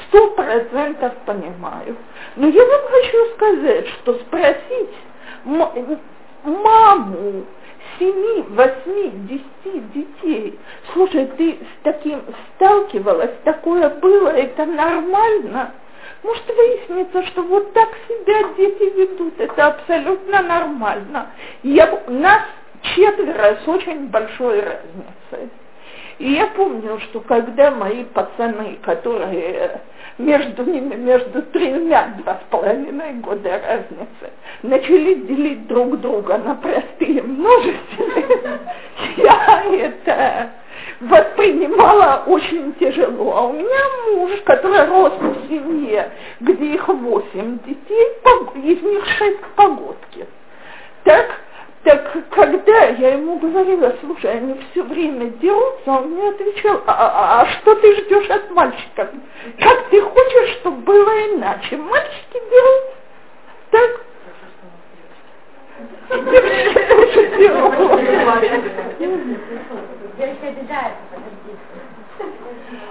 Сто 0.08 0.30
процентов 0.30 1.14
понимаю. 1.26 1.96
Но 2.36 2.48
я 2.48 2.64
вам 2.64 2.80
хочу 2.90 3.26
сказать, 3.34 3.88
что 3.88 4.14
спросить 4.14 4.94
маму, 6.44 7.44
семи, 7.98 8.42
восьми, 8.50 9.10
десяти 9.28 9.80
детей. 9.94 10.58
Слушай, 10.92 11.26
ты 11.36 11.52
с 11.52 11.82
таким 11.82 12.22
сталкивалась, 12.54 13.32
такое 13.44 13.88
было, 13.88 14.28
это 14.28 14.66
нормально? 14.66 15.72
Может 16.22 16.56
выяснится, 16.56 17.22
что 17.26 17.42
вот 17.42 17.72
так 17.74 17.88
себя 18.08 18.54
дети 18.56 18.94
ведут, 18.96 19.34
это 19.38 19.66
абсолютно 19.66 20.42
нормально. 20.42 21.30
Я, 21.62 22.02
нас 22.08 22.42
четверо 22.94 23.58
с 23.64 23.68
очень 23.68 24.08
большой 24.08 24.60
разницей. 24.60 25.50
И 26.18 26.32
я 26.32 26.46
помню, 26.48 27.00
что 27.00 27.20
когда 27.20 27.70
мои 27.72 28.04
пацаны, 28.04 28.78
которые 28.82 29.80
между 30.18 30.64
ними, 30.64 30.94
между 30.94 31.42
тремя, 31.42 32.14
два 32.18 32.34
с 32.34 32.50
половиной 32.50 33.14
года 33.14 33.60
разницы, 33.66 34.32
начали 34.62 35.14
делить 35.14 35.66
друг 35.66 36.00
друга 36.00 36.38
на 36.38 36.54
простые 36.54 37.22
множественные, 37.22 38.60
я 39.16 39.64
это 39.70 40.50
воспринимала 41.00 42.24
очень 42.26 42.74
тяжело. 42.74 43.36
А 43.36 43.46
у 43.48 43.52
меня 43.52 44.16
муж, 44.16 44.30
который 44.44 44.86
рос 44.86 45.12
в 45.20 45.48
семье, 45.48 46.10
где 46.40 46.74
их 46.74 46.88
восемь 46.88 47.58
детей, 47.66 48.04
из 48.64 48.82
них 48.82 49.04
шесть 49.18 49.44
погодки. 49.56 50.26
Так 51.04 51.26
так 51.84 52.16
когда 52.30 52.86
я 52.86 53.12
ему 53.12 53.38
говорила, 53.38 53.94
слушай, 54.00 54.32
они 54.32 54.58
все 54.70 54.82
время 54.82 55.26
дерутся, 55.30 55.90
он 55.90 56.12
мне 56.12 56.30
отвечал, 56.30 56.82
а, 56.86 56.92
а, 56.92 57.42
а 57.42 57.46
что 57.46 57.74
ты 57.74 57.94
ждешь 57.96 58.30
от 58.30 58.50
мальчиков? 58.50 59.10
Как 59.60 59.88
ты 59.90 60.00
хочешь, 60.00 60.56
чтобы 60.60 60.78
было 60.78 61.10
иначе? 61.34 61.76
Мальчики 61.76 62.40
дерутся. 62.50 62.94
Так? 63.70 64.00
Девочка 70.16 70.46
обижается, 70.48 71.02
подожди. 71.10 71.58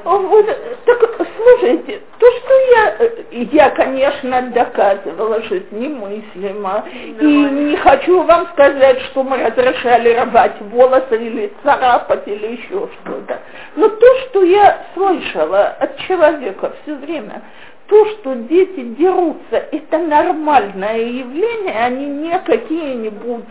Вот, 0.03 0.45
так, 0.85 1.27
слушайте, 1.37 2.01
то, 2.19 2.25
что 2.31 2.53
я, 2.75 3.39
я, 3.51 3.69
конечно, 3.69 4.41
доказывала, 4.53 5.41
что 5.43 5.55
это 5.55 5.73
немыслимо, 5.73 6.83
и 6.93 7.25
не 7.25 7.77
хочу 7.77 8.23
вам 8.23 8.47
сказать, 8.47 8.99
что 9.01 9.23
мы 9.23 9.37
разрешали 9.37 10.13
рвать 10.13 10.59
волосы 10.59 11.15
или 11.15 11.53
царапать 11.63 12.27
или 12.27 12.57
еще 12.57 12.89
что-то, 13.01 13.39
но 13.75 13.87
то, 13.87 14.15
что 14.25 14.43
я 14.43 14.85
слышала 14.93 15.67
от 15.79 15.97
человека 15.99 16.73
все 16.83 16.95
время, 16.95 17.41
то, 17.87 18.05
что 18.07 18.35
дети 18.35 18.81
дерутся, 18.97 19.67
это 19.71 19.99
нормальное 19.99 20.99
явление, 20.99 21.75
они 21.79 22.05
не 22.07 22.39
какие-нибудь 22.39 23.45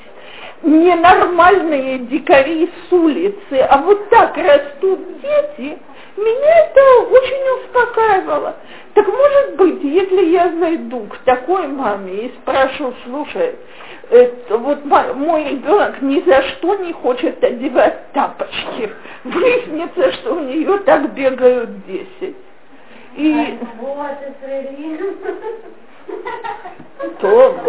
ненормальные 0.62 1.98
дикари 2.00 2.70
с 2.88 2.92
улицы, 2.92 3.60
а 3.68 3.78
вот 3.78 4.08
так 4.10 4.36
растут 4.36 5.00
дети, 5.20 5.78
меня 6.16 6.66
это 6.66 6.80
очень 7.10 7.64
успокаивало. 7.64 8.56
Так 8.94 9.06
может 9.06 9.56
быть, 9.56 9.82
если 9.82 10.26
я 10.26 10.52
зайду 10.58 11.06
к 11.06 11.18
такой 11.18 11.68
маме 11.68 12.26
и 12.26 12.34
спрошу, 12.42 12.92
слушай, 13.04 13.54
это, 14.10 14.58
вот 14.58 14.84
мой 14.84 15.44
ребенок 15.44 16.02
ни 16.02 16.20
за 16.20 16.42
что 16.42 16.74
не 16.76 16.92
хочет 16.92 17.42
одевать 17.42 18.12
тапочки, 18.12 18.90
выяснится, 19.24 20.12
что 20.12 20.34
у 20.34 20.40
нее 20.40 20.78
так 20.80 21.14
бегают 21.14 21.86
десять. 21.86 22.36
И... 23.16 23.58
То. 27.20 27.56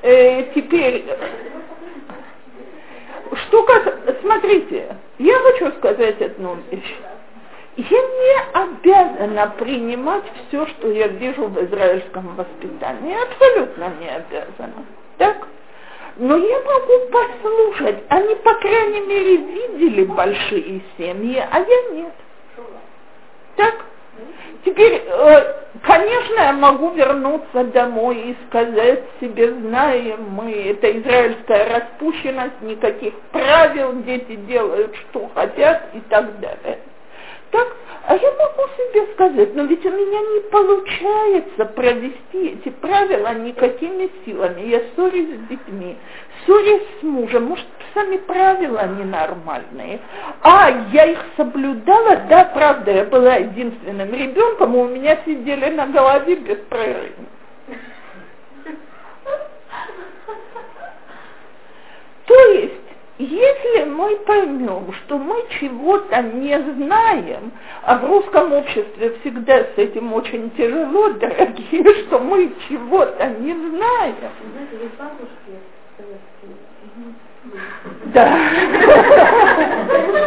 Э, 0.00 0.42
теперь, 0.54 1.04
что 3.34 3.62
как, 3.64 3.98
смотрите, 4.22 4.96
я 5.18 5.38
хочу 5.38 5.72
сказать 5.72 6.22
одну 6.22 6.56
вещь. 6.70 6.96
Я 7.76 8.00
не 8.00 8.40
обязана 8.54 9.54
принимать 9.58 10.24
все, 10.48 10.66
что 10.66 10.90
я 10.90 11.08
вижу 11.08 11.46
в 11.46 11.64
израильском 11.64 12.34
воспитании. 12.34 13.16
Абсолютно 13.22 13.92
не 14.00 14.08
обязана. 14.08 14.84
Так? 15.16 15.46
Но 16.16 16.36
я 16.36 16.60
могу 16.60 17.10
послушать. 17.12 18.02
Они, 18.08 18.34
по 18.36 18.54
крайней 18.54 19.00
мере, 19.00 19.36
видели 19.36 20.04
большие 20.04 20.82
семьи, 20.96 21.44
а 21.50 21.58
я 21.60 21.90
нет. 21.92 22.14
Так? 23.54 23.84
Теперь, 24.64 25.02
э, 25.06 25.54
конечно, 25.82 26.34
я 26.34 26.52
могу 26.52 26.90
вернуться 26.90 27.64
домой 27.64 28.16
и 28.16 28.36
сказать 28.46 29.02
себе, 29.20 29.52
знаем 29.52 30.24
мы, 30.30 30.52
это 30.52 30.98
израильская 30.98 31.78
распущенность, 31.78 32.60
никаких 32.62 33.14
правил, 33.32 34.02
дети 34.02 34.34
делают, 34.34 34.94
что 34.96 35.30
хотят 35.34 35.82
и 35.94 36.00
так 36.10 36.40
далее. 36.40 36.78
Так, 37.50 37.76
а 38.06 38.14
я 38.14 38.30
могу 38.32 38.68
себе 38.76 39.06
сказать, 39.14 39.54
но 39.54 39.64
ведь 39.64 39.84
у 39.84 39.90
меня 39.90 40.20
не 40.20 40.40
получается 40.50 41.64
провести 41.74 42.48
эти 42.48 42.68
правила 42.68 43.34
никакими 43.34 44.10
силами. 44.24 44.62
Я 44.62 44.82
ссорюсь 44.94 45.28
с 45.28 45.48
детьми, 45.48 45.96
ссорюсь 46.44 46.82
с 47.00 47.02
мужем, 47.02 47.44
может, 47.44 47.66
сами 47.94 48.18
правила 48.18 48.86
ненормальные. 48.86 50.00
А, 50.42 50.70
я 50.92 51.06
их 51.06 51.24
соблюдала, 51.36 52.16
да, 52.28 52.44
правда, 52.54 52.90
я 52.90 53.04
была 53.04 53.36
единственным 53.36 54.12
ребенком, 54.12 54.76
у 54.76 54.86
меня 54.88 55.18
сидели 55.24 55.70
на 55.70 55.86
голове 55.86 56.36
беспрерывно. 56.36 57.26
То 62.26 62.34
есть, 62.52 62.87
если 63.18 63.84
мы 63.84 64.16
поймем, 64.26 64.92
что 64.92 65.18
мы 65.18 65.44
чего-то 65.58 66.22
не 66.22 66.56
знаем, 66.58 67.52
а 67.82 67.98
в 67.98 68.04
русском 68.04 68.52
обществе 68.52 69.18
всегда 69.20 69.58
с 69.58 69.72
этим 69.76 70.12
очень 70.12 70.50
тяжело, 70.52 71.10
дорогие, 71.10 72.04
что 72.06 72.18
мы 72.20 72.52
чего-то 72.68 73.26
не 73.40 73.54
знаем. 73.54 74.14
Да. 78.14 78.28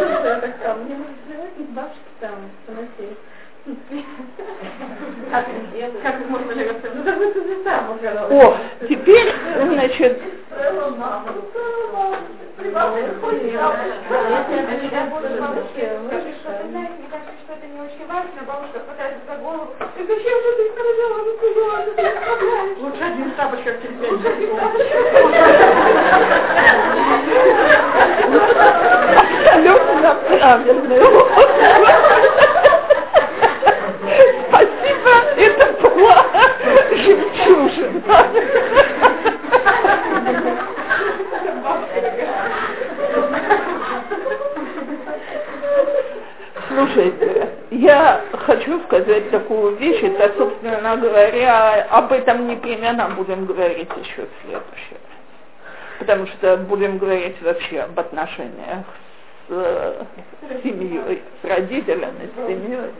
Можно 6.29 6.53
О, 8.31 8.57
теперь, 8.87 9.33
значит, 9.67 10.19
Лучше 22.77 23.03
один 23.03 23.31
тапочка 23.31 23.71
в 23.71 23.81
терпении. 23.81 24.51
Абсолютно 29.15 30.15
правильно. 30.37 30.95
Спасибо, 34.47 35.13
это 35.37 35.89
была 35.89 36.25
жемчужина. 36.91 38.27
Слушайте, 46.81 47.49
я 47.69 48.25
хочу 48.33 48.81
сказать 48.85 49.29
такую 49.29 49.75
вещь, 49.75 50.01
это, 50.01 50.35
собственно 50.35 50.97
говоря, 50.97 51.85
об 51.91 52.11
этом 52.11 52.47
непременно 52.47 53.09
будем 53.09 53.45
говорить 53.45 53.89
еще 54.03 54.23
в 54.23 54.41
следующий 54.41 54.93
раз. 54.93 55.99
Потому 55.99 56.25
что 56.25 56.57
будем 56.57 56.97
говорить 56.97 57.39
вообще 57.43 57.81
об 57.81 57.99
отношениях 57.99 58.85
с, 59.47 59.51
с 59.51 60.63
семьей, 60.63 61.21
с 61.41 61.47
родителями, 61.47 62.31
с 62.35 62.47
семьей. 62.47 62.91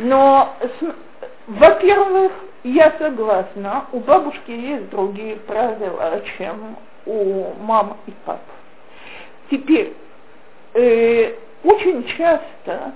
Но, 0.00 0.56
во-первых, 1.46 2.32
я 2.64 2.94
согласна, 2.98 3.84
у 3.92 4.00
бабушки 4.00 4.50
есть 4.50 4.90
другие 4.90 5.36
правила, 5.36 6.20
чем 6.36 6.76
у 7.06 7.52
мам 7.60 7.96
и 8.08 8.12
пап. 8.24 8.40
Теперь, 9.50 9.92
э, 10.74 11.34
очень 11.64 12.06
часто 12.16 12.92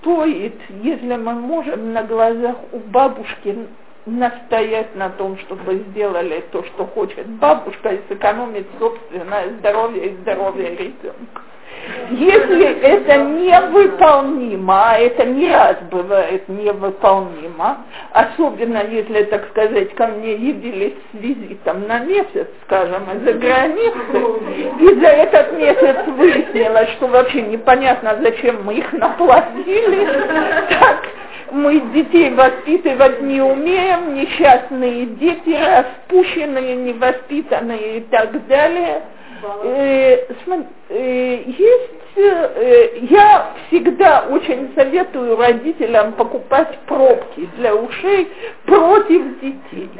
стоит, 0.00 0.54
если 0.82 1.16
мы 1.16 1.34
можем 1.34 1.92
на 1.92 2.02
глазах 2.04 2.56
у 2.72 2.78
бабушки 2.78 3.66
настоять 4.06 4.94
на 4.96 5.10
том, 5.10 5.38
чтобы 5.38 5.84
сделали 5.90 6.44
то, 6.50 6.64
что 6.64 6.86
хочет 6.86 7.26
бабушка, 7.26 7.90
и 7.90 8.00
сэкономить 8.08 8.66
собственное 8.78 9.50
здоровье 9.58 10.06
и 10.06 10.16
здоровье 10.16 10.76
ребенка. 10.76 11.42
Если 12.10 12.80
это 12.82 13.16
невыполнимо, 13.18 14.92
а 14.92 14.98
это 14.98 15.24
не 15.24 15.50
раз 15.50 15.76
бывает 15.90 16.48
невыполнимо, 16.48 17.84
особенно 18.12 18.82
если, 18.84 19.24
так 19.24 19.48
сказать, 19.50 19.94
ко 19.94 20.06
мне 20.08 20.32
явились 20.32 20.94
с 21.12 21.18
визитом 21.18 21.86
на 21.86 22.00
месяц, 22.00 22.46
скажем, 22.64 23.02
из-за 23.14 23.34
границы, 23.34 24.22
и 24.80 25.00
за 25.00 25.08
этот 25.08 25.52
месяц 25.52 25.96
выяснилось, 26.16 26.90
что 26.92 27.08
вообще 27.08 27.42
непонятно, 27.42 28.18
зачем 28.22 28.64
мы 28.64 28.74
их 28.74 28.92
наплатили, 28.94 30.06
так 30.70 31.04
мы 31.50 31.80
детей 31.92 32.30
воспитывать 32.30 33.20
не 33.22 33.40
умеем, 33.40 34.14
несчастные 34.14 35.06
дети, 35.06 35.56
распущенные, 35.56 36.74
невоспитанные 36.76 37.98
и 37.98 38.00
так 38.00 38.46
далее– 38.46 39.02
Э, 39.42 40.26
э, 40.90 41.42
есть, 41.46 42.16
э, 42.16 42.98
я 43.02 43.52
всегда 43.66 44.26
очень 44.30 44.72
советую 44.74 45.36
родителям 45.36 46.12
покупать 46.14 46.78
пробки 46.86 47.48
для 47.56 47.74
ушей 47.74 48.28
против 48.64 49.40
детей. 49.40 49.90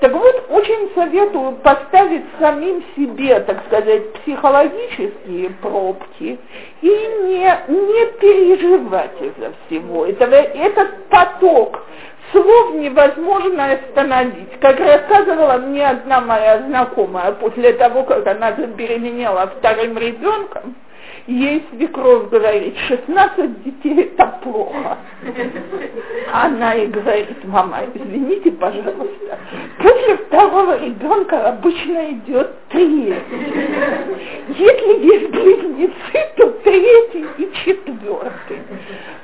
Так 0.00 0.12
вот, 0.12 0.46
очень 0.50 0.90
советую 0.94 1.52
поставить 1.56 2.24
самим 2.38 2.82
себе, 2.96 3.40
так 3.40 3.66
сказать, 3.66 4.12
психологические 4.14 5.50
пробки 5.60 6.38
и 6.80 6.88
не, 6.88 7.58
не 7.68 8.06
переживать 8.20 9.20
из-за 9.20 9.52
всего 9.66 10.06
этого. 10.06 10.34
Этот 10.34 11.06
поток 11.08 11.82
слов 12.32 12.74
невозможно 12.74 13.72
остановить. 13.72 14.58
Как 14.60 14.78
рассказывала 14.78 15.58
мне 15.58 15.86
одна 15.86 16.20
моя 16.20 16.62
знакомая 16.62 17.32
после 17.32 17.72
того, 17.74 18.04
как 18.04 18.26
она 18.26 18.52
забеременела 18.52 19.52
вторым 19.58 19.98
ребенком, 19.98 20.74
ей 21.26 21.64
свекровь 21.70 22.28
говорит, 22.30 22.76
16 22.88 23.62
детей 23.64 24.02
это 24.02 24.26
плохо. 24.42 24.98
Она 26.32 26.74
ей 26.74 26.88
говорит, 26.88 27.44
мама, 27.44 27.80
извините, 27.94 28.52
пожалуйста, 28.52 29.38
после 29.78 30.16
второго 30.16 30.78
ребенка 30.78 31.48
обычно 31.48 32.12
идет 32.12 32.50
третий. 32.68 33.16
Если 34.48 35.06
есть 35.06 35.30
близнецы, 35.30 36.34
то 36.36 36.50
третий 36.64 37.26
и 37.38 37.52
четвертый. 37.64 38.60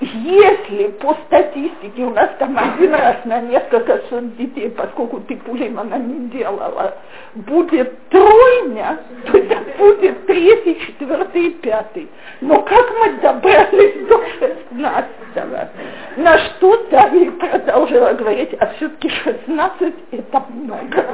Если 0.00 0.88
по 1.00 1.14
статистике 1.26 2.04
у 2.04 2.10
нас 2.10 2.30
там 2.38 2.56
один 2.58 2.94
раз 2.94 3.24
на 3.24 3.40
несколько 3.40 4.00
сот 4.08 4.36
детей, 4.36 4.70
поскольку 4.70 5.20
ты 5.20 5.36
пулем 5.36 5.78
она 5.78 5.98
не 5.98 6.28
делала, 6.30 6.96
будет 7.34 8.08
тройня, 8.08 8.98
то 9.26 9.38
это 9.38 9.58
будет 9.78 10.26
третий, 10.26 10.78
четвертый 10.86 11.46
и 11.46 11.50
пятый. 11.50 11.91
Но 12.40 12.62
как 12.62 12.86
мы 12.98 13.12
добрались 13.20 14.06
до 14.08 14.24
шестнадцатого? 14.38 15.68
На 16.16 16.38
что 16.38 16.86
Дарья 16.90 17.30
продолжила 17.32 18.12
говорить, 18.12 18.54
а 18.60 18.66
все-таки 18.74 19.08
шестнадцать 19.08 19.94
это 20.10 20.44
много. 20.50 21.06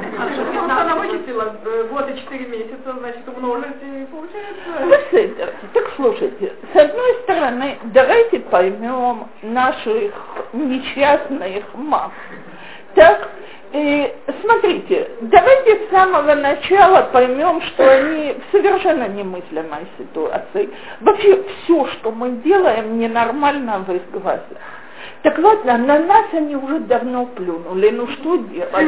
А 0.69 0.81
она 0.81 0.95
вычислила 0.95 1.55
год 1.91 2.09
и 2.09 2.19
четыре 2.19 2.47
месяца, 2.47 2.93
значит, 2.99 3.27
умножить 3.27 3.81
и 3.81 4.07
получается... 4.11 5.53
Так 5.73 5.83
слушайте, 5.95 6.53
с 6.73 6.75
одной 6.75 7.13
стороны, 7.23 7.77
давайте 7.85 8.39
поймем 8.39 9.27
наших 9.41 10.13
несчастных 10.53 11.63
мам. 11.73 12.11
Так, 12.95 13.29
и 13.71 14.15
смотрите, 14.41 15.11
давайте 15.21 15.79
с 15.85 15.91
самого 15.91 16.33
начала 16.33 17.09
поймем, 17.11 17.61
что 17.61 17.87
они 17.87 18.33
в 18.33 18.51
совершенно 18.51 19.07
немыслимой 19.07 19.85
ситуации. 19.97 20.69
Вообще 21.01 21.43
все, 21.43 21.85
что 21.87 22.11
мы 22.11 22.31
делаем, 22.43 22.97
ненормально 22.97 23.85
в 23.87 23.93
их 23.93 24.09
глазах. 24.11 24.41
Так 25.21 25.37
вот, 25.37 25.65
на 25.65 25.77
нас 25.77 26.25
они 26.33 26.55
уже 26.55 26.79
давно 26.79 27.25
плюнули, 27.27 27.89
ну 27.91 28.07
что 28.07 28.37
делать? 28.37 28.87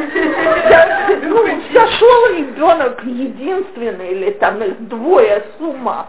Ну, 1.22 1.46
сошел 1.72 2.36
ребенок 2.36 3.04
единственный 3.04 4.12
или 4.12 4.30
там 4.32 4.62
их 4.62 4.88
двое 4.88 5.44
с 5.56 5.60
ума. 5.60 6.08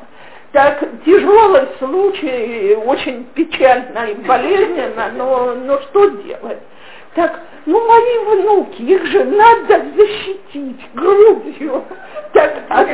Так 0.51 0.83
тяжелый 1.05 1.67
случай, 1.79 2.75
очень 2.85 3.25
печально 3.33 4.05
и 4.05 4.13
болезненно, 4.15 5.11
но, 5.15 5.55
но 5.55 5.81
что 5.81 6.07
делать? 6.09 6.59
Так, 7.15 7.41
ну 7.67 7.87
мои 7.87 8.37
внуки, 8.41 8.81
их 8.81 9.05
же 9.05 9.23
надо 9.23 9.85
защитить 9.95 10.81
грудью. 10.95 11.83
Так, 12.33 12.51
от, 12.69 12.87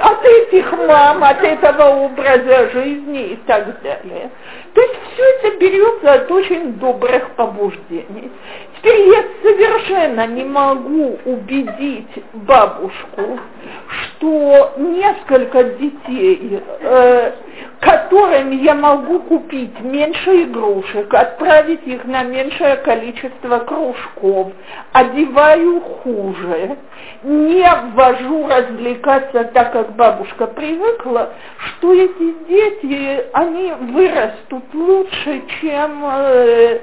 от 0.00 0.24
этих 0.24 0.72
мам, 0.72 1.24
от 1.24 1.42
этого 1.42 2.04
образа 2.04 2.70
жизни 2.70 3.30
и 3.30 3.36
так 3.46 3.82
далее. 3.82 4.30
То 4.72 4.80
есть 4.80 4.94
все 5.12 5.22
это 5.22 5.58
берется 5.58 6.12
от 6.12 6.30
очень 6.30 6.74
добрых 6.74 7.30
побуждений. 7.30 8.30
Теперь 8.76 9.08
я 9.08 9.24
совершенно 9.42 10.26
не 10.28 10.44
могу 10.44 11.18
убедить 11.24 12.22
бабушку, 12.34 13.40
что 13.88 14.15
несколько 14.22 15.64
детей, 15.64 16.62
э, 16.80 17.32
которым 17.80 18.50
я 18.62 18.74
могу 18.74 19.20
купить 19.20 19.80
меньше 19.80 20.44
игрушек, 20.44 21.12
отправить 21.12 21.86
их 21.86 22.04
на 22.04 22.22
меньшее 22.22 22.76
количество 22.76 23.58
кружков, 23.60 24.52
одеваю 24.92 25.80
хуже, 25.80 26.76
не 27.22 27.68
ввожу 27.94 28.46
развлекаться 28.46 29.44
так, 29.44 29.72
как 29.72 29.92
бабушка 29.94 30.46
привыкла, 30.46 31.30
что 31.58 31.92
эти 31.92 32.34
дети, 32.48 33.24
они 33.32 33.72
вырастут 33.92 34.64
лучше, 34.72 35.42
чем, 35.60 36.04
э, 36.04 36.80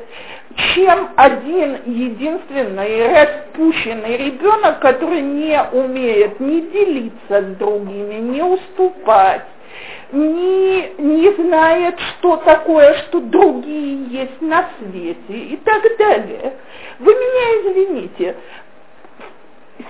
чем 0.74 1.10
один 1.16 1.80
единственный 1.86 3.08
распущенный 3.08 4.18
ребенок, 4.18 4.80
который 4.80 5.22
не 5.22 5.62
умеет 5.72 6.40
ни 6.40 6.62
делиться 6.62 7.42
с 7.42 7.56
другими, 7.58 8.16
не 8.16 8.44
уступать, 8.44 9.46
не, 10.12 10.94
не 10.98 11.34
знает, 11.44 12.00
что 12.00 12.38
такое, 12.38 12.96
что 13.06 13.20
другие 13.20 14.06
есть 14.06 14.42
на 14.42 14.70
свете 14.78 15.18
и 15.30 15.58
так 15.58 15.84
далее. 15.98 16.54
Вы 17.00 17.14
меня 17.14 17.72
извините, 17.72 18.36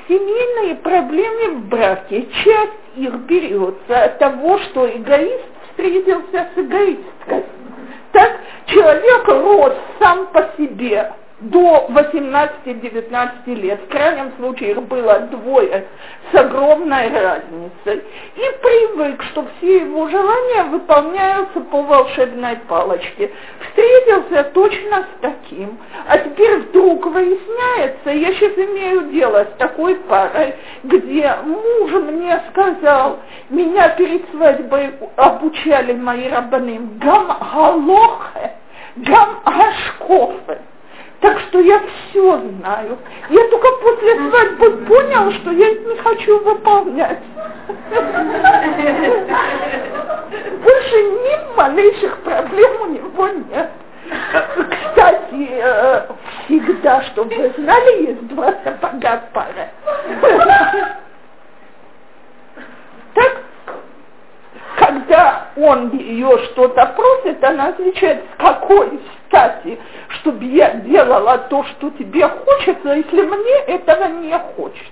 семейные 0.07 0.75
проблемы 0.75 1.55
в 1.55 1.67
браке, 1.67 2.27
часть 2.43 2.71
их 2.95 3.13
берется 3.21 4.03
от 4.03 4.19
того, 4.19 4.59
что 4.59 4.89
эгоист 4.89 5.43
встретился 5.69 6.47
с 6.55 6.59
эгоисткой. 6.59 7.43
Так 8.13 8.31
человек 8.67 9.27
рос 9.27 9.73
сам 9.99 10.27
по 10.27 10.47
себе, 10.55 11.11
до 11.39 11.87
18-19 11.89 13.55
лет. 13.55 13.79
В 13.81 13.87
крайнем 13.89 14.31
случае 14.37 14.71
их 14.71 14.83
было 14.83 15.19
двое 15.31 15.85
с 16.31 16.35
огромной 16.35 17.09
разницей. 17.09 18.03
И 18.35 18.41
привык, 18.61 19.21
что 19.23 19.45
все 19.57 19.77
его 19.79 20.07
желания 20.07 20.63
выполняются 20.65 21.59
по 21.59 21.81
волшебной 21.81 22.57
палочке. 22.67 23.31
Встретился 23.59 24.43
точно 24.53 25.03
с 25.03 25.21
таким. 25.21 25.77
А 26.07 26.17
теперь 26.19 26.59
вдруг 26.59 27.05
выясняется, 27.07 28.09
я 28.11 28.33
сейчас 28.33 28.57
имею 28.57 29.11
дело 29.11 29.45
с 29.53 29.57
такой 29.57 29.95
парой, 29.95 30.55
где 30.83 31.35
муж 31.43 31.91
мне 31.91 32.41
сказал, 32.51 33.19
меня 33.49 33.89
перед 33.89 34.29
свадьбой 34.31 34.93
обучали 35.17 35.93
мои 35.93 36.29
рабаны 36.29 36.79
гам 36.99 37.37
галохе, 37.53 38.51
гам 38.97 39.39
ашкофе. 39.45 40.59
Так 41.23 41.39
что 41.39 41.59
я 41.61 41.79
все 41.79 42.37
знаю. 42.59 42.97
Я 43.29 43.47
только 43.47 43.67
после 43.81 44.29
свадьбы 44.29 44.71
понял, 44.85 45.31
что 45.31 45.51
я 45.51 45.69
не 45.69 45.95
хочу 45.99 46.37
выполнять. 46.39 47.23
Больше 50.61 50.95
ни 51.01 51.55
малейших 51.55 52.17
проблем 52.23 52.81
у 52.81 52.87
него 52.87 53.29
нет. 53.29 53.71
Кстати, 54.69 55.47
э, 55.49 56.07
всегда, 56.43 57.01
чтобы 57.03 57.33
вы 57.33 57.53
знали, 57.57 58.01
есть 58.01 58.27
два 58.27 58.53
сапога 58.65 59.21
пара. 59.31 59.69
Так, 63.13 63.43
когда 65.03 65.47
он 65.57 65.91
ее 65.91 66.37
что-то 66.45 66.85
просит, 66.95 67.43
она 67.43 67.69
отвечает, 67.69 68.23
с 68.33 68.41
какой 68.41 68.99
стати, 69.27 69.77
чтобы 70.09 70.45
я 70.45 70.75
делала 70.75 71.37
то, 71.49 71.63
что 71.63 71.89
тебе 71.91 72.27
хочется, 72.27 72.93
если 72.93 73.21
мне 73.21 73.55
этого 73.67 74.05
не 74.05 74.37
хочется. 74.55 74.91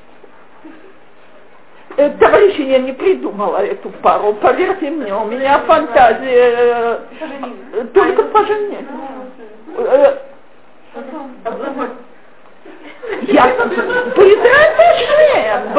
Э, 1.98 2.10
товарищи, 2.12 2.62
я 2.62 2.80
не 2.80 2.94
придумала 2.94 3.58
эту 3.58 3.90
пару, 3.90 4.34
поверьте 4.34 4.90
мне, 4.90 5.14
у 5.14 5.26
меня 5.26 5.60
фантазия 5.60 7.00
э, 7.74 7.86
только 7.94 8.24
поженить. 8.24 8.88
Э, 9.78 10.18
я 13.24 13.48
Безраташем, 14.16 15.74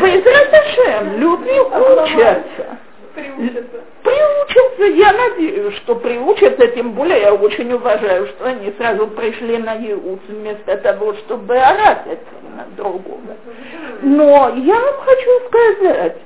Безраташем, 0.00 1.18
люди 1.18 1.58
учатся 1.58 2.78
приучатся. 3.14 3.80
Приучатся, 4.02 4.84
я 4.84 5.12
надеюсь, 5.12 5.76
что 5.76 5.96
приучатся, 5.96 6.66
тем 6.68 6.92
более 6.92 7.20
я 7.20 7.34
очень 7.34 7.72
уважаю, 7.72 8.26
что 8.28 8.46
они 8.46 8.72
сразу 8.78 9.06
пришли 9.08 9.58
на 9.58 9.76
Иуц 9.76 10.20
вместо 10.28 10.76
того, 10.78 11.14
чтобы 11.14 11.56
орать 11.56 12.06
один 12.06 12.56
на 12.56 12.66
другого. 12.76 13.36
Но 14.02 14.52
я 14.56 14.74
вам 14.74 14.94
хочу 15.04 15.30
сказать, 15.48 16.16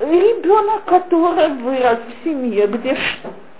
ребенок, 0.00 0.84
который 0.84 1.48
вырос 1.62 1.98
в 1.98 2.24
семье, 2.24 2.66
где 2.66 2.96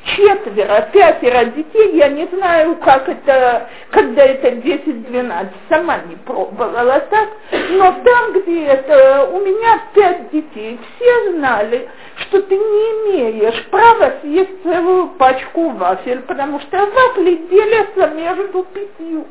четверо, 0.04 0.88
пятеро 0.92 1.44
детей, 1.44 1.96
я 1.96 2.08
не 2.08 2.26
знаю, 2.26 2.76
как 2.76 3.08
это, 3.08 3.68
когда 3.90 4.24
это 4.24 4.48
10-12, 4.48 5.48
сама 5.68 5.98
не 6.08 6.16
пробовала 6.16 7.00
так, 7.10 7.28
но 7.70 7.94
там, 8.04 8.32
где 8.34 8.64
это, 8.64 9.28
у 9.32 9.40
меня 9.40 9.80
пять 9.94 10.30
детей, 10.30 10.78
все 10.96 11.32
знали, 11.32 11.88
что 12.22 12.42
ты 12.42 12.56
не 12.56 12.60
имеешь 12.60 13.66
права 13.66 14.14
съесть 14.22 14.62
целую 14.62 15.08
пачку 15.18 15.70
вафель, 15.70 16.20
потому 16.22 16.60
что 16.60 16.78
вафли 16.78 17.34
делятся 17.50 18.08
между 18.08 18.64
пятью. 18.64 19.26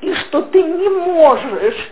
И 0.00 0.14
что 0.14 0.42
ты 0.42 0.62
не 0.62 0.88
можешь 0.88 1.90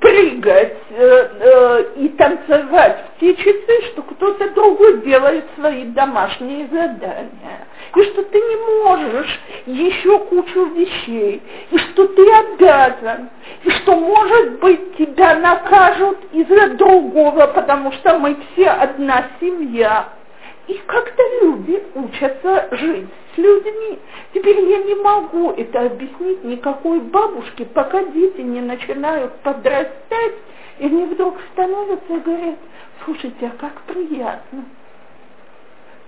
прыгать 0.00 0.76
э, 0.90 1.28
э, 1.40 1.84
и 1.96 2.08
танцевать 2.10 3.04
в 3.16 3.20
те 3.20 3.34
часы, 3.34 3.82
что 3.92 4.02
кто-то 4.02 4.50
другой 4.50 5.00
делает 5.02 5.44
свои 5.56 5.84
домашние 5.86 6.68
задания. 6.68 7.66
И 7.94 8.02
что 8.04 8.22
ты 8.22 8.40
не 8.40 8.56
можешь 8.84 9.40
еще 9.66 10.18
кучу 10.20 10.64
вещей. 10.66 11.42
И 11.70 11.78
что 11.78 12.06
ты 12.08 12.32
обязан. 12.32 13.28
И 13.64 13.70
что, 13.70 13.94
может 13.96 14.60
быть, 14.60 14.96
тебя 14.96 15.36
накажут 15.36 16.18
из-за 16.32 16.70
другого, 16.70 17.46
потому 17.48 17.92
что 17.92 18.18
мы 18.18 18.36
все 18.52 18.68
одна 18.68 19.26
семья. 19.40 20.08
И 20.68 20.74
как-то 20.86 21.22
люди 21.42 21.82
учатся 21.94 22.68
жить 22.70 23.08
с 23.34 23.38
людьми. 23.38 23.98
Теперь 24.32 24.60
я 24.60 24.78
не 24.78 24.94
могу 24.94 25.50
это 25.50 25.86
объяснить 25.86 26.44
никакой 26.44 27.00
бабушке, 27.00 27.66
пока 27.66 28.04
дети 28.04 28.40
не 28.40 28.60
начинают 28.60 29.34
подрастать, 29.40 30.34
и 30.78 30.86
они 30.86 31.04
вдруг 31.06 31.36
становятся 31.52 32.14
и 32.14 32.20
говорят, 32.20 32.58
слушайте, 33.04 33.52
а 33.52 33.60
как 33.60 33.82
приятно. 33.82 34.64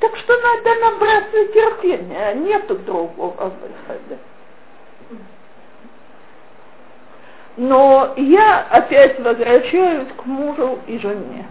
Так 0.04 0.18
что 0.18 0.34
надо 0.38 0.74
набраться 0.80 1.46
терпения, 1.54 2.34
нету 2.34 2.74
другого 2.74 3.30
выхода. 3.30 4.18
Но 7.56 8.12
я 8.18 8.66
опять 8.68 9.18
возвращаюсь 9.20 10.08
к 10.18 10.26
мужу 10.26 10.78
и 10.86 10.98
жене 10.98 11.46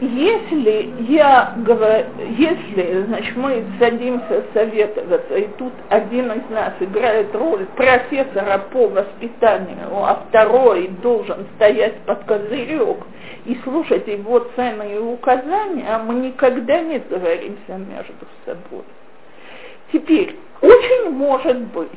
если 0.00 0.92
я 1.12 1.54
говорю, 1.58 2.06
если, 2.36 3.04
значит, 3.06 3.36
мы 3.36 3.64
садимся 3.78 4.44
советоваться, 4.52 5.36
и 5.36 5.46
тут 5.58 5.72
один 5.90 6.32
из 6.32 6.50
нас 6.50 6.72
играет 6.80 7.34
роль 7.34 7.66
профессора 7.76 8.58
по 8.72 8.88
воспитанию, 8.88 9.88
а 9.92 10.24
второй 10.28 10.88
должен 11.02 11.46
стоять 11.56 11.98
под 12.00 12.24
козырек 12.24 12.98
и 13.44 13.56
слушать 13.62 14.08
его 14.08 14.40
цены 14.56 14.94
и 14.94 14.98
указания, 14.98 15.98
мы 15.98 16.14
никогда 16.14 16.80
не 16.80 16.98
договоримся 16.98 17.76
между 17.76 18.26
собой. 18.44 18.84
Теперь, 19.92 20.36
очень 20.62 21.10
может 21.10 21.58
быть, 21.68 21.90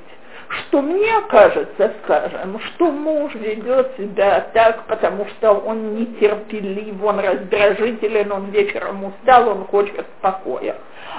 что 0.49 0.81
мне 0.81 1.21
кажется, 1.29 1.93
скажем, 2.03 2.59
что 2.59 2.91
муж 2.91 3.35
ведет 3.35 3.95
себя 3.97 4.47
так, 4.53 4.85
потому 4.87 5.27
что 5.27 5.51
он 5.51 5.95
нетерпелив, 5.95 7.03
он 7.03 7.19
раздражителен, 7.19 8.31
он 8.31 8.45
вечером 8.45 9.03
устал, 9.03 9.49
он 9.49 9.65
хочет 9.65 10.05
покоя. 10.21 10.75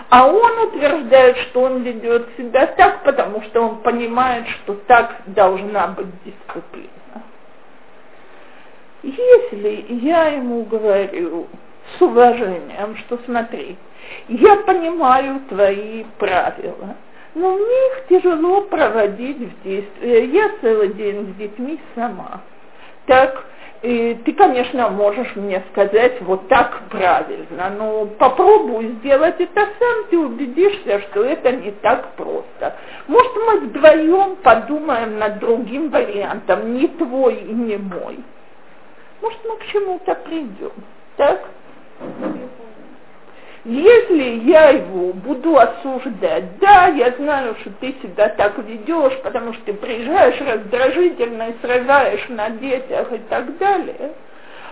А 0.08 0.26
он 0.26 0.68
утверждает, 0.68 1.36
что 1.38 1.62
он 1.62 1.82
ведет 1.82 2.28
себя 2.36 2.66
так, 2.66 3.04
потому 3.04 3.42
что 3.42 3.60
он 3.62 3.76
понимает, 3.82 4.48
что 4.48 4.74
так 4.88 5.14
должна 5.26 5.88
быть 5.88 6.08
дисциплина. 6.24 6.88
Если 9.02 9.86
я 10.04 10.26
ему 10.26 10.64
говорю 10.64 11.46
с 11.96 12.02
уважением, 12.02 12.96
что 12.96 13.18
смотри, 13.26 13.78
я 14.28 14.56
понимаю 14.56 15.40
твои 15.48 16.04
правила– 16.18 16.96
но 17.34 17.54
мне 17.54 17.62
их 17.88 18.06
тяжело 18.08 18.62
проводить 18.62 19.38
в 19.38 19.62
действие. 19.62 20.26
Я 20.26 20.50
целый 20.60 20.94
день 20.94 21.32
с 21.32 21.36
детьми 21.36 21.80
сама. 21.94 22.40
Так, 23.06 23.44
и 23.82 24.20
ты, 24.26 24.32
конечно, 24.34 24.90
можешь 24.90 25.34
мне 25.36 25.62
сказать 25.72 26.20
вот 26.20 26.48
так 26.48 26.82
правильно, 26.90 27.70
но 27.70 28.06
попробуй 28.18 28.88
сделать 29.00 29.36
это 29.38 29.60
сам, 29.78 30.04
ты 30.10 30.18
убедишься, 30.18 31.00
что 31.00 31.24
это 31.24 31.52
не 31.52 31.70
так 31.70 32.12
просто. 32.12 32.76
Может, 33.06 33.32
мы 33.36 33.60
вдвоем 33.60 34.36
подумаем 34.36 35.18
над 35.18 35.38
другим 35.38 35.88
вариантом, 35.88 36.74
не 36.74 36.88
твой 36.88 37.36
и 37.36 37.52
не 37.52 37.78
мой. 37.78 38.18
Может, 39.22 39.38
мы 39.46 39.56
к 39.56 39.66
чему-то 39.66 40.14
придем, 40.14 40.72
так? 41.16 41.40
Если 43.64 44.48
я 44.48 44.70
его 44.70 45.12
буду 45.12 45.58
осуждать, 45.58 46.58
да, 46.60 46.86
я 46.86 47.12
знаю, 47.18 47.54
что 47.60 47.70
ты 47.80 47.94
себя 48.02 48.30
так 48.30 48.56
ведешь, 48.58 49.20
потому 49.22 49.52
что 49.52 49.64
ты 49.66 49.74
приезжаешь 49.74 50.40
раздражительно 50.40 51.50
и 51.50 51.54
срываешь 51.60 52.26
на 52.30 52.48
детях 52.50 53.12
и 53.12 53.18
так 53.28 53.58
далее, 53.58 54.12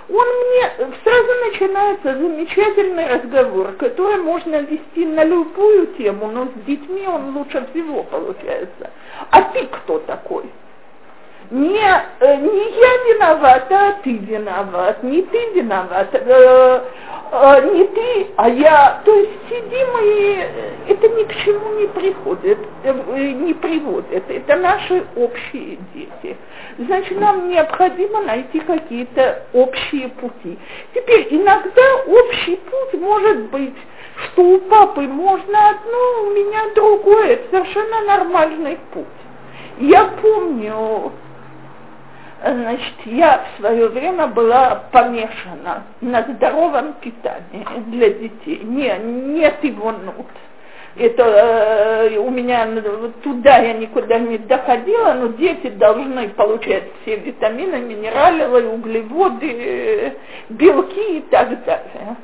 он 0.08 0.26
мне 0.26 0.88
сразу 1.04 1.28
начинается 1.50 2.14
замечательный 2.14 3.08
разговор, 3.08 3.72
который 3.72 4.22
можно 4.22 4.56
вести 4.62 5.04
на 5.04 5.22
любую 5.22 5.88
тему, 5.98 6.28
но 6.28 6.46
с 6.46 6.66
детьми 6.66 7.06
он 7.06 7.36
лучше 7.36 7.66
всего 7.70 8.04
получается. 8.04 8.90
А 9.30 9.42
ты 9.42 9.66
кто 9.66 9.98
такой? 9.98 10.46
не, 11.50 12.02
э, 12.20 12.36
не 12.36 12.70
я 12.78 13.14
виновата, 13.14 13.88
а 13.88 13.92
ты 14.02 14.18
виноват, 14.18 15.02
не 15.02 15.22
ты 15.22 15.52
виноват, 15.54 16.08
э, 17.32 17.60
э, 17.60 17.74
не 17.74 17.84
ты, 17.84 18.26
а 18.36 18.48
я. 18.48 19.00
То 19.04 19.14
есть 19.14 19.32
сидим 19.48 19.88
и 20.02 20.46
это 20.88 21.08
ни 21.08 21.24
к 21.24 21.34
чему 21.44 21.80
не 21.80 21.86
приходит, 21.88 22.58
э, 22.84 22.92
не 23.32 23.54
приводит. 23.54 24.30
Это 24.30 24.56
наши 24.56 25.04
общие 25.16 25.78
дети. 25.94 26.36
Значит, 26.78 27.20
нам 27.20 27.48
необходимо 27.48 28.22
найти 28.22 28.60
какие-то 28.60 29.42
общие 29.52 30.08
пути. 30.08 30.58
Теперь 30.94 31.28
иногда 31.30 31.82
общий 32.06 32.56
путь 32.56 33.00
может 33.00 33.50
быть 33.50 33.74
что 34.24 34.42
у 34.42 34.58
папы 34.58 35.02
можно 35.02 35.70
одно, 35.70 36.22
у 36.26 36.30
меня 36.30 36.74
другое. 36.74 37.34
Это 37.34 37.50
совершенно 37.50 38.00
нормальный 38.02 38.78
путь. 38.92 39.06
Я 39.78 40.06
помню, 40.20 41.12
Значит, 42.40 42.94
я 43.06 43.44
в 43.44 43.60
свое 43.60 43.88
время 43.88 44.28
была 44.28 44.84
помешана 44.92 45.82
на 46.00 46.22
здоровом 46.22 46.94
питании 47.00 47.66
для 47.86 48.10
детей. 48.10 48.60
Не, 48.62 48.96
нет 48.98 49.62
его 49.64 49.90
нут. 49.90 50.26
Это 50.96 51.22
э, 51.22 52.18
у 52.18 52.30
меня 52.30 52.66
туда 53.22 53.58
я 53.58 53.72
никуда 53.74 54.18
не 54.18 54.38
доходила, 54.38 55.14
но 55.14 55.28
дети 55.28 55.68
должны 55.68 56.28
получать 56.30 56.84
все 57.02 57.16
витамины, 57.16 57.76
минералы, 57.76 58.68
углеводы, 58.68 60.14
белки 60.48 61.18
и 61.18 61.20
так 61.30 61.64
далее. 61.64 62.16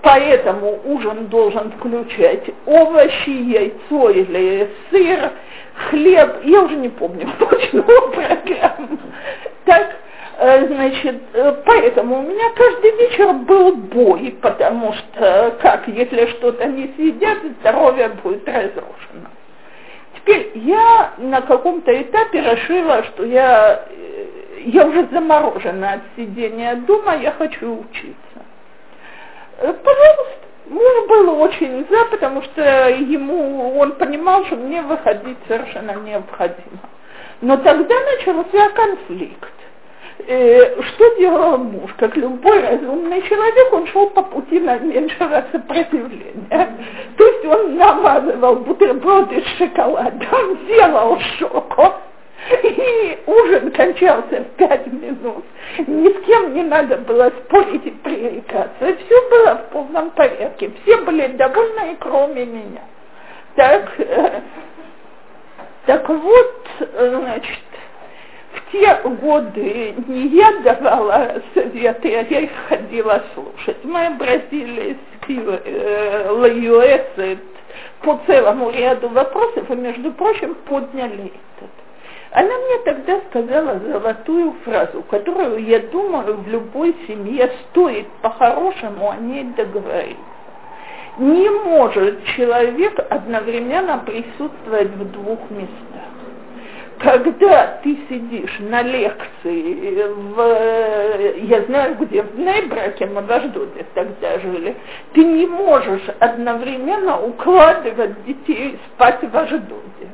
Поэтому 0.00 0.80
ужин 0.84 1.26
должен 1.26 1.72
включать 1.72 2.44
овощи, 2.66 3.30
яйцо 3.30 4.10
или 4.10 4.70
сыр, 4.90 5.32
хлеб, 5.88 6.44
я 6.44 6.62
уже 6.62 6.76
не 6.76 6.90
помню 6.90 7.26
точно 7.38 7.82
программу. 7.82 8.98
Так, 9.64 9.96
э, 10.38 10.66
значит, 10.66 11.22
э, 11.32 11.62
поэтому 11.64 12.18
у 12.18 12.22
меня 12.22 12.50
каждый 12.56 12.90
вечер 12.92 13.32
был 13.32 13.76
бой, 13.76 14.36
потому 14.42 14.92
что, 14.92 15.56
как, 15.60 15.88
если 15.88 16.26
что-то 16.26 16.66
не 16.66 16.92
съедят, 16.96 17.38
здоровье 17.60 18.08
будет 18.22 18.46
разрушено. 18.46 19.30
Теперь 20.16 20.52
я 20.54 21.12
на 21.18 21.40
каком-то 21.42 21.90
этапе 22.00 22.40
решила, 22.40 23.04
что 23.04 23.24
я, 23.24 23.84
э, 23.88 24.26
я 24.66 24.86
уже 24.86 25.06
заморожена 25.10 25.94
от 25.94 26.00
сидения 26.16 26.74
дома, 26.76 27.16
я 27.16 27.32
хочу 27.32 27.80
учиться. 27.80 28.14
Пожалуйста, 29.60 30.44
Муж 30.66 31.08
был 31.08 31.40
очень 31.42 31.86
за, 31.90 32.04
потому 32.06 32.42
что 32.42 32.62
ему, 32.88 33.78
он 33.78 33.92
понимал, 33.92 34.46
что 34.46 34.56
мне 34.56 34.80
выходить 34.80 35.36
совершенно 35.46 35.92
необходимо. 35.92 36.80
Но 37.42 37.58
тогда 37.58 37.94
начался 38.16 38.70
конфликт. 38.70 39.53
Э, 40.18 40.80
что 40.82 41.16
делал 41.16 41.58
муж? 41.58 41.90
Как 41.98 42.16
любой 42.16 42.60
разумный 42.60 43.20
человек, 43.22 43.72
он 43.72 43.86
шел 43.88 44.10
по 44.10 44.22
пути 44.22 44.60
наименьшего 44.60 45.44
сопротивления. 45.50 46.68
То 47.18 47.24
есть 47.24 47.44
он 47.44 47.76
намазывал 47.76 48.56
бутерброды 48.56 49.42
с 49.42 49.58
шоколадом, 49.58 50.66
делал 50.66 51.18
шоко, 51.38 51.94
и 52.62 53.18
ужин 53.26 53.72
кончался 53.72 54.40
в 54.40 54.56
пять 54.56 54.86
минут. 54.86 55.44
Ни 55.78 56.08
с 56.08 56.26
кем 56.26 56.54
не 56.54 56.62
надо 56.62 56.98
было 56.98 57.30
спорить 57.44 57.84
и 57.84 57.90
пререкаться. 57.90 58.96
Все 58.96 59.30
было 59.30 59.56
в 59.56 59.72
полном 59.72 60.10
порядке. 60.10 60.70
Все 60.82 60.96
были 60.98 61.26
довольны, 61.28 61.96
кроме 61.98 62.44
меня. 62.44 62.82
Так, 63.56 63.92
э, 63.98 64.40
так 65.86 66.08
вот, 66.08 66.66
значит, 66.98 67.63
в 68.54 68.72
те 68.72 68.94
годы 69.20 69.94
не 70.06 70.28
я 70.28 70.52
давала 70.60 71.42
советы, 71.54 72.14
а 72.14 72.22
я 72.22 72.40
их 72.40 72.50
ходила 72.68 73.22
слушать. 73.34 73.78
Мы 73.84 74.06
обратились 74.06 74.96
к 75.20 75.30
э, 75.30 76.28
Лаюэсет 76.30 77.38
по 78.02 78.20
целому 78.26 78.70
ряду 78.70 79.08
вопросов, 79.08 79.70
и, 79.70 79.74
между 79.74 80.12
прочим, 80.12 80.54
подняли 80.66 81.32
этот. 81.56 81.70
Она 82.30 82.48
мне 82.48 82.78
тогда 82.84 83.20
сказала 83.30 83.78
золотую 83.78 84.54
фразу, 84.64 85.02
которую, 85.10 85.64
я 85.64 85.80
думаю, 85.80 86.36
в 86.36 86.48
любой 86.48 86.94
семье 87.06 87.50
стоит 87.70 88.06
по-хорошему 88.22 89.10
о 89.10 89.16
ней 89.16 89.44
договориться. 89.56 90.22
Не 91.18 91.48
может 91.48 92.24
человек 92.36 92.98
одновременно 93.08 93.98
присутствовать 93.98 94.88
в 94.88 95.12
двух 95.12 95.38
местах 95.50 95.93
когда 96.98 97.78
ты 97.82 97.98
сидишь 98.08 98.56
на 98.60 98.82
лекции 98.82 100.02
в, 100.34 101.46
я 101.46 101.62
знаю 101.62 101.96
где, 102.00 102.22
в 102.22 102.38
Нейбраке, 102.38 103.06
мы 103.06 103.22
в 103.22 103.30
Аждоде 103.30 103.86
тогда 103.94 104.38
жили, 104.38 104.76
ты 105.12 105.24
не 105.24 105.46
можешь 105.46 106.02
одновременно 106.20 107.20
укладывать 107.20 108.24
детей 108.24 108.78
спать 108.88 109.22
в 109.22 109.36
Аждоде. 109.36 110.08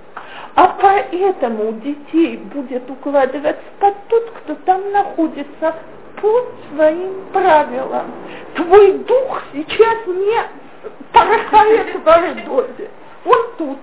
А 0.57 0.77
поэтому 0.81 1.73
детей 1.73 2.37
будет 2.37 2.89
укладывать 2.91 3.57
спать 3.77 3.97
тот, 4.09 4.31
кто 4.31 4.55
там 4.67 4.91
находится 4.93 5.75
по 6.21 6.47
своим 6.73 7.25
правилам. 7.33 8.07
Твой 8.55 8.93
дух 8.99 9.43
сейчас 9.53 10.07
не 10.07 10.43
порхает 11.13 11.95
в 12.05 12.09
Аждоде. 12.09 12.91
Он 13.25 13.39
тут. 13.59 13.79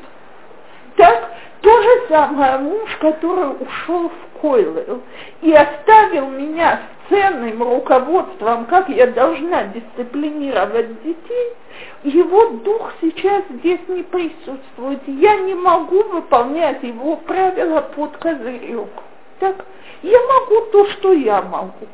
Так, 0.98 1.32
то 1.62 1.82
же 1.82 2.08
самое 2.10 2.58
муж, 2.60 2.90
который 3.00 3.56
ушел 3.60 4.10
в 4.10 4.42
Койлел 4.42 5.02
и 5.42 5.54
оставил 5.54 6.30
меня 6.30 6.80
с 6.80 7.10
ценным 7.10 7.64
руководством, 7.64 8.66
как 8.66 8.90
я 8.90 9.08
должна 9.08 9.64
дисциплинировать 9.66 11.02
детей, 11.04 11.54
его 12.04 12.50
дух 12.50 12.94
сейчас 13.02 13.44
здесь 13.50 13.80
не 13.88 14.04
присутствует. 14.04 15.02
Я 15.08 15.38
не 15.38 15.56
могу 15.56 16.04
выполнять 16.04 16.84
его 16.84 17.18
правила 17.18 17.82
под 17.82 18.18
козырек. 18.18 18.90
Так, 19.40 19.66
я 20.04 20.20
могу 20.22 20.62
то, 20.72 20.86
что 20.92 21.14
я 21.14 21.42
могу. 21.42 21.88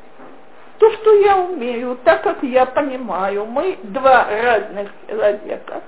То, 0.80 0.91
что 0.91 1.16
я 1.16 1.38
умею, 1.38 1.97
так 2.03 2.24
как 2.24 2.43
я 2.43 2.66
понимаю. 2.66 3.45
Мы 3.45 3.78
два 3.84 4.28
разных 4.30 4.89
человека. 5.07 5.82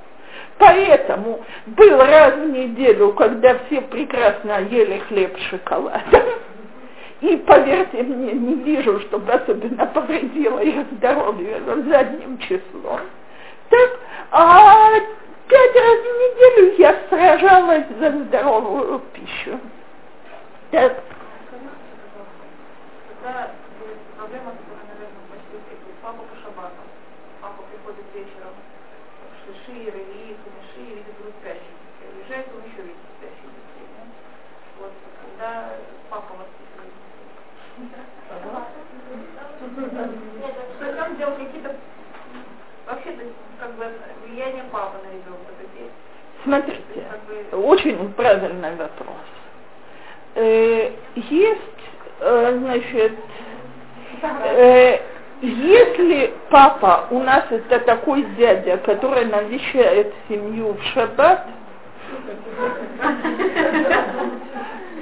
Поэтому 0.57 1.43
был 1.65 1.97
раз 1.97 2.35
в 2.35 2.49
неделю, 2.49 3.11
когда 3.13 3.57
все 3.65 3.81
прекрасно 3.81 4.61
ели 4.61 4.99
хлеб 5.07 5.37
с 5.37 5.41
шоколадом. 5.49 6.23
И, 7.21 7.37
поверьте 7.37 8.03
мне, 8.03 8.33
не 8.33 8.55
вижу, 8.55 8.99
чтобы 9.01 9.33
особенно 9.33 9.85
повредило 9.87 10.59
их 10.59 10.85
здоровье 10.91 11.61
задним 11.87 12.37
числом. 12.39 12.99
Так, 13.69 13.99
а 14.31 14.91
пять 15.47 15.75
раз 15.75 15.99
в 15.99 16.13
неделю 16.21 16.75
я 16.77 16.95
сражалась 17.09 17.85
за 17.99 18.11
здоровую 18.11 18.99
пищу. 19.13 19.59
Так. 20.71 21.03
Когда 23.09 23.51
проблема, 24.17 24.51
которая, 24.51 24.85
наверное, 24.93 25.25
почти 25.29 25.55
у 25.55 25.61
всех, 25.65 25.79
папа 26.01 26.21
по 26.21 26.35
шабатам. 26.43 26.85
Папа 27.41 27.63
приходит 27.69 28.05
вечером 28.13 28.53
в 28.53 29.35
Шиши, 29.45 29.89
Релии, 29.89 30.37
Кумиши, 30.43 30.81
и 30.81 30.95
видит 30.95 31.17
двух 31.17 31.33
спящих 31.41 31.73
детей. 31.81 32.09
Уезжает, 32.13 32.47
он 32.53 32.61
еще 32.69 32.81
видит 32.85 33.01
спящих 33.17 33.49
детей. 33.49 33.87
Да? 33.97 34.05
Вот, 34.77 34.93
когда 35.21 35.73
папа 36.09 36.33
воспитывает 36.37 36.93
Что 40.77 40.93
там 40.93 41.17
делать 41.17 41.37
какие-то 41.37 41.75
вообще-то 42.85 43.23
как 43.59 43.73
бы 43.75 43.91
влияние 44.25 44.63
папы 44.71 44.97
на 45.03 45.11
ребенка 45.11 45.51
здесь? 45.73 45.91
Смотрите, 46.45 47.03
очень 47.51 48.13
правильный 48.13 48.75
вопрос. 48.75 49.17
Э, 50.35 50.91
есть, 51.15 51.59
э, 52.19 52.57
значит, 52.59 53.13
э, 54.21 54.99
если 55.41 56.33
папа 56.51 57.07
у 57.09 57.19
нас 57.19 57.45
это 57.49 57.79
такой 57.79 58.21
дядя, 58.37 58.77
который 58.77 59.25
навещает 59.25 60.13
семью 60.29 60.73
в 60.73 60.83
шаббат, 60.93 61.47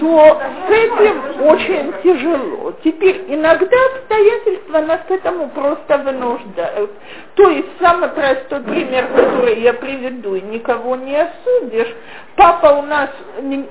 то 0.03 0.41
с 0.67 0.69
этим 0.69 1.45
очень 1.45 1.93
тяжело. 2.03 2.73
Теперь 2.83 3.23
иногда 3.29 3.77
обстоятельства 3.95 4.79
нас 4.81 4.99
к 5.07 5.11
этому 5.11 5.47
просто 5.49 5.97
вынуждают. 5.99 6.91
То 7.35 7.49
есть 7.49 7.69
самый 7.79 8.09
простой 8.09 8.61
пример, 8.63 9.07
который 9.15 9.61
я 9.61 9.73
приведу, 9.73 10.35
и 10.35 10.41
никого 10.41 10.97
не 10.97 11.15
осудишь. 11.15 11.95
Папа 12.35 12.79
у 12.79 12.81
нас 12.81 13.11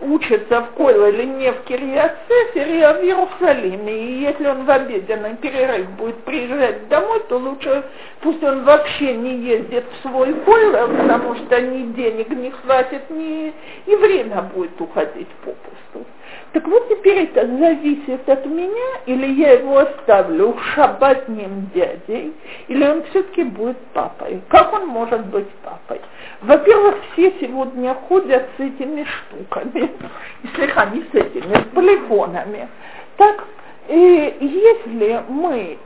учится 0.01 0.63
в 0.63 0.71
Койле 0.71 1.27
не 1.27 1.53
в 1.53 1.65
Кирьяцефере, 1.65 2.87
а 2.87 2.95
в 2.95 3.03
Иерусалиме. 3.03 3.93
И 3.93 4.21
если 4.23 4.47
он 4.47 4.65
в 4.65 4.71
обеденный 4.71 5.37
перерыв 5.37 5.91
будет 5.91 6.25
приезжать 6.25 6.89
домой, 6.89 7.21
то 7.29 7.37
лучше 7.37 7.85
пусть 8.23 8.43
он 8.43 8.65
вообще 8.65 9.15
не 9.15 9.37
ездит 9.37 9.85
в 9.85 10.09
свой 10.09 10.33
Койле, 10.33 10.87
потому 10.97 11.35
что 11.35 11.61
ни 11.61 11.93
денег 11.93 12.31
не 12.31 12.51
хватит, 12.51 13.11
ни 13.11 13.53
и 13.85 13.97
время 13.97 14.43
будет 14.43 14.81
уходить 14.81 15.29
попусту. 15.45 16.07
Так 16.53 16.69
вот 16.69 16.87
теперь 16.89 17.25
это 17.25 17.47
зависит 17.47 18.29
от 18.29 18.45
меня, 18.45 19.01
или 19.07 19.27
я 19.41 19.53
его 19.53 19.79
оставлю 19.79 20.55
шабатним 20.75 21.71
дядей, 21.75 22.35
или 22.69 22.87
он 22.87 23.03
все-таки 23.05 23.45
будет 23.45 23.79
папой. 23.95 24.43
Как 24.49 24.73
он 24.75 24.87
может 24.87 25.25
быть 25.27 25.49
папой? 25.65 26.01
Во-первых, 26.43 26.97
все 27.13 27.33
сегодня 27.41 27.95
ходят 27.95 28.47
с 28.59 28.61
этими 28.61 29.05
штуками, 29.05 29.91
слегка 30.55 30.87
не 30.87 31.01
с 31.01 31.15
этими, 31.15 31.55
с 31.55 31.75
полифонами. 31.75 32.69
Так, 33.17 33.45
и 33.89 34.37
если 34.41 35.23
мы 35.29 35.79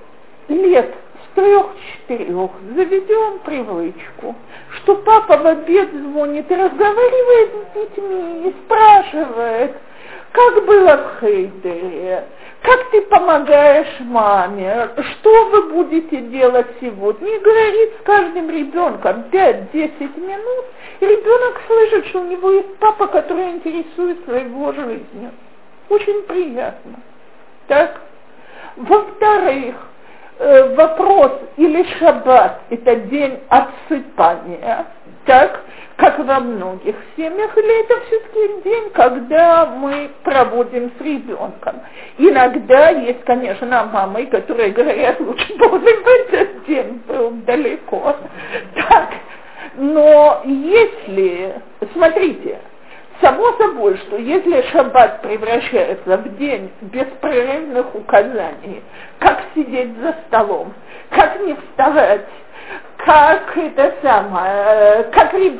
лет 0.49 0.94
с 1.22 1.34
трех-четырех 1.34 2.51
заведем 2.74 3.38
привычку, 3.44 4.34
что 4.76 4.97
папа 4.97 5.36
в 5.36 5.47
обед 5.47 5.90
звонит 5.92 6.51
и 6.51 6.55
разговаривает 6.55 7.51
с 7.51 7.74
детьми 7.74 8.49
и 8.49 8.55
спрашивает, 8.64 9.76
как 10.37 10.66
было 10.66 10.97
в 10.97 11.20
Хейдере, 11.20 12.24
как 12.61 12.91
ты 12.91 13.01
помогаешь 13.03 14.01
маме, 14.01 14.91
что 15.12 15.47
вы 15.47 15.72
будете 15.72 16.20
делать 16.20 16.66
сегодня, 16.78 17.37
и 17.37 17.39
говорит 17.39 17.91
с 17.99 18.05
каждым 18.05 18.51
ребенком 18.51 19.24
5-10 19.32 20.20
минут, 20.20 20.64
и 21.01 21.07
ребенок 21.07 21.62
слышит, 21.66 22.07
что 22.09 22.20
у 22.20 22.24
него 22.24 22.51
есть 22.51 22.76
папа, 22.76 23.07
который 23.07 23.53
интересуется 23.53 24.32
его 24.32 24.72
жизнью. 24.72 25.30
Очень 25.89 26.22
приятно. 26.24 27.01
Так? 27.68 27.99
Во-вторых, 28.76 29.74
э, 30.39 30.74
вопрос 30.74 31.32
или 31.57 31.82
шаббат– 31.99 32.61
это 32.70 32.97
день 32.97 33.41
отсыпания, 33.49 34.87
так, 35.24 35.62
как 35.97 36.18
во 36.18 36.40
многих 36.40 36.94
семьях, 37.16 37.57
или 37.57 37.80
это 37.84 38.01
все-таки 38.07 38.62
день, 38.62 38.90
когда 38.90 39.66
мы 39.66 40.11
проводим 40.22 40.92
с 40.99 41.01
ребенком. 41.03 41.80
Иногда 42.18 42.90
есть, 42.90 43.24
конечно, 43.24 43.84
мамы, 43.92 44.26
которые 44.26 44.70
говорят, 44.70 45.18
лучше 45.20 45.55
бы 45.57 45.66
он 45.66 45.80
в 45.80 45.86
этот 45.86 46.64
день 46.66 47.03
был 47.09 47.30
далеко. 47.47 48.16
Так, 48.74 49.09
но 49.76 50.42
если, 50.44 51.55
смотрите, 51.92 52.59
Само 53.20 53.51
собой, 53.53 53.97
что 53.97 54.18
если 54.18 54.61
шаббат 54.72 55.22
превращается 55.22 56.18
в 56.18 56.36
день 56.36 56.70
беспрерывных 56.82 57.94
указаний, 57.94 58.82
как 59.18 59.42
сидеть 59.55 59.97
за 60.01 60.14
столом, 60.26 60.74
как 61.09 61.40
не 61.40 61.55
вставать, 61.55 62.26
как 62.99 63.57
это 63.57 63.94
самое, 64.03 65.05
как 65.12 65.32
ребенок 65.32 65.57